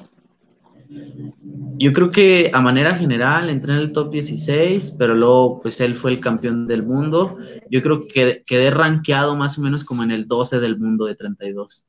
Yo 1.79 1.93
creo 1.93 2.11
que 2.11 2.51
a 2.53 2.61
manera 2.61 2.95
general 2.95 3.51
entré 3.51 3.73
en 3.73 3.81
el 3.81 3.93
top 3.93 4.11
16, 4.11 4.97
pero 4.99 5.15
luego 5.15 5.59
pues 5.61 5.81
él 5.81 5.95
fue 5.95 6.13
el 6.13 6.21
campeón 6.21 6.69
del 6.69 6.85
mundo. 6.85 7.39
Yo 7.71 7.83
creo 7.83 8.07
que 8.07 8.45
quedé 8.47 8.71
rankeado 8.71 9.35
más 9.35 9.59
o 9.59 9.63
menos 9.63 9.85
como 9.85 10.03
en 10.03 10.11
el 10.11 10.29
12 10.29 10.61
del 10.61 10.79
mundo 10.79 11.07
de 11.07 11.17
32, 11.17 11.85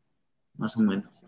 más 0.58 0.76
o 0.78 0.82
menos. 0.82 1.26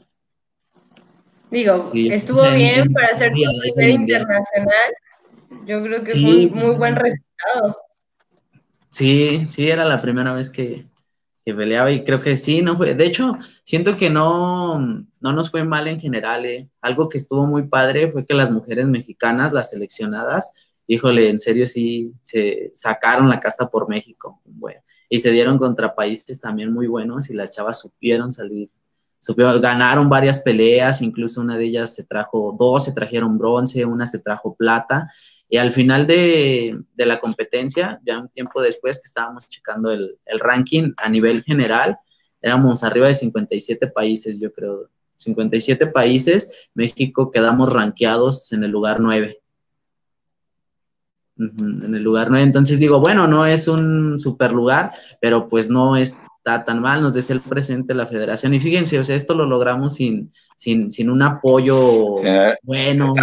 Digo, 1.52 1.84
estuvo 1.94 2.42
bien 2.54 2.92
para 2.92 3.08
hacer 3.08 3.32
tu 3.32 3.38
nivel 3.38 3.90
internacional. 4.02 4.94
Yo 5.68 5.84
creo 5.84 6.04
que 6.04 6.12
fue 6.14 6.48
un 6.48 6.54
muy 6.54 6.76
buen 6.76 6.96
resultado. 6.96 7.78
Sí, 8.90 9.46
sí, 9.50 9.70
era 9.70 9.86
la 9.86 10.02
primera 10.02 10.34
vez 10.34 10.50
que, 10.50 10.86
que 11.46 11.54
peleaba 11.54 11.92
y 11.92 12.04
creo 12.04 12.20
que 12.20 12.36
sí, 12.36 12.64
no 12.64 12.76
fue. 12.76 12.96
De 12.96 13.06
hecho, 13.06 13.38
siento 13.64 13.96
que 13.98 14.10
no, 14.10 14.80
no 14.80 15.34
nos 15.34 15.52
fue 15.52 15.64
mal 15.64 15.88
en 15.88 16.00
general. 16.00 16.44
Eh. 16.46 16.68
Algo 16.82 17.08
que 17.08 17.18
estuvo 17.18 17.46
muy 17.46 17.68
padre 17.68 18.12
fue 18.12 18.26
que 18.26 18.34
las 18.34 18.50
mujeres 18.50 18.88
mexicanas, 18.88 19.54
las 19.54 19.70
seleccionadas, 19.70 20.52
híjole, 20.88 21.30
en 21.30 21.38
serio 21.38 21.68
sí 21.68 22.12
se 22.24 22.72
sacaron 22.74 23.30
la 23.30 23.40
casta 23.40 23.70
por 23.70 23.88
México. 23.88 24.42
Bueno, 24.44 24.82
y 25.08 25.20
se 25.20 25.32
dieron 25.32 25.60
contra 25.60 25.94
países 25.94 26.42
también 26.42 26.74
muy 26.74 26.88
buenos 26.88 27.30
y 27.30 27.36
las 27.36 27.52
chavas 27.52 27.80
supieron 27.80 28.32
salir. 28.32 28.72
Supieron, 29.20 29.62
ganaron 29.62 30.10
varias 30.10 30.40
peleas, 30.40 31.04
incluso 31.04 31.42
una 31.42 31.58
de 31.58 31.66
ellas 31.66 31.94
se 31.94 32.06
trajo 32.06 32.56
dos, 32.58 32.86
se 32.86 32.94
trajeron 32.94 33.38
bronce, 33.38 33.86
una 33.86 34.08
se 34.08 34.20
trajo 34.20 34.56
plata 34.56 35.12
y 35.48 35.58
al 35.58 35.74
final 35.74 36.08
de, 36.08 36.84
la 36.98 37.20
competencia, 37.20 38.00
ya 38.06 38.20
un 38.20 38.30
tiempo 38.30 38.62
después 38.62 38.98
que 38.98 39.08
estábamos 39.08 39.48
checando 39.50 39.92
el, 39.92 40.18
ranking 40.40 40.94
a 40.98 41.10
nivel 41.10 41.44
general, 41.44 41.98
éramos 42.42 42.84
arriba 42.84 43.08
de 43.08 43.14
57 43.14 43.88
países, 43.88 44.40
yo 44.40 44.52
creo. 44.52 44.90
57 45.18 45.88
países, 45.88 46.70
México 46.74 47.32
quedamos 47.32 47.72
rankeados 47.72 48.52
en 48.52 48.64
el 48.64 48.72
lugar 48.72 49.00
9. 49.00 49.40
En 51.38 51.96
el 51.96 52.04
lugar 52.04 52.30
9. 52.30 52.44
Entonces 52.44 52.80
digo, 52.80 53.00
bueno, 53.00 53.28
no 53.28 53.46
es 53.46 53.68
un 53.68 54.20
super 54.20 54.52
lugar, 54.52 54.92
pero 55.22 55.48
pues 55.48 55.70
no 55.70 55.96
es 55.96 56.20
está 56.46 56.64
tan 56.64 56.80
mal, 56.80 57.02
nos 57.02 57.16
desea 57.16 57.36
el 57.36 57.42
presente 57.42 57.94
de 57.94 57.98
la 57.98 58.06
federación. 58.06 58.54
Y 58.54 58.60
fíjense, 58.60 59.00
o 59.00 59.04
sea, 59.04 59.16
esto 59.16 59.34
lo 59.34 59.48
logramos 59.48 59.96
sin, 59.96 60.32
sin, 60.56 60.92
sin 60.92 61.10
un 61.10 61.24
apoyo 61.24 62.16
bueno. 62.62 63.14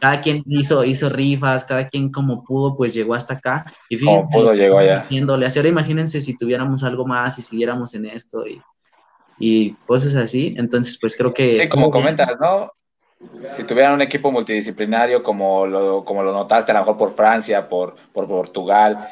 Cada 0.00 0.22
quien 0.22 0.42
hizo, 0.46 0.82
hizo 0.82 1.10
rifas, 1.10 1.64
cada 1.66 1.86
quien 1.86 2.10
como 2.10 2.42
pudo, 2.42 2.74
pues 2.74 2.94
llegó 2.94 3.14
hasta 3.14 3.34
acá. 3.34 3.66
Y 3.90 3.98
fíjense, 3.98 4.32
como 4.32 4.44
pudo, 4.44 4.54
llegó 4.54 4.78
allá. 4.78 4.98
Haciéndole. 4.98 5.44
Así 5.44 5.58
ahora 5.58 5.68
imagínense 5.68 6.22
si 6.22 6.38
tuviéramos 6.38 6.82
algo 6.82 7.04
más 7.06 7.38
y 7.38 7.42
siguiéramos 7.42 7.94
en 7.94 8.06
esto 8.06 8.46
y, 8.46 8.58
y 9.38 9.74
cosas 9.86 10.14
así. 10.16 10.54
Entonces, 10.56 10.96
pues 10.98 11.14
creo 11.14 11.34
que. 11.34 11.46
Sí, 11.46 11.68
como 11.68 11.90
comentas, 11.90 12.30
¿no? 12.40 12.72
Si 13.50 13.64
tuvieran 13.64 13.92
un 13.92 14.02
equipo 14.02 14.32
multidisciplinario 14.32 15.22
como 15.22 15.66
lo, 15.66 16.04
como 16.04 16.22
lo 16.22 16.32
notaste 16.32 16.72
a 16.72 16.74
lo 16.74 16.80
mejor 16.80 16.96
por 16.96 17.12
Francia, 17.12 17.68
por, 17.68 17.94
por 18.12 18.26
Portugal, 18.26 19.08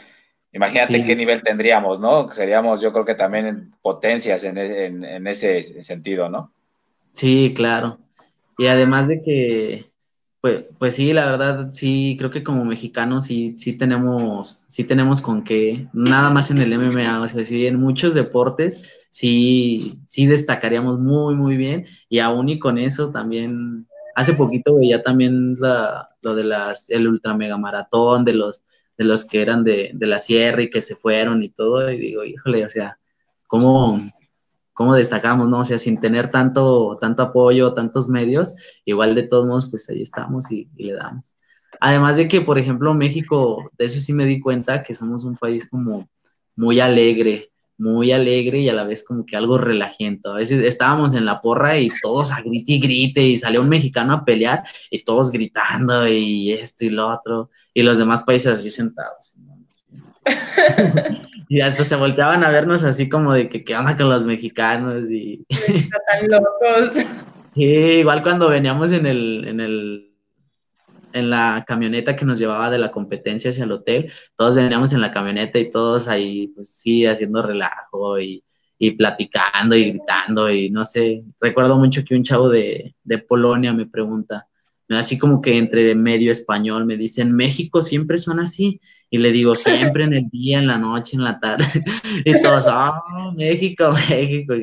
Imagínate 0.52 1.04
qué 1.04 1.14
nivel 1.14 1.42
tendríamos, 1.42 2.00
¿no? 2.00 2.28
Seríamos, 2.28 2.80
yo 2.80 2.92
creo 2.92 3.04
que 3.04 3.14
también 3.14 3.72
potencias 3.82 4.42
en, 4.42 4.58
en, 4.58 5.26
ese 5.26 5.82
sentido, 5.82 6.28
¿no? 6.28 6.52
Sí, 7.12 7.52
claro. 7.54 7.98
Y 8.58 8.66
además 8.66 9.06
de 9.06 9.22
que, 9.22 9.84
pues, 10.40 10.66
pues 10.78 10.96
sí, 10.96 11.12
la 11.12 11.26
verdad, 11.26 11.70
sí, 11.72 12.16
creo 12.18 12.32
que 12.32 12.42
como 12.42 12.64
mexicanos 12.64 13.26
sí, 13.26 13.54
sí 13.56 13.78
tenemos, 13.78 14.64
sí 14.66 14.82
tenemos 14.82 15.20
con 15.20 15.44
qué, 15.44 15.86
nada 15.92 16.30
más 16.30 16.50
en 16.50 16.58
el 16.58 16.72
MMA, 16.72 17.22
o 17.22 17.28
sea, 17.28 17.44
sí, 17.44 17.66
en 17.66 17.78
muchos 17.78 18.14
deportes 18.14 18.82
sí, 19.10 20.00
sí 20.06 20.26
destacaríamos 20.26 20.98
muy, 20.98 21.34
muy 21.36 21.56
bien. 21.56 21.86
Y 22.08 22.18
aún 22.20 22.48
y 22.48 22.58
con 22.58 22.78
eso 22.78 23.10
también, 23.10 23.86
hace 24.16 24.34
poquito 24.34 24.76
veía 24.76 25.02
también 25.02 25.56
la, 25.60 26.08
lo 26.22 26.34
de 26.34 26.44
las, 26.44 26.90
el 26.90 27.06
ultra 27.06 27.34
mega 27.34 27.58
maratón, 27.58 28.24
de 28.24 28.34
los 28.34 28.64
de 29.00 29.06
los 29.06 29.24
que 29.24 29.40
eran 29.40 29.64
de, 29.64 29.94
la 29.98 30.18
sierra 30.18 30.60
y 30.60 30.68
que 30.68 30.82
se 30.82 30.94
fueron 30.94 31.42
y 31.42 31.48
todo, 31.48 31.90
y 31.90 31.96
digo, 31.96 32.22
híjole, 32.22 32.66
o 32.66 32.68
sea, 32.68 32.98
¿cómo, 33.46 33.98
cómo 34.74 34.92
destacamos, 34.92 35.48
no? 35.48 35.60
O 35.60 35.64
sea, 35.64 35.78
sin 35.78 35.98
tener 36.02 36.30
tanto, 36.30 36.98
tanto 37.00 37.22
apoyo, 37.22 37.72
tantos 37.72 38.10
medios, 38.10 38.56
igual 38.84 39.14
de 39.14 39.22
todos 39.22 39.46
modos, 39.46 39.70
pues 39.70 39.88
ahí 39.88 40.02
estamos 40.02 40.52
y, 40.52 40.68
le 40.76 40.92
damos. 40.92 41.38
Además 41.80 42.18
de 42.18 42.28
que, 42.28 42.42
por 42.42 42.58
ejemplo, 42.58 42.92
México, 42.92 43.70
de 43.78 43.86
eso 43.86 43.98
sí 44.00 44.12
me 44.12 44.26
di 44.26 44.38
cuenta 44.38 44.82
que 44.82 44.92
somos 44.92 45.24
un 45.24 45.38
país 45.38 45.70
como 45.70 46.10
muy 46.54 46.78
alegre, 46.78 47.52
muy 47.80 48.12
alegre 48.12 48.58
y 48.58 48.68
a 48.68 48.74
la 48.74 48.84
vez 48.84 49.02
como 49.02 49.24
que 49.24 49.36
algo 49.36 49.58
relajento. 49.58 50.32
A 50.32 50.36
veces 50.36 50.62
estábamos 50.62 51.14
en 51.14 51.24
la 51.24 51.40
porra 51.40 51.78
y 51.78 51.88
todos 52.02 52.30
a 52.30 52.42
grite 52.42 52.72
y 52.72 52.80
grite 52.80 53.22
y 53.22 53.38
salió 53.38 53.62
un 53.62 53.68
mexicano 53.68 54.12
a 54.12 54.24
pelear 54.24 54.62
y 54.90 55.02
todos 55.02 55.32
gritando 55.32 56.06
y 56.06 56.52
esto 56.52 56.84
y 56.84 56.90
lo 56.90 57.08
otro 57.08 57.50
y 57.72 57.82
los 57.82 57.98
demás 57.98 58.22
países 58.22 58.52
así 58.52 58.70
sentados. 58.70 59.34
y 61.48 61.60
hasta 61.60 61.82
se 61.82 61.96
volteaban 61.96 62.44
a 62.44 62.50
vernos 62.50 62.84
así 62.84 63.08
como 63.08 63.32
de 63.32 63.48
que 63.48 63.64
qué 63.64 63.74
onda 63.74 63.96
con 63.96 64.10
los 64.10 64.24
mexicanos 64.24 65.10
y... 65.10 65.44
Están 65.48 66.28
locos. 66.28 67.04
Sí, 67.50 67.64
igual 67.64 68.22
cuando 68.22 68.48
veníamos 68.48 68.92
en 68.92 69.06
el, 69.06 69.44
en 69.44 69.58
el 69.58 70.09
en 71.12 71.30
la 71.30 71.64
camioneta 71.66 72.16
que 72.16 72.24
nos 72.24 72.38
llevaba 72.38 72.70
de 72.70 72.78
la 72.78 72.90
competencia 72.90 73.50
hacia 73.50 73.64
el 73.64 73.72
hotel, 73.72 74.12
todos 74.36 74.56
veníamos 74.56 74.92
en 74.92 75.00
la 75.00 75.12
camioneta 75.12 75.58
y 75.58 75.70
todos 75.70 76.08
ahí, 76.08 76.48
pues 76.48 76.70
sí, 76.74 77.06
haciendo 77.06 77.42
relajo 77.42 78.18
y, 78.20 78.44
y 78.78 78.92
platicando 78.92 79.76
y 79.76 79.90
gritando 79.90 80.50
y 80.50 80.70
no 80.70 80.84
sé, 80.84 81.22
recuerdo 81.40 81.78
mucho 81.78 82.02
que 82.04 82.14
un 82.14 82.24
chavo 82.24 82.48
de, 82.48 82.94
de 83.04 83.18
Polonia 83.18 83.72
me 83.72 83.86
pregunta, 83.86 84.48
así 84.88 85.18
como 85.18 85.40
que 85.40 85.58
entre 85.58 85.94
medio 85.94 86.32
español, 86.32 86.86
me 86.86 86.96
dicen, 86.96 87.32
México 87.32 87.82
siempre 87.82 88.18
son 88.18 88.40
así. 88.40 88.80
Y 89.10 89.18
le 89.18 89.32
digo, 89.32 89.54
siempre 89.56 90.04
en 90.04 90.14
el 90.14 90.28
día, 90.30 90.58
en 90.58 90.66
la 90.66 90.78
noche, 90.78 91.16
en 91.16 91.24
la 91.24 91.38
tarde. 91.38 91.64
y 92.24 92.40
todos, 92.40 92.66
ah, 92.68 93.02
México, 93.36 93.90
México. 94.08 94.54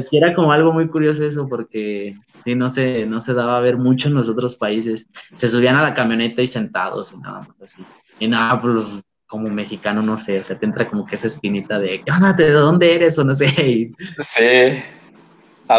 Sí, 0.00 0.16
era 0.16 0.34
como 0.34 0.52
algo 0.52 0.72
muy 0.72 0.88
curioso 0.88 1.24
eso, 1.24 1.48
porque 1.48 2.14
sí, 2.44 2.54
no 2.54 2.68
se, 2.68 3.06
no 3.06 3.20
se 3.20 3.32
daba 3.32 3.56
a 3.56 3.60
ver 3.60 3.78
mucho 3.78 4.08
en 4.08 4.14
los 4.14 4.28
otros 4.28 4.56
países. 4.56 5.08
Se 5.32 5.48
subían 5.48 5.76
a 5.76 5.82
la 5.82 5.94
camioneta 5.94 6.42
y 6.42 6.46
sentados 6.46 7.12
y 7.12 7.18
nada 7.18 7.40
más 7.40 7.62
así. 7.62 7.84
Y 8.18 8.28
nada, 8.28 8.60
pues 8.60 9.02
como 9.26 9.48
mexicano, 9.48 10.02
no 10.02 10.16
sé, 10.16 10.40
o 10.40 10.42
sea, 10.42 10.58
te 10.58 10.66
entra 10.66 10.88
como 10.88 11.06
que 11.06 11.14
esa 11.14 11.28
espinita 11.28 11.78
de, 11.78 12.02
¿qué 12.02 12.12
¿De 12.36 12.50
dónde 12.50 12.96
eres? 12.96 13.16
O 13.16 13.24
no 13.24 13.34
sé. 13.34 13.92
Sí 14.18 14.82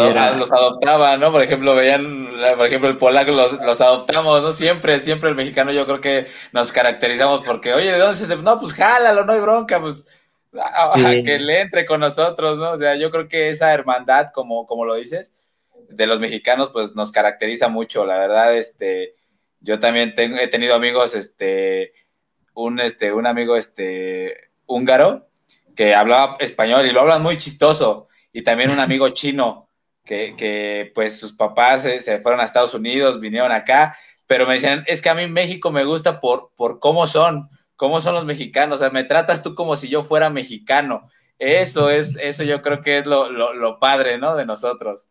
los 0.00 0.52
adoptaban, 0.52 1.20
¿no? 1.20 1.32
Por 1.32 1.42
ejemplo, 1.42 1.74
veían, 1.74 2.28
por 2.56 2.66
ejemplo, 2.66 2.88
el 2.88 2.96
polaco 2.96 3.30
los, 3.32 3.52
los, 3.52 3.80
adoptamos, 3.80 4.42
¿no? 4.42 4.52
Siempre, 4.52 5.00
siempre 5.00 5.28
el 5.30 5.36
mexicano 5.36 5.72
yo 5.72 5.84
creo 5.84 6.00
que 6.00 6.26
nos 6.52 6.72
caracterizamos 6.72 7.42
porque, 7.44 7.74
oye, 7.74 7.92
¿de 7.92 7.98
dónde 7.98 8.16
se 8.16 8.36
No, 8.36 8.58
pues 8.58 8.74
jálalo, 8.74 9.24
no 9.24 9.32
hay 9.32 9.40
bronca, 9.40 9.80
pues 9.80 10.06
a, 10.60 10.90
que 11.24 11.38
le 11.38 11.60
entre 11.60 11.86
con 11.86 12.00
nosotros, 12.00 12.58
¿no? 12.58 12.72
O 12.72 12.76
sea, 12.76 12.96
yo 12.96 13.10
creo 13.10 13.28
que 13.28 13.48
esa 13.48 13.72
hermandad, 13.72 14.28
como, 14.32 14.66
como 14.66 14.84
lo 14.84 14.94
dices, 14.94 15.32
de 15.88 16.06
los 16.06 16.20
mexicanos, 16.20 16.70
pues 16.70 16.94
nos 16.94 17.12
caracteriza 17.12 17.68
mucho, 17.68 18.06
la 18.06 18.18
verdad, 18.18 18.56
este, 18.56 19.14
yo 19.60 19.78
también 19.78 20.14
tengo, 20.14 20.38
he 20.38 20.48
tenido 20.48 20.74
amigos, 20.74 21.14
este, 21.14 21.92
un, 22.54 22.80
este, 22.80 23.12
un 23.12 23.26
amigo, 23.26 23.56
este, 23.56 24.50
húngaro, 24.66 25.28
que 25.76 25.94
hablaba 25.94 26.36
español 26.40 26.86
y 26.86 26.90
lo 26.90 27.00
hablan 27.00 27.22
muy 27.22 27.36
chistoso, 27.36 28.08
y 28.32 28.42
también 28.42 28.70
un 28.70 28.80
amigo 28.80 29.10
chino, 29.10 29.68
que, 30.04 30.90
pues 30.94 31.18
sus 31.18 31.32
papás 31.32 31.82
se, 31.82 32.20
fueron 32.20 32.40
a 32.40 32.44
Estados 32.44 32.74
Unidos, 32.74 33.20
vinieron 33.20 33.52
acá, 33.52 33.96
pero 34.26 34.46
me 34.46 34.54
decían, 34.54 34.84
es 34.86 35.00
que 35.00 35.08
a 35.08 35.14
mí 35.14 35.26
México 35.28 35.70
me 35.70 35.84
gusta 35.84 36.20
por, 36.20 36.50
por 36.56 36.80
cómo 36.80 37.06
son, 37.06 37.48
cómo 37.76 38.00
son 38.00 38.14
los 38.14 38.24
mexicanos, 38.24 38.76
o 38.76 38.78
sea, 38.78 38.90
me 38.90 39.04
tratas 39.04 39.42
tú 39.42 39.54
como 39.54 39.76
si 39.76 39.88
yo 39.88 40.02
fuera 40.02 40.30
mexicano. 40.30 41.08
Eso 41.38 41.90
es, 41.90 42.16
eso 42.20 42.44
yo 42.44 42.62
creo 42.62 42.82
que 42.82 42.98
es 42.98 43.06
lo, 43.06 43.28
lo, 43.30 43.52
lo 43.52 43.80
padre, 43.80 44.18
¿no? 44.18 44.36
De 44.36 44.46
nosotros. 44.46 45.08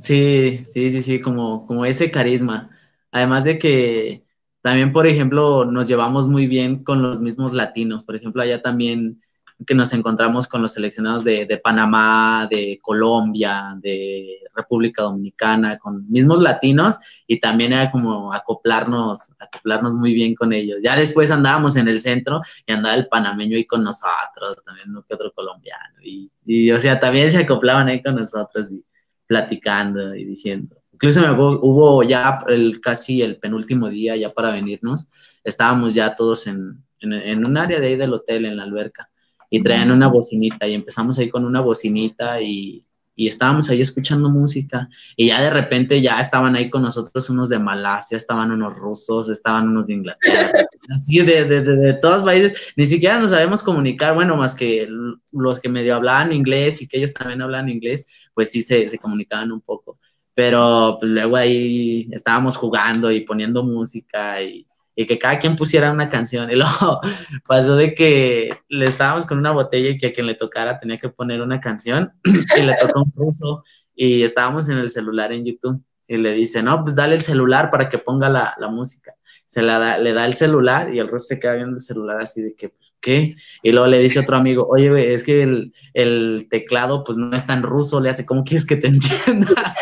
Sí, 0.00 0.64
sí, 0.70 0.90
sí, 0.90 1.02
sí, 1.02 1.20
como, 1.20 1.66
como 1.66 1.84
ese 1.84 2.10
carisma. 2.10 2.70
Además 3.10 3.44
de 3.44 3.58
que 3.58 4.24
también, 4.60 4.92
por 4.92 5.06
ejemplo, 5.06 5.64
nos 5.64 5.88
llevamos 5.88 6.28
muy 6.28 6.46
bien 6.46 6.84
con 6.84 7.02
los 7.02 7.20
mismos 7.20 7.52
latinos. 7.52 8.04
Por 8.04 8.16
ejemplo, 8.16 8.42
allá 8.42 8.62
también 8.62 9.21
que 9.66 9.74
nos 9.74 9.92
encontramos 9.92 10.48
con 10.48 10.62
los 10.62 10.72
seleccionados 10.72 11.24
de, 11.24 11.46
de, 11.46 11.58
Panamá, 11.58 12.48
de 12.50 12.78
Colombia, 12.82 13.76
de 13.80 14.40
República 14.54 15.02
Dominicana, 15.02 15.78
con 15.78 16.10
mismos 16.10 16.40
latinos 16.40 16.98
y 17.26 17.40
también 17.40 17.72
era 17.72 17.90
como 17.90 18.32
acoplarnos, 18.32 19.30
acoplarnos 19.38 19.94
muy 19.94 20.14
bien 20.14 20.34
con 20.34 20.52
ellos. 20.52 20.78
Ya 20.82 20.96
después 20.96 21.30
andábamos 21.30 21.76
en 21.76 21.88
el 21.88 22.00
centro 22.00 22.42
y 22.66 22.72
andaba 22.72 22.94
el 22.94 23.08
panameño 23.08 23.56
ahí 23.56 23.64
con 23.64 23.82
nosotros, 23.84 24.56
también 24.64 24.90
uno 24.90 25.04
que 25.08 25.14
otro 25.14 25.32
colombiano 25.32 25.96
y, 26.02 26.30
y 26.44 26.70
o 26.70 26.80
sea, 26.80 27.00
también 27.00 27.30
se 27.30 27.38
acoplaban 27.38 27.88
ahí 27.88 28.02
con 28.02 28.16
nosotros 28.16 28.72
y 28.72 28.84
platicando 29.26 30.14
y 30.14 30.24
diciendo 30.24 30.82
Incluso 31.02 31.20
me 31.20 31.32
hubo 31.32 32.04
ya 32.04 32.38
el, 32.46 32.80
casi 32.80 33.22
el 33.22 33.38
penúltimo 33.38 33.88
día 33.88 34.14
ya 34.14 34.32
para 34.32 34.52
venirnos, 34.52 35.08
estábamos 35.42 35.94
ya 35.94 36.14
todos 36.14 36.46
en, 36.46 36.84
en, 37.00 37.44
un 37.44 37.56
área 37.56 37.80
de 37.80 37.88
ahí 37.88 37.96
del 37.96 38.12
hotel, 38.12 38.44
en 38.44 38.56
la 38.56 38.62
alberca, 38.62 39.10
y 39.52 39.62
traían 39.62 39.90
una 39.90 40.08
bocinita 40.08 40.66
y 40.66 40.72
empezamos 40.72 41.18
ahí 41.18 41.28
con 41.28 41.44
una 41.44 41.60
bocinita 41.60 42.40
y, 42.40 42.86
y 43.14 43.28
estábamos 43.28 43.68
ahí 43.68 43.82
escuchando 43.82 44.30
música 44.30 44.88
y 45.14 45.26
ya 45.26 45.42
de 45.42 45.50
repente 45.50 46.00
ya 46.00 46.18
estaban 46.20 46.56
ahí 46.56 46.70
con 46.70 46.80
nosotros 46.80 47.28
unos 47.28 47.50
de 47.50 47.58
Malasia, 47.58 48.16
estaban 48.16 48.50
unos 48.50 48.74
rusos, 48.74 49.28
estaban 49.28 49.68
unos 49.68 49.88
de 49.88 49.92
Inglaterra, 49.92 50.66
así 50.96 51.20
de, 51.20 51.44
de, 51.44 51.60
de, 51.60 51.76
de, 51.76 51.92
todos 51.92 52.24
países, 52.24 52.72
ni 52.76 52.86
siquiera 52.86 53.20
nos 53.20 53.32
sabemos 53.32 53.62
comunicar, 53.62 54.14
bueno, 54.14 54.38
más 54.38 54.54
que 54.54 54.88
los 55.32 55.60
que 55.60 55.68
medio 55.68 55.96
hablaban 55.96 56.32
inglés 56.32 56.80
y 56.80 56.88
que 56.88 56.96
ellos 56.96 57.12
también 57.12 57.42
hablan 57.42 57.68
inglés, 57.68 58.06
pues 58.32 58.50
sí 58.50 58.62
se, 58.62 58.88
se 58.88 58.98
comunicaban 58.98 59.52
un 59.52 59.60
poco, 59.60 59.98
pero 60.32 60.96
pues, 60.98 61.12
luego 61.12 61.36
ahí 61.36 62.08
estábamos 62.10 62.56
jugando 62.56 63.12
y 63.12 63.20
poniendo 63.20 63.62
música 63.64 64.40
y, 64.40 64.66
y 64.94 65.06
que 65.06 65.18
cada 65.18 65.38
quien 65.38 65.56
pusiera 65.56 65.90
una 65.90 66.08
canción. 66.08 66.50
Y 66.50 66.54
luego 66.56 67.00
pasó 67.46 67.76
de 67.76 67.94
que 67.94 68.50
le 68.68 68.86
estábamos 68.86 69.26
con 69.26 69.38
una 69.38 69.52
botella 69.52 69.90
y 69.90 69.96
que 69.96 70.08
a 70.08 70.12
quien 70.12 70.26
le 70.26 70.34
tocara 70.34 70.78
tenía 70.78 70.98
que 70.98 71.08
poner 71.08 71.40
una 71.40 71.60
canción 71.60 72.12
y 72.56 72.62
le 72.62 72.76
tocó 72.80 73.02
un 73.02 73.12
ruso 73.14 73.64
y 73.94 74.22
estábamos 74.22 74.68
en 74.68 74.78
el 74.78 74.90
celular 74.90 75.32
en 75.32 75.44
YouTube 75.44 75.82
y 76.08 76.16
le 76.16 76.34
dice, 76.34 76.62
no, 76.62 76.82
pues 76.82 76.94
dale 76.94 77.14
el 77.14 77.22
celular 77.22 77.70
para 77.70 77.88
que 77.88 77.98
ponga 77.98 78.28
la, 78.28 78.54
la 78.58 78.68
música. 78.68 79.14
Se 79.46 79.62
la 79.62 79.78
da, 79.78 79.98
le 79.98 80.12
da 80.12 80.26
el 80.26 80.34
celular 80.34 80.92
y 80.94 80.98
el 80.98 81.08
ruso 81.08 81.26
se 81.26 81.40
queda 81.40 81.54
viendo 81.54 81.76
el 81.76 81.82
celular 81.82 82.20
así 82.20 82.42
de 82.42 82.54
que, 82.54 82.70
pues, 82.70 82.94
¿qué? 83.00 83.36
Y 83.62 83.72
luego 83.72 83.86
le 83.86 83.98
dice 83.98 84.20
otro 84.20 84.36
amigo, 84.36 84.66
oye, 84.68 85.14
es 85.14 85.24
que 85.24 85.42
el, 85.42 85.74
el 85.94 86.48
teclado 86.50 87.04
pues 87.04 87.18
no 87.18 87.34
es 87.36 87.46
tan 87.46 87.62
ruso, 87.62 88.00
le 88.00 88.10
hace, 88.10 88.24
¿cómo 88.26 88.44
quieres 88.44 88.66
que 88.66 88.76
te 88.76 88.86
entienda? 88.88 89.74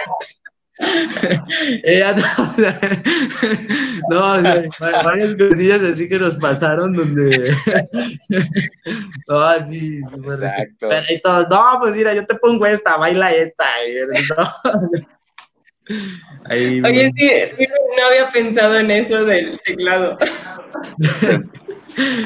Ella, 1.84 2.14
no, 2.14 2.44
o 2.44 2.48
sea, 2.54 2.80
varias 5.04 5.36
cosillas 5.36 5.82
así 5.82 6.08
que 6.08 6.18
nos 6.18 6.36
pasaron 6.36 6.94
donde. 6.94 7.52
no, 9.28 9.40
así, 9.40 10.00
Pero 10.80 11.02
y 11.08 11.20
todos, 11.20 11.48
no, 11.48 11.78
pues 11.80 11.96
mira, 11.96 12.14
yo 12.14 12.24
te 12.24 12.34
pongo 12.36 12.66
esta, 12.66 12.96
baila 12.96 13.32
esta. 13.32 13.64
¿no? 14.36 14.98
Ahí, 16.44 16.80
Oye, 16.82 17.10
sí, 17.16 17.30
no 17.98 18.06
había 18.06 18.30
pensado 18.30 18.78
en 18.78 18.90
eso 18.90 19.24
del 19.24 19.60
teclado. 19.62 20.18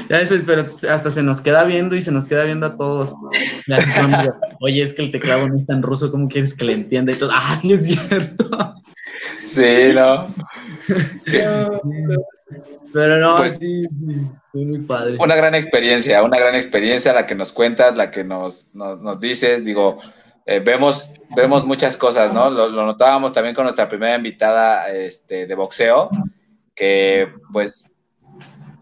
Ya 0.09 0.19
después, 0.19 0.43
pero 0.47 0.63
hasta 0.63 1.11
se 1.11 1.23
nos 1.23 1.41
queda 1.41 1.65
viendo 1.65 1.95
y 1.95 2.01
se 2.01 2.13
nos 2.13 2.27
queda 2.27 2.45
viendo 2.45 2.67
a 2.67 2.77
todos. 2.77 3.15
Oye, 4.61 4.83
es 4.83 4.93
que 4.93 5.03
el 5.03 5.11
teclado 5.11 5.49
no 5.49 5.57
es 5.57 5.67
tan 5.67 5.83
ruso, 5.83 6.11
¿cómo 6.11 6.29
quieres 6.29 6.57
que 6.57 6.65
le 6.65 6.73
entienda? 6.73 7.13
Y 7.13 7.17
todo, 7.17 7.31
ah, 7.33 7.57
sí 7.57 7.73
es 7.73 7.87
cierto. 7.87 8.75
Sí, 9.47 9.93
no. 9.95 10.27
Pero 12.93 13.19
no, 13.19 13.37
pues, 13.37 13.57
sí, 13.57 13.83
sí, 13.89 14.65
muy 14.65 14.79
padre. 14.81 15.17
Una 15.19 15.35
gran 15.35 15.55
experiencia, 15.55 16.23
una 16.23 16.39
gran 16.39 16.55
experiencia 16.55 17.13
la 17.13 17.27
que 17.27 17.35
nos 17.35 17.53
cuentas, 17.53 17.97
la 17.97 18.11
que 18.11 18.23
nos, 18.23 18.69
nos, 18.73 19.19
dices, 19.19 19.65
digo, 19.65 19.99
eh, 20.47 20.61
vemos, 20.61 21.11
vemos 21.35 21.67
muchas 21.67 21.97
cosas, 21.97 22.33
¿no? 22.33 22.51
Lo, 22.51 22.69
lo, 22.69 22.87
notábamos 22.87 23.33
también 23.33 23.55
con 23.55 23.65
nuestra 23.65 23.89
primera 23.89 24.15
invitada 24.15 24.93
este, 24.93 25.47
de 25.47 25.55
boxeo, 25.57 26.09
que 26.77 27.33
pues 27.53 27.91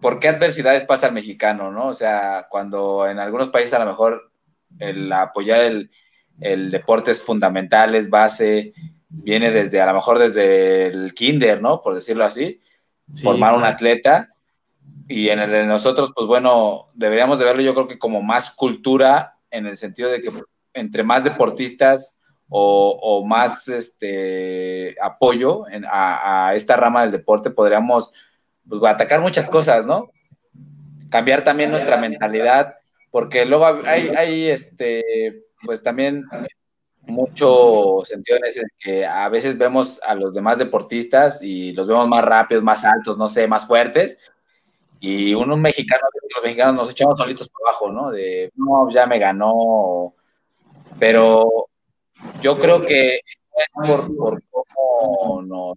¿por 0.02 0.18
qué 0.18 0.28
adversidades 0.28 0.84
pasa 0.84 1.06
al 1.06 1.12
mexicano, 1.14 1.70
no? 1.70 1.86
O 1.86 1.94
sea, 1.94 2.48
cuando 2.50 3.08
en 3.08 3.20
algunos 3.20 3.48
países 3.48 3.72
a 3.72 3.78
lo 3.78 3.86
mejor 3.86 4.32
el 4.78 5.10
apoyar 5.12 5.60
el, 5.60 6.70
deporte 6.70 7.12
es 7.12 7.22
fundamental, 7.22 7.94
es 7.94 8.10
base, 8.10 8.72
viene 9.08 9.52
desde, 9.52 9.80
a 9.80 9.86
lo 9.86 9.94
mejor 9.94 10.18
desde 10.18 10.88
el 10.88 11.14
kinder, 11.14 11.62
¿no? 11.62 11.82
Por 11.82 11.94
decirlo 11.94 12.24
así, 12.24 12.60
formar 13.22 13.56
un 13.56 13.64
atleta. 13.64 14.28
Y 15.06 15.28
en 15.28 15.38
el 15.38 15.50
de 15.50 15.66
nosotros, 15.66 16.12
pues 16.14 16.26
bueno, 16.26 16.86
deberíamos 16.94 17.38
de 17.38 17.44
verlo 17.44 17.62
yo 17.62 17.74
creo 17.74 17.86
que 17.86 17.98
como 17.98 18.22
más 18.22 18.50
cultura, 18.50 19.38
en 19.50 19.66
el 19.66 19.76
sentido 19.76 20.10
de 20.10 20.20
que 20.20 20.32
entre 20.74 21.04
más 21.04 21.22
deportistas 21.22 22.18
o, 22.48 23.24
más 23.24 23.68
este, 23.68 24.96
apoyo 25.00 25.64
a, 25.88 26.48
a, 26.48 26.54
esta 26.54 26.76
rama 26.76 27.02
del 27.02 27.12
deporte, 27.12 27.50
podríamos 27.50 28.12
pues, 28.68 28.82
atacar 28.84 29.20
muchas 29.20 29.48
cosas, 29.48 29.86
¿no? 29.86 30.10
Cambiar 31.10 31.44
también 31.44 31.70
nuestra 31.70 31.96
mentalidad, 31.96 32.74
porque 33.10 33.44
luego 33.44 33.66
hay, 33.66 34.08
hay 34.08 34.48
este, 34.48 35.44
pues 35.64 35.82
también 35.82 36.24
mucho 37.02 38.00
sentido 38.04 38.38
en 38.38 38.44
ese 38.44 38.62
que 38.78 39.04
a 39.04 39.28
veces 39.28 39.58
vemos 39.58 40.00
a 40.04 40.14
los 40.14 40.34
demás 40.34 40.58
deportistas 40.58 41.42
y 41.42 41.72
los 41.72 41.86
vemos 41.86 42.08
más 42.08 42.24
rápidos, 42.24 42.62
más 42.62 42.84
altos, 42.84 43.18
no 43.18 43.28
sé, 43.28 43.46
más 43.46 43.66
fuertes, 43.66 44.32
y 45.00 45.34
uno 45.34 45.56
mexicano, 45.56 46.02
los 46.34 46.44
mexicanos 46.44 46.74
nos 46.76 46.90
echamos 46.90 47.18
solitos 47.18 47.48
por 47.48 47.68
abajo, 47.68 47.90
¿no? 47.90 48.10
De, 48.10 48.52
no, 48.54 48.88
ya 48.88 49.04
me 49.06 49.18
ganó, 49.18 50.14
pero 50.98 51.66
yo 52.40 52.58
creo 52.58 52.86
que 52.86 53.20
por, 53.74 54.16
por 54.16 54.42
cómo 54.50 55.42
nos 55.42 55.76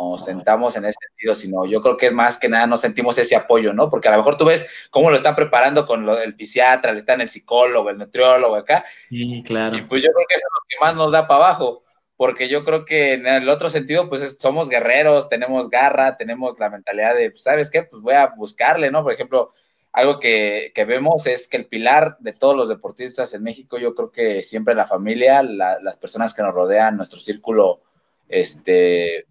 nos 0.00 0.24
sentamos 0.24 0.76
en 0.76 0.84
ese 0.84 0.98
sentido, 1.08 1.34
sino 1.34 1.66
yo 1.66 1.80
creo 1.80 1.96
que 1.96 2.06
es 2.06 2.12
más 2.12 2.38
que 2.38 2.48
nada 2.48 2.66
nos 2.66 2.80
sentimos 2.80 3.16
ese 3.18 3.36
apoyo, 3.36 3.72
¿no? 3.72 3.90
Porque 3.90 4.08
a 4.08 4.12
lo 4.12 4.18
mejor 4.18 4.36
tú 4.36 4.44
ves 4.44 4.66
cómo 4.90 5.10
lo 5.10 5.16
están 5.16 5.34
preparando 5.34 5.84
con 5.86 6.06
lo, 6.06 6.20
el 6.20 6.34
fisiatra, 6.34 6.92
le 6.92 6.98
están 6.98 7.20
el 7.20 7.28
psicólogo, 7.28 7.90
el 7.90 7.98
nutriólogo 7.98 8.56
acá. 8.56 8.84
Sí, 9.04 9.42
claro. 9.44 9.76
Y 9.76 9.82
pues 9.82 10.02
yo 10.02 10.10
creo 10.12 10.26
que 10.28 10.34
eso 10.34 10.46
es 10.46 10.52
lo 10.54 10.66
que 10.68 10.76
más 10.80 10.94
nos 10.94 11.12
da 11.12 11.26
para 11.26 11.46
abajo, 11.46 11.84
porque 12.16 12.48
yo 12.48 12.64
creo 12.64 12.84
que 12.84 13.14
en 13.14 13.26
el 13.26 13.48
otro 13.48 13.68
sentido, 13.68 14.08
pues 14.08 14.36
somos 14.38 14.68
guerreros, 14.68 15.28
tenemos 15.28 15.68
garra, 15.68 16.16
tenemos 16.16 16.58
la 16.58 16.70
mentalidad 16.70 17.14
de, 17.14 17.30
pues, 17.30 17.42
¿sabes 17.42 17.70
qué? 17.70 17.82
Pues 17.82 18.02
voy 18.02 18.14
a 18.14 18.28
buscarle, 18.28 18.90
¿no? 18.90 19.02
Por 19.02 19.12
ejemplo, 19.12 19.52
algo 19.92 20.18
que, 20.18 20.72
que, 20.74 20.84
vemos 20.84 21.26
es 21.26 21.46
que 21.46 21.56
el 21.56 21.66
pilar 21.66 22.16
de 22.18 22.32
todos 22.32 22.56
los 22.56 22.68
deportistas 22.68 23.32
en 23.32 23.44
México, 23.44 23.78
yo 23.78 23.94
creo 23.94 24.10
que 24.10 24.42
siempre 24.42 24.74
la 24.74 24.86
familia, 24.86 25.42
la, 25.42 25.78
las 25.80 25.96
personas 25.96 26.34
que 26.34 26.42
nos 26.42 26.52
rodean, 26.52 26.96
nuestro 26.96 27.18
círculo 27.18 27.80
este, 28.28 29.26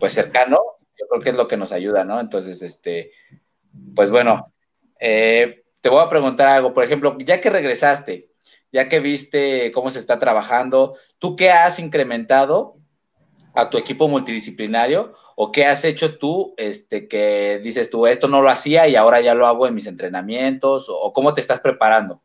pues 0.00 0.12
cercano, 0.12 0.58
yo 0.98 1.06
creo 1.08 1.22
que 1.22 1.30
es 1.30 1.36
lo 1.36 1.48
que 1.48 1.56
nos 1.56 1.72
ayuda, 1.72 2.04
¿no? 2.04 2.20
Entonces, 2.20 2.62
este, 2.62 3.10
pues 3.94 4.10
bueno, 4.10 4.52
eh, 5.00 5.64
te 5.80 5.88
voy 5.88 6.02
a 6.02 6.08
preguntar 6.08 6.48
algo, 6.48 6.72
por 6.72 6.84
ejemplo, 6.84 7.16
ya 7.18 7.40
que 7.40 7.50
regresaste, 7.50 8.22
ya 8.72 8.88
que 8.88 9.00
viste 9.00 9.70
cómo 9.72 9.90
se 9.90 9.98
está 9.98 10.18
trabajando, 10.18 10.96
¿tú 11.18 11.36
qué 11.36 11.50
has 11.50 11.78
incrementado 11.78 12.76
a 13.54 13.70
tu 13.70 13.78
equipo 13.78 14.08
multidisciplinario 14.08 15.14
o 15.36 15.52
qué 15.52 15.66
has 15.66 15.84
hecho 15.84 16.16
tú, 16.16 16.54
este, 16.56 17.08
que 17.08 17.60
dices 17.62 17.90
tú, 17.90 18.06
esto 18.06 18.28
no 18.28 18.42
lo 18.42 18.50
hacía 18.50 18.88
y 18.88 18.96
ahora 18.96 19.20
ya 19.20 19.34
lo 19.34 19.46
hago 19.46 19.66
en 19.66 19.74
mis 19.74 19.86
entrenamientos 19.86 20.86
o, 20.88 21.12
cómo 21.12 21.34
te 21.34 21.40
estás 21.40 21.60
preparando? 21.60 22.20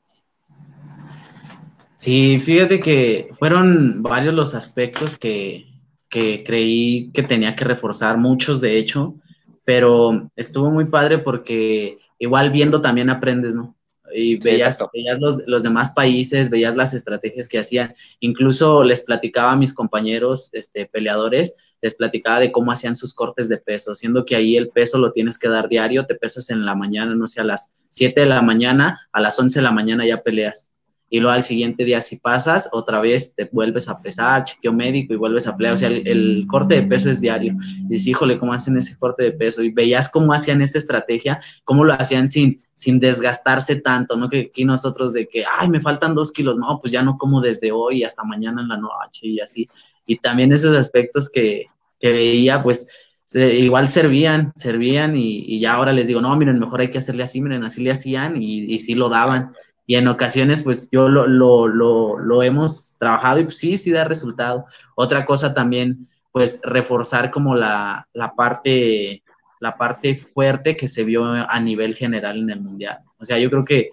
Sí, 1.95 2.39
fíjate 2.39 2.79
que 2.79 3.29
fueron 3.37 4.01
varios 4.01 4.33
los 4.33 4.55
aspectos 4.55 5.17
que, 5.17 5.68
que 6.09 6.43
creí 6.43 7.11
que 7.11 7.23
tenía 7.23 7.55
que 7.55 7.65
reforzar, 7.65 8.17
muchos 8.17 8.61
de 8.61 8.77
hecho, 8.77 9.15
pero 9.63 10.29
estuvo 10.35 10.69
muy 10.69 10.85
padre 10.85 11.19
porque 11.19 11.99
igual 12.17 12.49
viendo 12.51 12.81
también 12.81 13.09
aprendes, 13.09 13.55
¿no? 13.55 13.75
Y 14.11 14.37
veías, 14.37 14.83
veías 14.91 15.19
los, 15.19 15.37
los, 15.45 15.61
demás 15.61 15.91
países, 15.91 16.49
veías 16.49 16.75
las 16.75 16.95
estrategias 16.95 17.47
que 17.47 17.59
hacían. 17.59 17.93
Incluso 18.19 18.83
les 18.83 19.03
platicaba 19.03 19.51
a 19.51 19.55
mis 19.55 19.71
compañeros 19.71 20.49
este, 20.53 20.87
peleadores, 20.87 21.55
les 21.79 21.93
platicaba 21.93 22.39
de 22.39 22.51
cómo 22.51 22.71
hacían 22.71 22.95
sus 22.95 23.13
cortes 23.13 23.47
de 23.49 23.57
peso, 23.57 23.93
siendo 23.93 24.25
que 24.25 24.35
ahí 24.35 24.57
el 24.57 24.69
peso 24.69 24.97
lo 24.97 25.11
tienes 25.11 25.37
que 25.37 25.47
dar 25.47 25.69
diario, 25.69 26.07
te 26.07 26.15
pesas 26.15 26.49
en 26.49 26.65
la 26.65 26.73
mañana, 26.73 27.13
no 27.13 27.27
sé, 27.27 27.39
a 27.39 27.43
las 27.43 27.75
7 27.89 28.21
de 28.21 28.25
la 28.25 28.41
mañana, 28.41 29.07
a 29.11 29.21
las 29.21 29.39
11 29.39 29.59
de 29.59 29.63
la 29.63 29.71
mañana 29.71 30.07
ya 30.07 30.23
peleas 30.23 30.71
y 31.09 31.19
luego 31.19 31.33
al 31.33 31.43
siguiente 31.43 31.83
día 31.83 32.01
si 32.01 32.17
pasas, 32.17 32.69
otra 32.71 33.01
vez 33.01 33.35
te 33.35 33.49
vuelves 33.51 33.89
a 33.89 33.99
pesar, 33.99 34.43
chequeo 34.43 34.71
médico 34.71 35.13
y 35.13 35.17
vuelves 35.17 35.47
a 35.47 35.57
pelear, 35.57 35.73
o 35.73 35.77
sea, 35.77 35.89
el, 35.89 36.45
corte 36.47 36.75
de 36.75 36.83
peso 36.83 37.09
es 37.09 37.19
diario. 37.19 37.55
Dices, 37.87 38.07
híjole, 38.07 38.37
¿cómo 38.37 38.53
hacen 38.53 38.77
ese 38.77 38.97
corte 38.97 39.23
de 39.23 39.31
peso? 39.31 39.63
Y 39.63 39.71
veías 39.71 40.09
cómo 40.11 40.33
hacían 40.33 40.61
esa 40.61 40.77
estrategia, 40.77 41.41
cómo 41.63 41.83
lo 41.83 41.93
hacían 41.93 42.27
sin, 42.27 42.59
sin 42.75 42.99
desgastarse 42.99 43.81
tanto, 43.81 44.15
¿no? 44.15 44.29
Que 44.29 44.49
aquí 44.51 44.65
nosotros 44.65 45.13
de 45.13 45.27
que, 45.27 45.43
ay, 45.59 45.69
me 45.69 45.81
faltan 45.81 46.13
dos 46.13 46.31
kilos, 46.31 46.59
no, 46.59 46.79
pues 46.79 46.93
ya 46.93 47.01
no 47.01 47.17
como 47.17 47.41
desde 47.41 47.71
hoy 47.71 48.03
hasta 48.03 48.23
mañana 48.23 48.61
en 48.61 48.67
la 48.67 48.77
noche 48.77 49.27
y 49.27 49.39
así. 49.39 49.67
Y 50.05 50.17
también 50.17 50.53
esos 50.53 50.75
aspectos 50.75 51.29
que, 51.29 51.67
que 51.99 52.11
veía, 52.11 52.61
pues 52.61 52.87
igual 53.33 53.89
servían, 53.89 54.51
servían 54.55 55.15
y, 55.15 55.43
y, 55.45 55.59
ya 55.59 55.73
ahora 55.73 55.93
les 55.93 56.07
digo, 56.07 56.21
no, 56.21 56.35
miren, 56.35 56.59
mejor 56.59 56.81
hay 56.81 56.89
que 56.89 56.97
hacerle 56.97 57.23
así, 57.23 57.41
miren, 57.41 57.63
así 57.63 57.83
le 57.83 57.91
hacían 57.91 58.41
y, 58.41 58.61
y 58.61 58.79
sí 58.79 58.95
lo 58.95 59.09
daban 59.09 59.53
y 59.89 59.95
en 59.95 60.07
ocasiones 60.07 60.61
pues 60.61 60.87
yo 60.91 61.09
lo, 61.09 61.25
lo, 61.25 61.67
lo, 61.67 62.43
hemos 62.43 62.95
trabajado 62.99 63.39
y 63.39 63.45
pues 63.45 63.57
sí, 63.57 63.75
sí 63.75 63.89
da 63.89 64.03
resultado. 64.03 64.67
Otra 64.93 65.25
cosa 65.25 65.55
también 65.55 66.07
pues 66.31 66.61
reforzar 66.63 67.31
como 67.31 67.55
la, 67.55 68.07
la, 68.13 68.35
parte, 68.35 69.23
la 69.59 69.77
parte 69.77 70.15
fuerte 70.15 70.77
que 70.77 70.87
se 70.87 71.03
vio 71.03 71.25
a 71.25 71.59
nivel 71.59 71.95
general 71.95 72.37
en 72.37 72.51
el 72.51 72.61
mundial. 72.61 72.99
O 73.17 73.25
sea, 73.25 73.39
yo 73.39 73.49
creo 73.49 73.65
que 73.65 73.89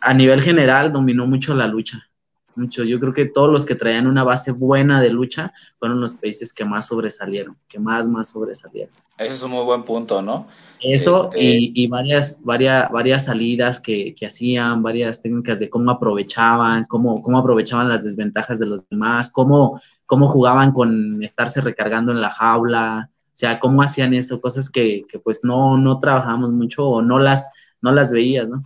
a 0.00 0.14
nivel 0.14 0.40
general 0.40 0.90
dominó 0.90 1.26
mucho 1.26 1.54
la 1.54 1.66
lucha. 1.66 2.08
Mucho. 2.56 2.84
Yo 2.84 3.00
creo 3.00 3.12
que 3.12 3.26
todos 3.26 3.50
los 3.50 3.66
que 3.66 3.74
traían 3.74 4.06
una 4.06 4.24
base 4.24 4.52
buena 4.52 5.00
de 5.00 5.10
lucha 5.10 5.52
fueron 5.78 6.00
los 6.00 6.14
países 6.14 6.52
que 6.52 6.64
más 6.64 6.86
sobresalieron, 6.86 7.56
que 7.68 7.78
más, 7.78 8.08
más 8.08 8.30
sobresalieron. 8.30 8.94
Ese 9.16 9.34
es 9.34 9.42
un 9.42 9.52
muy 9.52 9.64
buen 9.64 9.84
punto, 9.84 10.20
¿no? 10.22 10.48
Eso 10.80 11.26
este 11.26 11.38
y, 11.40 11.86
varias, 11.86 12.42
varias, 12.44 12.90
varias 12.90 13.26
salidas 13.26 13.80
que, 13.80 14.14
hacían, 14.26 14.82
varias 14.82 15.22
técnicas 15.22 15.60
de 15.60 15.70
cómo 15.70 15.90
aprovechaban, 15.92 16.84
cómo, 16.86 17.22
cómo 17.22 17.38
aprovechaban 17.38 17.88
las 17.88 18.02
desventajas 18.02 18.58
de 18.58 18.66
los 18.66 18.88
demás, 18.88 19.30
cómo, 19.30 19.80
cómo 20.04 20.26
jugaban 20.26 20.72
con 20.72 21.22
estarse 21.22 21.60
recargando 21.60 22.10
en 22.10 22.20
la 22.20 22.30
jaula, 22.30 23.10
o 23.12 23.36
sea, 23.36 23.60
cómo 23.60 23.82
hacían 23.82 24.14
eso, 24.14 24.40
cosas 24.40 24.68
que, 24.68 25.04
que 25.08 25.18
pues 25.20 25.44
no, 25.44 25.76
no 25.76 25.98
trabajamos 26.00 26.50
mucho 26.52 26.84
o 26.84 27.02
no 27.02 27.20
las, 27.20 27.52
no 27.80 27.92
las 27.92 28.12
veías, 28.12 28.48
¿no? 28.48 28.64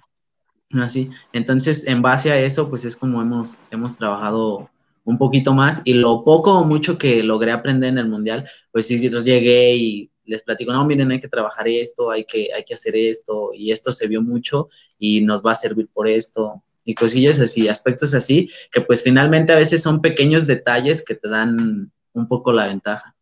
Así. 0.72 1.10
Entonces, 1.32 1.86
en 1.86 2.02
base 2.02 2.30
a 2.30 2.38
eso, 2.38 2.68
pues 2.68 2.84
es 2.84 2.96
como 2.96 3.22
hemos, 3.22 3.60
hemos 3.70 3.96
trabajado 3.96 4.70
un 5.04 5.16
poquito 5.16 5.54
más 5.54 5.80
y 5.84 5.94
lo 5.94 6.22
poco 6.22 6.58
o 6.58 6.64
mucho 6.64 6.98
que 6.98 7.22
logré 7.22 7.52
aprender 7.52 7.88
en 7.88 7.98
el 7.98 8.08
mundial, 8.08 8.46
pues 8.70 8.86
sí 8.86 8.98
llegué 8.98 9.74
y 9.74 10.10
les 10.26 10.42
platico, 10.42 10.70
no, 10.70 10.84
miren, 10.84 11.10
hay 11.10 11.20
que 11.20 11.28
trabajar 11.28 11.66
esto, 11.66 12.10
hay 12.10 12.24
que, 12.24 12.48
hay 12.54 12.62
que 12.62 12.74
hacer 12.74 12.94
esto 12.94 13.52
y 13.54 13.72
esto 13.72 13.90
se 13.90 14.06
vio 14.06 14.20
mucho 14.20 14.68
y 14.98 15.22
nos 15.22 15.42
va 15.42 15.52
a 15.52 15.54
servir 15.54 15.88
por 15.88 16.06
esto 16.06 16.62
y 16.84 16.94
cosillas 16.94 17.40
así, 17.40 17.68
aspectos 17.68 18.12
así, 18.12 18.50
que 18.70 18.82
pues 18.82 19.02
finalmente 19.02 19.52
a 19.52 19.56
veces 19.56 19.82
son 19.82 20.02
pequeños 20.02 20.46
detalles 20.46 21.02
que 21.02 21.14
te 21.14 21.28
dan 21.28 21.90
un 22.12 22.28
poco 22.28 22.52
la 22.52 22.66
ventaja. 22.66 23.14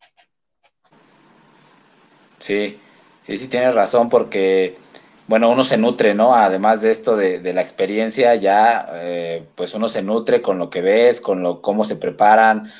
Sí, 2.38 2.76
sí, 3.24 3.38
sí 3.38 3.48
tienes 3.48 3.74
razón 3.74 4.08
porque 4.08 4.76
bueno, 5.28 5.50
uno 5.50 5.64
se 5.64 5.76
nutre, 5.76 6.14
¿no? 6.14 6.34
Además 6.34 6.82
de 6.82 6.90
esto 6.92 7.16
de, 7.16 7.52
la 7.52 7.60
experiencia, 7.60 8.34
ya, 8.36 8.88
eh, 8.92 9.44
pues 9.56 9.74
uno 9.74 9.88
se 9.88 10.02
nutre 10.02 10.40
con 10.40 10.58
lo 10.58 10.70
que 10.70 10.82
ves, 10.82 11.20
con 11.20 11.42
lo, 11.42 11.60
cómo 11.60 11.84
se 11.84 11.96
preparan, 11.96 12.70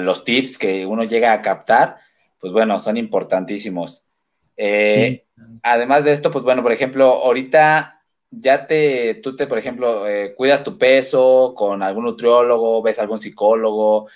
los 0.00 0.24
tips 0.24 0.56
que 0.56 0.86
uno 0.86 1.04
llega 1.04 1.32
a 1.32 1.42
captar, 1.42 1.98
pues 2.38 2.52
bueno, 2.52 2.78
son 2.78 2.96
importantísimos. 2.96 4.04
Eh, 4.56 5.24
además 5.62 6.04
de 6.04 6.12
esto, 6.12 6.30
pues 6.30 6.44
bueno, 6.44 6.62
por 6.62 6.72
ejemplo, 6.72 7.06
ahorita 7.22 8.02
ya 8.30 8.66
te, 8.66 9.14
tú 9.16 9.36
te, 9.36 9.46
por 9.46 9.58
ejemplo, 9.58 10.08
eh, 10.08 10.34
cuidas 10.34 10.62
tu 10.64 10.78
peso 10.78 11.54
con 11.56 11.82
algún 11.82 12.04
nutriólogo, 12.04 12.82
ves 12.82 12.98
algún 12.98 13.18
psicólogo, 13.18 14.08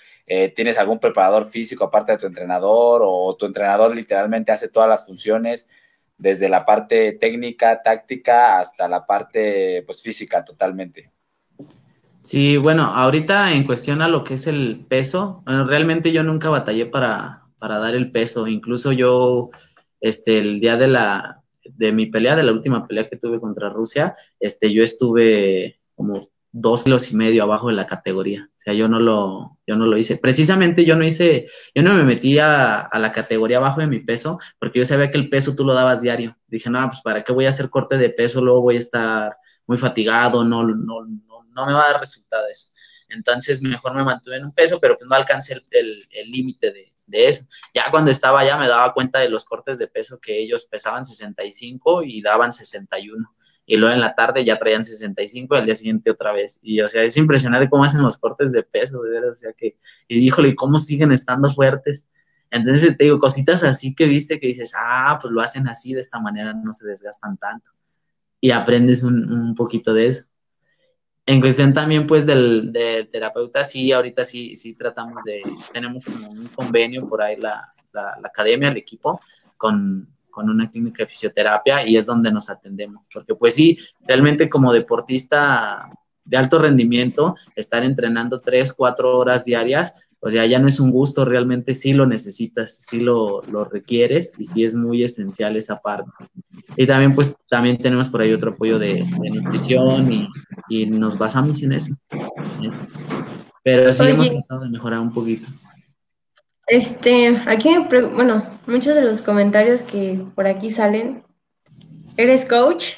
tienes 0.55 0.77
algún 0.77 0.99
preparador 0.99 1.45
físico 1.45 1.85
aparte 1.85 2.11
de 2.11 2.19
tu 2.19 2.27
entrenador 2.27 3.01
o 3.03 3.35
tu 3.35 3.47
entrenador 3.47 3.95
literalmente 3.95 4.51
hace 4.51 4.67
todas 4.67 4.87
las 4.87 5.03
funciones 5.07 5.67
desde 6.19 6.49
la 6.49 6.65
parte 6.65 7.13
técnica, 7.13 7.81
táctica, 7.81 8.59
hasta 8.59 8.87
la 8.87 9.05
parte 9.05 9.83
pues 9.85 10.03
física 10.03 10.43
totalmente. 10.43 11.11
Sí, 12.21 12.57
bueno, 12.57 12.83
ahorita 12.83 13.53
en 13.53 13.63
cuestión 13.63 14.01
a 14.01 14.07
lo 14.07 14.23
que 14.23 14.35
es 14.35 14.45
el 14.45 14.85
peso, 14.87 15.41
realmente 15.45 16.11
yo 16.11 16.21
nunca 16.21 16.49
batallé 16.49 16.85
para, 16.85 17.43
para 17.57 17.79
dar 17.79 17.95
el 17.95 18.11
peso, 18.11 18.45
incluso 18.47 18.91
yo, 18.91 19.49
este, 20.01 20.37
el 20.37 20.59
día 20.59 20.75
de 20.75 20.89
la, 20.89 21.41
de 21.63 21.91
mi 21.93 22.07
pelea, 22.07 22.35
de 22.35 22.43
la 22.43 22.51
última 22.51 22.85
pelea 22.85 23.09
que 23.09 23.17
tuve 23.17 23.39
contra 23.39 23.69
Rusia, 23.69 24.15
este, 24.39 24.71
yo 24.73 24.83
estuve 24.83 25.79
como 25.95 26.29
dos 26.51 26.83
kilos 26.83 27.11
y 27.11 27.15
medio 27.15 27.43
abajo 27.43 27.67
de 27.67 27.73
la 27.73 27.85
categoría. 27.85 28.49
O 28.51 28.59
sea, 28.59 28.73
yo 28.73 28.87
no 28.87 28.99
lo, 28.99 29.57
yo 29.67 29.75
no 29.75 29.85
lo 29.85 29.97
hice. 29.97 30.17
Precisamente 30.17 30.85
yo 30.85 30.95
no 30.95 31.03
hice, 31.03 31.47
yo 31.75 31.83
no 31.83 31.93
me 31.93 32.03
metí 32.03 32.39
a, 32.39 32.89
la 32.91 33.11
categoría 33.11 33.57
abajo 33.57 33.81
de 33.81 33.87
mi 33.87 33.99
peso, 33.99 34.39
porque 34.59 34.79
yo 34.79 34.85
sabía 34.85 35.11
que 35.11 35.17
el 35.17 35.29
peso 35.29 35.55
tú 35.55 35.63
lo 35.63 35.73
dabas 35.73 36.01
diario. 36.01 36.37
Dije, 36.47 36.69
no, 36.69 36.85
pues 36.87 37.01
para 37.01 37.23
qué 37.23 37.31
voy 37.31 37.45
a 37.45 37.49
hacer 37.49 37.69
corte 37.69 37.97
de 37.97 38.09
peso, 38.09 38.41
luego 38.41 38.61
voy 38.61 38.75
a 38.77 38.79
estar 38.79 39.37
muy 39.67 39.77
fatigado, 39.77 40.43
no, 40.43 40.63
no, 40.63 40.75
no, 40.75 41.45
no 41.53 41.65
me 41.65 41.73
va 41.73 41.83
a 41.85 41.91
dar 41.91 42.01
resultados. 42.01 42.73
Entonces 43.09 43.61
mejor 43.61 43.95
me 43.95 44.03
mantuve 44.03 44.37
en 44.37 44.45
un 44.45 44.53
peso, 44.53 44.79
pero 44.79 44.97
pues 44.97 45.07
no 45.07 45.15
alcancé 45.15 45.63
el 45.71 46.31
límite 46.31 46.71
de, 46.71 46.93
de 47.09 47.27
eso. 47.27 47.45
Ya 47.73 47.91
cuando 47.91 48.11
estaba 48.11 48.39
allá 48.39 48.57
me 48.57 48.67
daba 48.67 48.93
cuenta 48.93 49.19
de 49.19 49.29
los 49.29 49.45
cortes 49.45 49.77
de 49.77 49.87
peso 49.87 50.19
que 50.19 50.41
ellos 50.41 50.67
pesaban 50.67 51.03
65 51.03 52.03
y 52.03 52.21
daban 52.21 52.53
61 52.53 53.35
y 53.69 53.77
luego 53.77 53.93
en 53.93 54.01
la 54.01 54.15
tarde 54.15 54.43
ya 54.43 54.57
traían 54.57 54.83
65 54.83 55.53
y 55.53 55.59
al 55.59 55.65
día 55.67 55.75
siguiente 55.75 56.09
otra 56.09 56.33
vez. 56.33 56.59
Y 56.63 56.81
o 56.81 56.87
sea, 56.87 57.03
es 57.03 57.15
impresionante 57.17 57.69
cómo 57.69 57.83
hacen 57.83 58.01
los 58.01 58.17
cortes 58.17 58.51
de 58.51 58.63
peso, 58.63 58.99
verdad, 58.99 59.29
o 59.29 59.35
sea 59.35 59.53
que, 59.53 59.77
y 60.07 60.17
híjole, 60.17 60.55
¿cómo 60.55 60.79
siguen 60.79 61.11
estando 61.11 61.51
fuertes? 61.51 62.09
Entonces 62.49 62.97
te 62.97 63.03
digo, 63.03 63.19
cositas 63.19 63.63
así 63.63 63.93
que 63.93 64.07
viste 64.07 64.39
que 64.39 64.47
dices, 64.47 64.73
ah, 64.75 65.19
pues 65.21 65.31
lo 65.31 65.39
hacen 65.39 65.67
así, 65.67 65.93
de 65.93 65.99
esta 65.99 66.19
manera 66.19 66.51
no 66.51 66.73
se 66.73 66.87
desgastan 66.87 67.37
tanto. 67.37 67.69
Y 68.41 68.49
aprendes 68.49 69.03
un, 69.03 69.31
un 69.31 69.53
poquito 69.53 69.93
de 69.93 70.07
eso. 70.07 70.23
En 71.27 71.39
cuestión 71.39 71.71
también, 71.71 72.07
pues, 72.07 72.25
del 72.25 72.73
de 72.73 73.07
terapeuta, 73.11 73.63
sí, 73.63 73.91
ahorita 73.91 74.25
sí, 74.25 74.55
sí 74.55 74.73
tratamos 74.73 75.23
de, 75.25 75.43
tenemos 75.71 76.05
como 76.05 76.27
un 76.27 76.47
convenio 76.47 77.07
por 77.07 77.21
ahí 77.21 77.37
la, 77.37 77.71
la, 77.93 78.17
la 78.19 78.29
academia, 78.29 78.69
el 78.69 78.77
equipo, 78.77 79.21
con, 79.57 80.07
con 80.29 80.49
una 80.49 80.69
clínica 80.69 81.03
de 81.03 81.09
fisioterapia 81.09 81.87
y 81.87 81.97
es 81.97 82.05
donde 82.05 82.31
nos 82.31 82.49
atendemos. 82.49 83.07
Porque 83.13 83.35
pues 83.35 83.55
sí, 83.55 83.77
realmente 84.07 84.49
como 84.49 84.73
deportista 84.73 85.89
de 86.25 86.37
alto 86.37 86.59
rendimiento, 86.59 87.35
estar 87.55 87.83
entrenando 87.83 88.39
tres, 88.39 88.73
cuatro 88.73 89.17
horas 89.17 89.45
diarias, 89.45 90.09
o 90.21 90.29
sea, 90.29 90.45
ya 90.45 90.59
no 90.59 90.67
es 90.67 90.79
un 90.79 90.91
gusto, 90.91 91.23
realmente 91.23 91.73
sí 91.73 91.93
lo 91.93 92.05
necesitas, 92.05 92.75
sí 92.75 92.99
lo, 92.99 93.41
lo 93.43 93.63
requieres 93.63 94.35
y 94.37 94.45
sí 94.45 94.63
es 94.65 94.75
muy 94.75 95.03
esencial 95.03 95.55
esa 95.55 95.77
parte. 95.77 96.11
Y 96.75 96.85
también 96.85 97.13
pues 97.13 97.35
también 97.49 97.77
tenemos 97.77 98.09
por 98.09 98.21
ahí 98.21 98.33
otro 98.33 98.51
apoyo 98.51 98.77
de, 98.77 99.03
nutrición 99.33 100.11
y, 100.11 100.29
y, 100.69 100.85
nos 100.87 101.17
basamos 101.17 101.63
en 101.63 101.71
eso, 101.71 101.93
Pero 103.63 103.91
sí 103.93 104.07
hemos 104.07 104.29
tratado 104.29 104.61
de 104.61 104.69
mejorar 104.69 104.99
un 104.99 105.13
poquito. 105.13 105.47
Este, 106.69 107.35
aquí, 107.47 107.69
bueno, 108.13 108.47
muchos 108.67 108.93
de 108.93 109.01
los 109.01 109.23
comentarios 109.23 109.81
que 109.81 110.23
por 110.35 110.45
aquí 110.45 110.69
salen. 110.69 111.23
¿Eres 112.15 112.45
coach? 112.45 112.97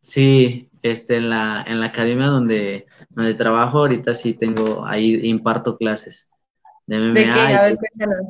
Sí, 0.00 0.70
este, 0.82 1.16
en 1.16 1.30
la, 1.30 1.64
en 1.66 1.80
la 1.80 1.86
academia 1.86 2.26
donde, 2.26 2.86
donde 3.10 3.34
trabajo, 3.34 3.78
ahorita 3.78 4.14
sí 4.14 4.34
tengo, 4.34 4.86
ahí 4.86 5.20
imparto 5.28 5.76
clases 5.76 6.30
de 6.86 6.96
MMA. 6.96 7.14
¿De 7.14 7.24
qué? 7.24 7.30
A 7.30 7.62
ver, 7.62 7.76
cuéntanos. 7.76 8.26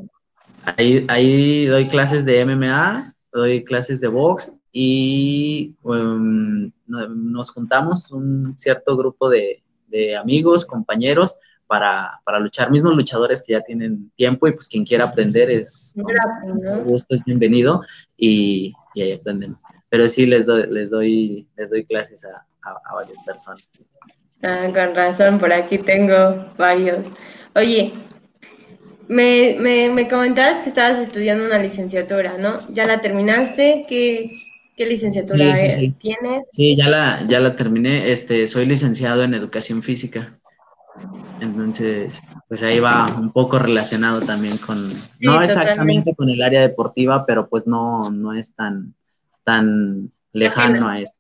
Ahí, 0.64 1.04
ahí 1.08 1.66
doy 1.66 1.88
clases 1.88 2.24
de 2.24 2.44
MMA, 2.44 3.14
doy 3.32 3.64
clases 3.64 4.00
de 4.00 4.08
box 4.08 4.56
y 4.72 5.74
um, 5.82 6.70
nos 6.86 7.50
juntamos 7.50 8.10
un 8.10 8.58
cierto 8.58 8.96
grupo 8.96 9.28
de, 9.28 9.62
de 9.88 10.16
amigos, 10.16 10.64
compañeros, 10.64 11.38
para, 11.70 12.20
para, 12.24 12.40
luchar, 12.40 12.68
mismos 12.68 12.96
luchadores 12.96 13.44
que 13.46 13.52
ya 13.52 13.60
tienen 13.60 14.10
tiempo 14.16 14.48
y 14.48 14.52
pues 14.52 14.66
quien 14.66 14.84
quiera 14.84 15.04
aprender 15.04 15.48
es 15.48 15.94
un 15.94 16.82
gusto, 16.82 17.14
es 17.14 17.24
bienvenido 17.24 17.84
y, 18.16 18.74
y, 18.92 19.02
ahí 19.02 19.12
aprenden. 19.12 19.54
Pero 19.88 20.08
sí 20.08 20.26
les 20.26 20.46
doy, 20.46 20.64
les 20.68 20.90
doy, 20.90 21.46
les 21.56 21.70
doy 21.70 21.84
clases 21.84 22.24
a, 22.24 22.44
a, 22.68 22.94
varias 22.94 23.18
personas. 23.24 23.62
Ah, 24.42 24.64
con 24.64 24.96
razón, 24.96 25.38
por 25.38 25.52
aquí 25.52 25.78
tengo 25.78 26.44
varios. 26.58 27.06
Oye, 27.54 27.92
me, 29.06 29.54
me, 29.60 29.90
me, 29.90 30.08
comentabas 30.08 30.62
que 30.62 30.70
estabas 30.70 30.98
estudiando 30.98 31.44
una 31.44 31.58
licenciatura, 31.62 32.36
¿no? 32.36 32.68
¿Ya 32.72 32.84
la 32.84 33.00
terminaste? 33.00 33.86
¿Qué, 33.88 34.28
qué 34.76 34.86
licenciatura 34.86 35.54
tienes? 36.00 36.42
Sí, 36.50 36.74
ya 36.76 36.88
la, 36.88 37.24
ya 37.28 37.38
la 37.38 37.54
terminé. 37.54 38.10
Este, 38.10 38.48
soy 38.48 38.66
licenciado 38.66 39.22
en 39.22 39.34
educación 39.34 39.84
física. 39.84 40.39
Entonces, 41.40 42.20
pues 42.48 42.62
ahí 42.62 42.80
va 42.80 43.06
un 43.18 43.32
poco 43.32 43.58
relacionado 43.58 44.20
también 44.20 44.56
con, 44.58 44.78
no 45.20 45.42
exactamente 45.42 46.14
con 46.14 46.28
el 46.28 46.42
área 46.42 46.60
deportiva, 46.60 47.24
pero 47.26 47.48
pues 47.48 47.66
no, 47.66 48.10
no 48.10 48.32
es 48.32 48.54
tan, 48.54 48.94
tan 49.44 50.12
lejano 50.32 50.88
a 50.88 51.00
eso. 51.00 51.18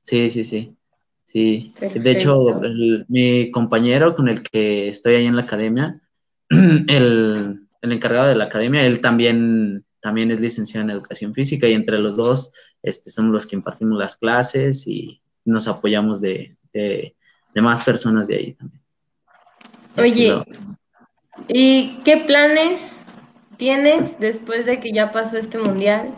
Sí, 0.00 0.30
sí, 0.30 0.44
sí. 0.44 0.76
Sí. 1.24 1.74
De 1.80 2.10
hecho, 2.12 2.60
mi 3.08 3.50
compañero 3.50 4.14
con 4.14 4.28
el 4.28 4.42
que 4.42 4.88
estoy 4.88 5.16
ahí 5.16 5.26
en 5.26 5.34
la 5.34 5.42
academia, 5.42 6.00
el, 6.48 7.66
el, 7.82 7.92
encargado 7.92 8.28
de 8.28 8.36
la 8.36 8.44
academia, 8.44 8.86
él 8.86 9.00
también, 9.00 9.84
también 10.00 10.30
es 10.30 10.40
licenciado 10.40 10.84
en 10.84 10.90
educación 10.90 11.34
física 11.34 11.66
y 11.66 11.72
entre 11.72 11.98
los 11.98 12.16
dos 12.16 12.52
este, 12.82 13.10
somos 13.10 13.32
los 13.32 13.46
que 13.46 13.56
impartimos 13.56 13.98
las 13.98 14.16
clases 14.16 14.86
y 14.86 15.20
nos 15.44 15.66
apoyamos 15.66 16.20
de, 16.20 16.56
de, 16.72 17.16
de 17.52 17.62
más 17.62 17.82
personas 17.82 18.28
de 18.28 18.36
ahí 18.36 18.52
también. 18.52 18.83
Oye, 19.96 20.42
¿y 21.48 21.98
qué 22.04 22.16
planes 22.18 22.98
tienes 23.56 24.18
después 24.18 24.66
de 24.66 24.80
que 24.80 24.92
ya 24.92 25.12
pasó 25.12 25.38
este 25.38 25.58
mundial? 25.58 26.14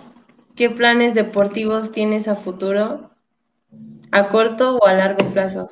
¿Qué 0.54 0.70
planes 0.70 1.14
deportivos 1.14 1.92
tienes 1.92 2.28
a 2.28 2.36
futuro? 2.36 3.10
¿A 4.10 4.28
corto 4.28 4.76
o 4.76 4.86
a 4.86 4.94
largo 4.94 5.30
plazo? 5.32 5.70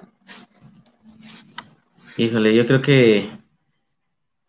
Híjole, 2.16 2.54
yo 2.54 2.66
creo 2.66 2.80
que, 2.80 3.30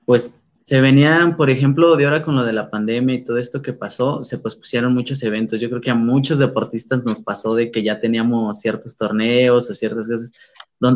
pues, 0.06 0.42
se 0.66 0.82
venían, 0.82 1.38
por 1.38 1.52
ejemplo, 1.52 1.96
de 1.96 2.06
ahora 2.06 2.24
con 2.24 2.36
lo 2.36 2.44
de 2.44 2.52
la 2.52 2.72
pandemia 2.72 3.14
y 3.14 3.24
todo 3.24 3.38
esto 3.38 3.62
que 3.62 3.72
pasó, 3.72 4.24
se 4.24 4.40
pospusieron 4.40 4.96
muchos 4.96 5.22
eventos. 5.22 5.62
Yo 5.62 5.70
creo 5.70 5.80
que 5.80 5.92
a 5.92 5.96
muchos 5.96 6.40
deportistas 6.40 7.06
nos 7.06 7.22
pasó 7.22 7.54
de 7.54 7.70
que 7.70 7.84
ya 7.84 8.00
teníamos 8.00 8.60
ciertos 8.62 8.98
torneos 8.98 9.70
o 9.70 9.74
ciertas 9.76 10.08
cosas 10.08 10.34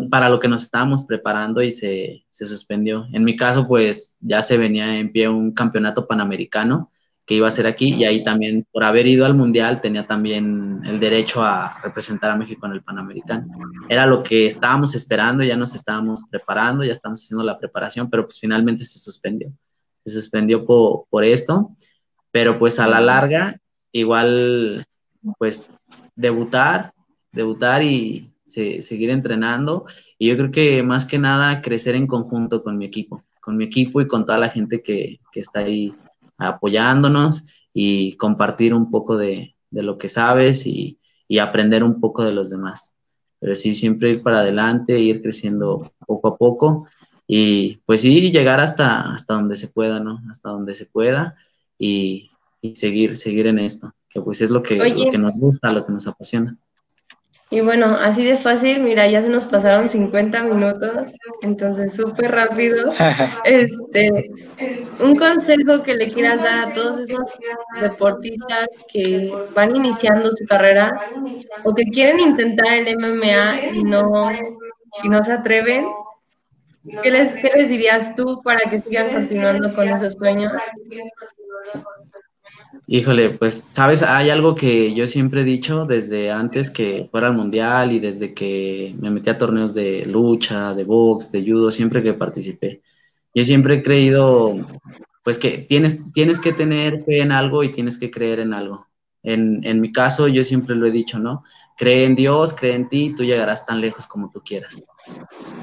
para 0.09 0.27
lo 0.29 0.39
que 0.39 0.47
nos 0.47 0.63
estábamos 0.63 1.03
preparando 1.03 1.61
y 1.61 1.71
se, 1.71 2.25
se 2.31 2.45
suspendió. 2.47 3.05
En 3.13 3.23
mi 3.23 3.35
caso, 3.35 3.63
pues 3.67 4.17
ya 4.21 4.41
se 4.41 4.57
venía 4.57 4.97
en 4.97 5.11
pie 5.11 5.29
un 5.29 5.51
campeonato 5.53 6.07
panamericano 6.07 6.91
que 7.29 7.35
iba 7.35 7.47
a 7.47 7.51
ser 7.51 7.67
aquí 7.67 7.93
y 7.93 8.05
ahí 8.05 8.23
también, 8.23 8.65
por 8.71 8.83
haber 8.83 9.05
ido 9.05 9.23
al 9.23 9.35
Mundial, 9.35 9.81
tenía 9.81 10.07
también 10.07 10.81
el 10.83 10.99
derecho 10.99 11.43
a 11.43 11.79
representar 11.83 12.31
a 12.31 12.35
México 12.35 12.65
en 12.65 12.71
el 12.71 12.81
Panamericano. 12.81 13.45
Era 13.87 14.07
lo 14.07 14.23
que 14.23 14.47
estábamos 14.47 14.95
esperando, 14.95 15.43
ya 15.43 15.55
nos 15.55 15.75
estábamos 15.75 16.23
preparando, 16.31 16.83
ya 16.83 16.91
estamos 16.91 17.23
haciendo 17.23 17.43
la 17.43 17.55
preparación, 17.55 18.09
pero 18.09 18.25
pues 18.25 18.39
finalmente 18.39 18.83
se 18.83 18.97
suspendió. 18.97 19.53
Se 20.03 20.11
suspendió 20.11 20.65
por, 20.65 21.03
por 21.11 21.23
esto, 21.23 21.75
pero 22.31 22.57
pues 22.57 22.79
a 22.79 22.87
la 22.87 22.99
larga, 22.99 23.61
igual, 23.91 24.83
pues 25.37 25.69
debutar, 26.15 26.93
debutar 27.31 27.83
y 27.83 28.33
seguir 28.43 29.11
entrenando. 29.11 29.85
Y 30.17 30.29
yo 30.29 30.35
creo 30.35 30.49
que 30.49 30.81
más 30.81 31.05
que 31.05 31.19
nada 31.19 31.61
crecer 31.61 31.93
en 31.93 32.07
conjunto 32.07 32.63
con 32.63 32.75
mi 32.79 32.85
equipo, 32.85 33.23
con 33.39 33.55
mi 33.55 33.65
equipo 33.65 34.01
y 34.01 34.07
con 34.07 34.25
toda 34.25 34.39
la 34.39 34.49
gente 34.49 34.81
que, 34.81 35.19
que 35.31 35.41
está 35.41 35.59
ahí 35.59 35.93
apoyándonos 36.39 37.45
y 37.73 38.15
compartir 38.17 38.73
un 38.73 38.89
poco 38.89 39.17
de, 39.17 39.55
lo 39.71 39.97
que 39.97 40.09
sabes 40.09 40.65
y, 40.65 40.97
aprender 41.39 41.83
un 41.83 41.99
poco 41.99 42.23
de 42.23 42.31
los 42.31 42.49
demás. 42.49 42.95
Pero 43.39 43.53
sí, 43.55 43.75
siempre 43.75 44.09
ir 44.09 44.23
para 44.23 44.39
adelante, 44.39 44.99
ir 44.99 45.21
creciendo 45.21 45.93
poco 46.07 46.29
a 46.29 46.37
poco 46.37 46.87
y 47.27 47.77
pues 47.85 48.01
sí, 48.01 48.31
llegar 48.31 48.59
hasta, 48.59 49.13
hasta 49.13 49.35
donde 49.35 49.55
se 49.55 49.67
pueda, 49.67 49.99
¿no? 49.99 50.19
Hasta 50.31 50.49
donde 50.49 50.73
se 50.73 50.87
pueda 50.87 51.37
y, 51.77 52.31
seguir, 52.73 53.15
seguir 53.17 53.45
en 53.45 53.59
esto, 53.59 53.93
que 54.09 54.19
pues 54.21 54.41
es 54.41 54.49
lo 54.49 54.63
que, 54.63 54.75
lo 54.75 55.11
que 55.11 55.17
nos 55.19 55.37
gusta, 55.37 55.71
lo 55.71 55.85
que 55.85 55.93
nos 55.93 56.07
apasiona. 56.07 56.57
Y 57.51 57.61
bueno, 57.61 57.97
así 57.99 58.23
de 58.23 58.37
fácil, 58.37 58.81
mira, 58.81 59.07
ya 59.07 59.23
se 59.23 59.29
nos 59.29 59.47
pasaron 59.47 59.89
50 59.89 60.43
minutos, 60.43 61.11
entonces 61.41 61.95
súper 61.95 62.31
rápido. 62.31 62.89
Este, 63.43 64.29
un 64.99 65.15
consejo 65.15 65.81
que 65.81 65.95
le 65.95 66.09
quieras 66.09 66.43
dar 66.43 66.69
a 66.69 66.73
todos 66.73 66.99
esos 66.99 67.31
deportistas 67.81 68.67
que 68.91 69.33
van 69.55 69.75
iniciando 69.75 70.29
su 70.31 70.45
carrera 70.45 71.01
o 71.63 71.73
que 71.73 71.85
quieren 71.85 72.19
intentar 72.19 72.71
el 72.71 72.95
MMA 72.97 73.73
y 73.73 73.83
no, 73.83 74.31
y 75.03 75.09
no 75.09 75.23
se 75.23 75.31
atreven, 75.31 75.87
¿qué 77.01 77.09
les, 77.09 77.35
¿qué 77.35 77.51
les 77.55 77.69
dirías 77.69 78.15
tú 78.15 78.41
para 78.43 78.69
que 78.69 78.79
sigan 78.79 79.09
continuando 79.09 79.73
con 79.73 79.87
esos 79.87 80.13
sueños? 80.13 80.53
Híjole, 82.87 83.31
pues, 83.31 83.65
sabes, 83.69 84.03
hay 84.03 84.29
algo 84.29 84.55
que 84.55 84.93
yo 84.93 85.07
siempre 85.07 85.41
he 85.41 85.43
dicho 85.43 85.85
desde 85.85 86.31
antes 86.31 86.69
que 86.71 87.07
fuera 87.11 87.27
al 87.27 87.35
mundial 87.35 87.91
y 87.91 87.99
desde 87.99 88.33
que 88.33 88.95
me 88.99 89.09
metí 89.11 89.29
a 89.29 89.37
torneos 89.37 89.73
de 89.73 90.05
lucha, 90.05 90.73
de 90.75 90.83
box, 90.83 91.31
de 91.31 91.43
judo, 91.43 91.71
siempre 91.71 92.03
que 92.03 92.13
participé. 92.13 92.81
Yo 93.33 93.43
siempre 93.43 93.75
he 93.75 93.83
creído, 93.83 94.55
pues, 95.23 95.39
que 95.39 95.59
tienes, 95.59 96.11
tienes 96.13 96.39
que 96.39 96.53
tener 96.53 97.03
fe 97.05 97.21
en 97.21 97.31
algo 97.31 97.63
y 97.63 97.71
tienes 97.71 97.97
que 97.99 98.11
creer 98.11 98.39
en 98.39 98.53
algo. 98.53 98.88
En, 99.23 99.61
en 99.65 99.81
mi 99.81 99.91
caso, 99.91 100.27
yo 100.27 100.43
siempre 100.43 100.75
lo 100.75 100.87
he 100.87 100.91
dicho, 100.91 101.19
¿no? 101.19 101.43
Cree 101.77 102.05
en 102.05 102.15
Dios, 102.15 102.53
cree 102.53 102.75
en 102.75 102.89
ti, 102.89 103.13
tú 103.15 103.23
llegarás 103.23 103.65
tan 103.65 103.81
lejos 103.81 104.07
como 104.07 104.29
tú 104.31 104.41
quieras. 104.41 104.85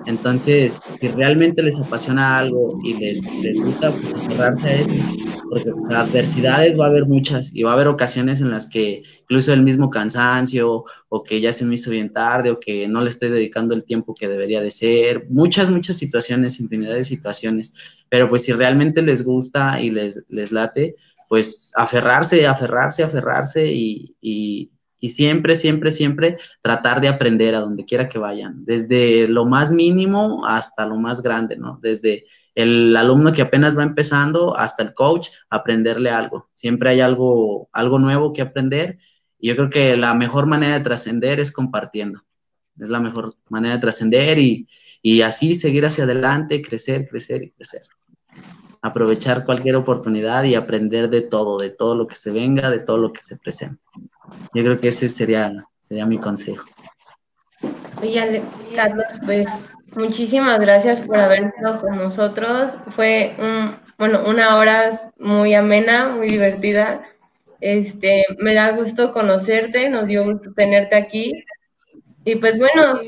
Entonces, 0.07 0.81
si 0.95 1.09
realmente 1.09 1.63
les 1.63 1.79
apasiona 1.81 2.39
algo 2.39 2.79
y 2.85 2.95
les, 2.95 3.33
les 3.43 3.59
gusta, 3.59 3.93
pues 3.93 4.15
aferrarse 4.15 4.69
a 4.69 4.81
eso, 4.81 4.95
porque 5.51 5.71
pues 5.71 5.91
adversidades 5.91 6.79
va 6.79 6.87
a 6.87 6.89
haber 6.89 7.07
muchas 7.07 7.55
y 7.55 7.63
va 7.65 7.73
a 7.73 7.75
haber 7.75 7.89
ocasiones 7.89 8.41
en 8.41 8.51
las 8.51 8.69
que 8.69 9.03
incluso 9.23 9.53
el 9.53 9.63
mismo 9.63 9.91
cansancio 9.91 10.85
o 11.09 11.23
que 11.23 11.41
ya 11.41 11.53
se 11.53 11.65
me 11.65 11.75
hizo 11.75 11.91
bien 11.91 12.13
tarde 12.13 12.51
o 12.51 12.61
que 12.61 12.87
no 12.89 13.01
le 13.01 13.11
estoy 13.11 13.31
dedicando 13.31 13.75
el 13.75 13.85
tiempo 13.85 14.15
que 14.15 14.29
debería 14.29 14.61
de 14.61 14.71
ser, 14.71 15.27
muchas, 15.29 15.71
muchas 15.71 15.97
situaciones, 15.97 16.61
infinidad 16.61 16.95
de 16.95 17.05
situaciones, 17.05 17.75
pero 18.09 18.29
pues 18.29 18.45
si 18.45 18.53
realmente 18.53 19.03
les 19.03 19.25
gusta 19.25 19.81
y 19.81 19.91
les, 19.91 20.25
les 20.29 20.53
late, 20.53 20.95
pues 21.29 21.73
aferrarse, 21.77 22.47
aferrarse, 22.47 23.03
aferrarse 23.03 23.67
y, 23.67 24.17
y 25.07 25.09
siempre, 25.11 25.55
siempre, 25.55 25.91
siempre 25.91 26.39
tratar 26.63 27.01
de 27.01 27.09
aprender 27.09 27.55
a 27.55 27.61
donde 27.61 27.85
quiera 27.85 28.09
que 28.09 28.19
vayan, 28.19 28.65
desde 28.65 29.29
lo 29.29 29.45
más 29.45 29.73
mínimo 29.73 30.47
hasta 30.47 30.87
lo 30.87 30.97
más 30.97 31.23
grande, 31.23 31.57
¿no? 31.57 31.79
Desde 31.83 32.25
el 32.55 32.97
alumno 32.97 33.33
que 33.33 33.43
apenas 33.43 33.79
va 33.79 33.83
empezando 33.83 34.57
hasta 34.57 34.83
el 34.83 34.95
coach, 34.95 35.29
aprenderle 35.51 36.11
algo. 36.11 36.49
Siempre 36.55 36.91
hay 36.91 37.01
algo, 37.01 37.69
algo 37.73 37.99
nuevo 37.99 38.33
que 38.33 38.43
aprender 38.43 38.99
y 39.39 39.49
yo 39.49 39.57
creo 39.57 39.71
que 39.71 39.97
la 39.97 40.15
mejor 40.15 40.47
manera 40.47 40.79
de 40.79 40.85
trascender 40.85 41.39
es 41.39 41.53
compartiendo. 41.53 42.25
Es 42.79 42.89
la 42.89 43.01
mejor 43.01 43.31
manera 43.49 43.75
de 43.75 43.81
trascender 43.81 44.39
y, 44.39 44.67
y 45.03 45.23
así 45.23 45.55
seguir 45.55 45.85
hacia 45.85 46.05
adelante, 46.05 46.63
crecer, 46.63 47.07
crecer 47.09 47.43
y 47.43 47.51
crecer 47.53 47.83
aprovechar 48.87 49.45
cualquier 49.45 49.77
oportunidad 49.77 50.45
y 50.45 50.55
aprender 50.55 51.11
de 51.11 51.23
todo, 51.23 51.59
de 51.59 51.71
todo 51.71 51.95
lo 51.95 52.07
que 52.07 52.17
se 52.17 52.33
venga, 52.33 52.71
de 52.71 52.79
todo 52.79 52.99
lo 52.99 53.13
que 53.13 53.23
se 53.23 53.37
presente. 53.39 53.83
Yo 54.55 54.63
creo 54.63 54.79
que 54.79 54.89
ese 54.89 55.09
sería, 55.09 55.53
sería 55.81 56.07
mi 56.07 56.19
consejo. 56.19 56.65
Oye, 58.01 58.43
Carlos, 58.75 59.07
pues 59.25 59.47
muchísimas 59.95 60.59
gracias 60.61 61.01
por 61.01 61.19
haber 61.19 61.45
estado 61.45 61.81
con 61.81 61.97
nosotros. 61.97 62.77
Fue 62.91 63.35
bueno, 63.99 64.23
una 64.27 64.57
hora 64.57 64.99
muy 65.19 65.55
amena, 65.55 66.09
muy 66.09 66.29
divertida. 66.29 67.03
Este, 67.61 68.25
me 68.39 68.55
da 68.55 68.73
gusto 68.73 69.13
conocerte, 69.13 69.89
nos 69.89 70.07
dio 70.07 70.25
gusto 70.25 70.53
tenerte 70.55 70.97
aquí. 70.97 71.33
Y 72.25 72.37
pues 72.37 72.59
bueno, 72.59 73.01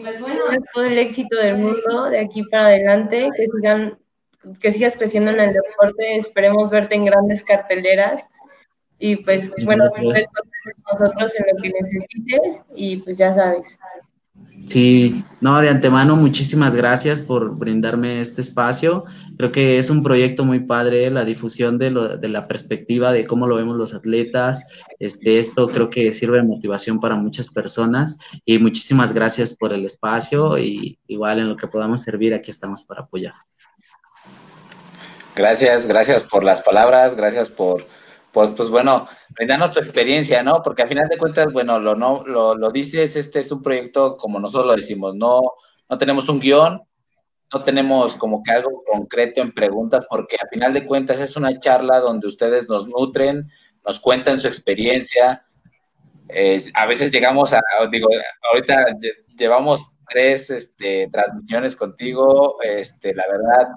todo 0.72 0.84
el 0.84 0.96
éxito 0.96 1.36
del 1.36 1.58
mundo 1.58 2.04
de 2.08 2.20
aquí 2.20 2.42
para 2.44 2.66
adelante, 2.66 3.28
que 3.36 3.46
sigan, 3.46 3.98
que 4.60 4.72
sigas 4.72 4.96
creciendo 4.96 5.30
en 5.30 5.40
el 5.40 5.52
deporte, 5.52 6.16
esperemos 6.16 6.70
verte 6.70 6.94
en 6.94 7.04
grandes 7.04 7.42
carteleras 7.42 8.28
y 8.98 9.16
pues 9.16 9.52
bueno, 9.64 9.84
nosotros 10.92 11.32
en 11.38 11.46
lo 11.56 11.62
que 11.62 11.70
necesites 11.70 12.64
y 12.74 12.98
pues 12.98 13.18
ya 13.18 13.32
sabes. 13.32 13.78
Sí, 14.68 15.24
no, 15.40 15.58
de 15.62 15.70
antemano 15.70 16.14
muchísimas 16.14 16.76
gracias 16.76 17.22
por 17.22 17.56
brindarme 17.56 18.20
este 18.20 18.42
espacio. 18.42 19.04
Creo 19.38 19.50
que 19.50 19.78
es 19.78 19.88
un 19.88 20.02
proyecto 20.02 20.44
muy 20.44 20.60
padre, 20.60 21.10
la 21.10 21.24
difusión 21.24 21.78
de, 21.78 21.90
lo, 21.90 22.18
de 22.18 22.28
la 22.28 22.46
perspectiva 22.46 23.12
de 23.12 23.26
cómo 23.26 23.46
lo 23.46 23.56
vemos 23.56 23.76
los 23.76 23.94
atletas. 23.94 24.68
Este, 24.98 25.38
esto 25.38 25.68
creo 25.68 25.88
que 25.88 26.12
sirve 26.12 26.38
de 26.38 26.42
motivación 26.42 27.00
para 27.00 27.16
muchas 27.16 27.48
personas 27.50 28.18
y 28.44 28.58
muchísimas 28.58 29.14
gracias 29.14 29.56
por 29.56 29.72
el 29.72 29.86
espacio 29.86 30.58
y 30.58 30.98
igual 31.06 31.38
en 31.38 31.48
lo 31.48 31.56
que 31.56 31.68
podamos 31.68 32.02
servir, 32.02 32.34
aquí 32.34 32.50
estamos 32.50 32.84
para 32.84 33.02
apoyar. 33.02 33.34
Gracias, 35.38 35.86
gracias 35.86 36.24
por 36.24 36.42
las 36.42 36.62
palabras, 36.62 37.14
gracias 37.14 37.48
por 37.48 37.86
pues, 38.32 38.50
pues 38.50 38.70
bueno, 38.70 39.06
brindarnos 39.30 39.70
tu 39.70 39.78
experiencia, 39.78 40.42
¿no? 40.42 40.62
Porque 40.64 40.82
al 40.82 40.88
final 40.88 41.08
de 41.08 41.16
cuentas, 41.16 41.52
bueno, 41.52 41.78
lo, 41.78 41.94
no, 41.94 42.24
lo, 42.26 42.56
lo 42.56 42.70
dices, 42.72 43.14
este 43.14 43.38
es 43.38 43.52
un 43.52 43.62
proyecto 43.62 44.16
como 44.16 44.40
nosotros 44.40 44.66
lo 44.66 44.74
decimos, 44.74 45.14
no, 45.14 45.40
no 45.88 45.96
tenemos 45.96 46.28
un 46.28 46.40
guion, 46.40 46.80
no 47.54 47.62
tenemos 47.62 48.16
como 48.16 48.42
que 48.42 48.50
algo 48.50 48.82
concreto 48.84 49.40
en 49.40 49.54
preguntas, 49.54 50.08
porque 50.10 50.38
al 50.42 50.48
final 50.48 50.72
de 50.72 50.84
cuentas 50.84 51.20
es 51.20 51.36
una 51.36 51.60
charla 51.60 52.00
donde 52.00 52.26
ustedes 52.26 52.68
nos 52.68 52.88
nutren, 52.88 53.48
nos 53.86 54.00
cuentan 54.00 54.40
su 54.40 54.48
experiencia. 54.48 55.44
a 56.74 56.86
veces 56.86 57.12
llegamos 57.12 57.52
a, 57.52 57.60
digo, 57.92 58.08
ahorita 58.50 58.86
llevamos 59.38 59.88
tres 60.10 60.50
este, 60.50 61.06
transmisiones 61.12 61.76
contigo, 61.76 62.56
este, 62.60 63.14
la 63.14 63.22
verdad, 63.30 63.68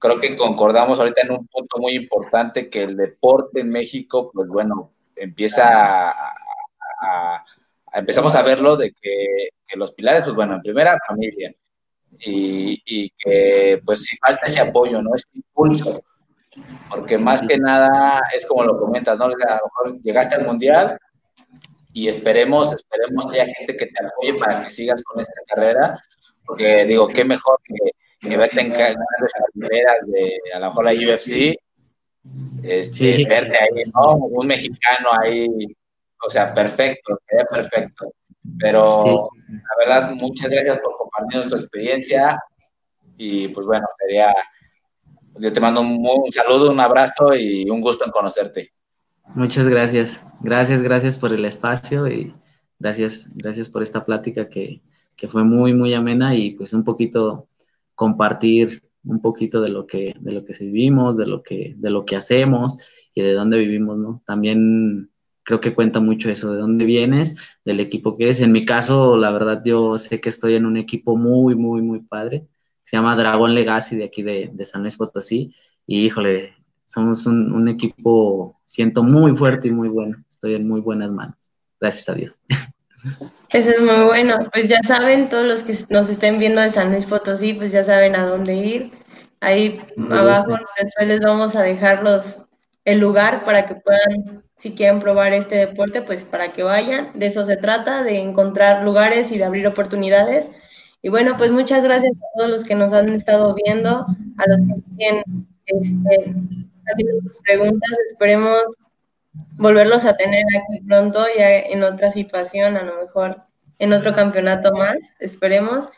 creo 0.00 0.18
que 0.18 0.34
concordamos 0.34 0.98
ahorita 0.98 1.20
en 1.22 1.32
un 1.32 1.46
punto 1.46 1.78
muy 1.78 1.94
importante 1.94 2.68
que 2.68 2.82
el 2.82 2.96
deporte 2.96 3.60
en 3.60 3.68
México, 3.68 4.30
pues 4.32 4.48
bueno, 4.48 4.92
empieza 5.14 6.10
a, 6.10 7.44
empezamos 7.92 8.34
a 8.34 8.42
verlo 8.42 8.76
de 8.76 8.92
que, 8.92 9.50
los 9.76 9.92
pilares, 9.92 10.24
pues 10.24 10.34
bueno, 10.34 10.54
en 10.54 10.62
primera 10.62 10.98
familia 11.06 11.54
y, 12.18 12.82
y, 12.84 13.10
que 13.10 13.80
pues 13.84 14.02
si 14.02 14.16
falta 14.16 14.46
ese 14.46 14.58
apoyo, 14.58 15.00
¿no? 15.00 15.14
Ese 15.14 15.28
impulso, 15.34 16.02
porque 16.88 17.16
más 17.16 17.46
que 17.46 17.56
nada 17.56 18.20
es 18.34 18.46
como 18.46 18.64
lo 18.64 18.76
comentas, 18.76 19.20
¿no? 19.20 19.26
A 19.26 19.28
lo 19.28 19.36
mejor 19.36 20.02
llegaste 20.02 20.34
al 20.34 20.44
mundial 20.44 20.98
y 21.92 22.08
esperemos, 22.08 22.72
esperemos 22.72 23.28
que 23.28 23.40
haya 23.40 23.54
gente 23.54 23.76
que 23.76 23.86
te 23.86 24.04
apoye 24.04 24.34
para 24.40 24.62
que 24.64 24.70
sigas 24.70 25.04
con 25.04 25.20
esta 25.20 25.40
carrera, 25.46 26.02
porque 26.44 26.84
digo, 26.84 27.06
qué 27.06 27.24
mejor 27.24 27.60
que 27.64 27.92
que 28.20 28.36
verte 28.36 28.60
en 28.60 28.72
grandes 28.72 29.32
carreras 29.32 30.06
de 30.06 30.32
a 30.54 30.58
lo 30.58 30.66
mejor 30.66 30.84
la 30.84 30.92
UFC, 30.92 31.56
este, 32.62 33.24
verte 33.26 33.58
ahí, 33.58 33.90
¿no? 33.94 34.16
Un 34.16 34.46
mexicano 34.46 35.08
ahí, 35.22 35.48
o 36.26 36.30
sea, 36.30 36.52
perfecto, 36.52 37.18
sería 37.26 37.46
perfecto. 37.46 38.12
Pero 38.58 39.30
la 39.48 39.84
verdad, 39.84 40.10
muchas 40.12 40.48
gracias 40.48 40.80
por 40.80 40.96
compartir 40.96 41.50
tu 41.50 41.56
experiencia 41.56 42.38
y 43.16 43.48
pues 43.48 43.66
bueno, 43.66 43.86
sería 43.98 44.34
Yo 45.38 45.52
te 45.52 45.60
mando 45.60 45.80
un, 45.80 45.98
un 46.02 46.32
saludo, 46.32 46.70
un 46.70 46.80
abrazo 46.80 47.34
y 47.34 47.68
un 47.70 47.80
gusto 47.80 48.04
en 48.04 48.10
conocerte. 48.10 48.72
Muchas 49.34 49.68
gracias. 49.68 50.26
Gracias, 50.40 50.82
gracias 50.82 51.16
por 51.16 51.32
el 51.32 51.44
espacio 51.44 52.08
y 52.08 52.34
gracias, 52.78 53.30
gracias 53.34 53.68
por 53.68 53.82
esta 53.82 54.04
plática 54.04 54.48
que, 54.48 54.82
que 55.16 55.28
fue 55.28 55.44
muy, 55.44 55.72
muy 55.72 55.94
amena 55.94 56.34
y 56.34 56.52
pues 56.52 56.72
un 56.72 56.82
poquito 56.82 57.46
compartir 58.00 58.82
un 59.04 59.20
poquito 59.20 59.60
de 59.60 59.68
lo 59.68 59.86
que, 59.86 60.14
de 60.18 60.32
lo 60.32 60.42
que 60.46 60.54
vivimos, 60.58 61.18
de 61.18 61.26
lo 61.26 61.42
que, 61.42 61.74
de 61.76 61.90
lo 61.90 62.06
que 62.06 62.16
hacemos 62.16 62.78
y 63.14 63.20
de 63.20 63.34
dónde 63.34 63.58
vivimos, 63.58 63.98
¿no? 63.98 64.22
También 64.26 65.10
creo 65.42 65.60
que 65.60 65.74
cuenta 65.74 66.00
mucho 66.00 66.30
eso, 66.30 66.50
de 66.50 66.60
dónde 66.60 66.86
vienes, 66.86 67.36
del 67.62 67.78
equipo 67.78 68.16
que 68.16 68.30
es. 68.30 68.40
En 68.40 68.52
mi 68.52 68.64
caso, 68.64 69.18
la 69.18 69.30
verdad, 69.32 69.60
yo 69.62 69.98
sé 69.98 70.18
que 70.18 70.30
estoy 70.30 70.54
en 70.54 70.64
un 70.64 70.78
equipo 70.78 71.14
muy, 71.14 71.54
muy, 71.56 71.82
muy 71.82 72.00
padre. 72.00 72.48
Se 72.84 72.96
llama 72.96 73.16
Dragon 73.16 73.54
Legacy 73.54 73.96
de 73.96 74.04
aquí 74.04 74.22
de, 74.22 74.50
de 74.50 74.64
San 74.64 74.80
Luis 74.80 74.96
Potosí. 74.96 75.54
Y 75.86 76.06
híjole, 76.06 76.54
somos 76.86 77.26
un, 77.26 77.52
un, 77.52 77.68
equipo, 77.68 78.62
siento 78.64 79.02
muy 79.02 79.36
fuerte 79.36 79.68
y 79.68 79.72
muy 79.72 79.90
bueno. 79.90 80.24
Estoy 80.26 80.54
en 80.54 80.66
muy 80.66 80.80
buenas 80.80 81.12
manos. 81.12 81.52
Gracias 81.78 82.08
a 82.08 82.14
Dios. 82.14 82.40
Eso 83.50 83.70
es 83.70 83.80
muy 83.80 84.04
bueno. 84.06 84.48
Pues 84.52 84.68
ya 84.68 84.80
saben, 84.82 85.28
todos 85.28 85.44
los 85.44 85.62
que 85.62 85.76
nos 85.88 86.08
estén 86.08 86.38
viendo 86.38 86.60
de 86.60 86.70
San 86.70 86.90
Luis 86.90 87.06
Potosí, 87.06 87.54
pues 87.54 87.72
ya 87.72 87.84
saben 87.84 88.16
a 88.16 88.26
dónde 88.26 88.54
ir. 88.54 88.92
Ahí 89.40 89.80
abajo 90.10 90.56
después 90.82 91.08
les 91.08 91.20
vamos 91.20 91.56
a 91.56 91.62
dejar 91.62 92.02
los, 92.02 92.38
el 92.84 93.00
lugar 93.00 93.44
para 93.44 93.66
que 93.66 93.74
puedan, 93.74 94.44
si 94.56 94.74
quieren 94.74 95.00
probar 95.00 95.32
este 95.32 95.56
deporte, 95.56 96.02
pues 96.02 96.24
para 96.24 96.52
que 96.52 96.62
vayan. 96.62 97.10
De 97.18 97.26
eso 97.26 97.46
se 97.46 97.56
trata, 97.56 98.02
de 98.02 98.18
encontrar 98.18 98.84
lugares 98.84 99.32
y 99.32 99.38
de 99.38 99.44
abrir 99.44 99.66
oportunidades. 99.66 100.50
Y 101.02 101.08
bueno, 101.08 101.36
pues 101.38 101.50
muchas 101.50 101.82
gracias 101.82 102.16
a 102.18 102.38
todos 102.38 102.50
los 102.50 102.64
que 102.64 102.74
nos 102.74 102.92
han 102.92 103.08
estado 103.08 103.54
viendo, 103.54 104.06
a 104.36 104.48
los 104.48 104.58
que 104.58 104.82
siguen 104.90 105.22
este, 105.64 106.34
haciendo 106.86 107.30
preguntas. 107.44 107.90
Esperemos 108.10 108.62
volverlos 109.32 110.04
a 110.04 110.16
tener 110.16 110.44
aquí 110.56 110.84
pronto, 110.86 111.24
ya 111.36 111.58
en 111.58 111.82
otra 111.82 112.10
situación, 112.10 112.76
a 112.76 112.82
lo 112.82 112.96
mejor 112.96 113.42
en 113.78 113.92
otro 113.92 114.14
campeonato 114.14 114.72
más, 114.72 115.16
esperemos. 115.20 115.88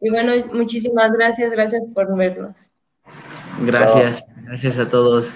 Y 0.00 0.10
bueno, 0.10 0.32
muchísimas 0.52 1.12
gracias, 1.12 1.50
gracias 1.50 1.82
por 1.94 2.14
vernos. 2.16 2.70
Gracias, 3.62 4.24
gracias 4.44 4.78
a 4.78 4.88
todos. 4.88 5.34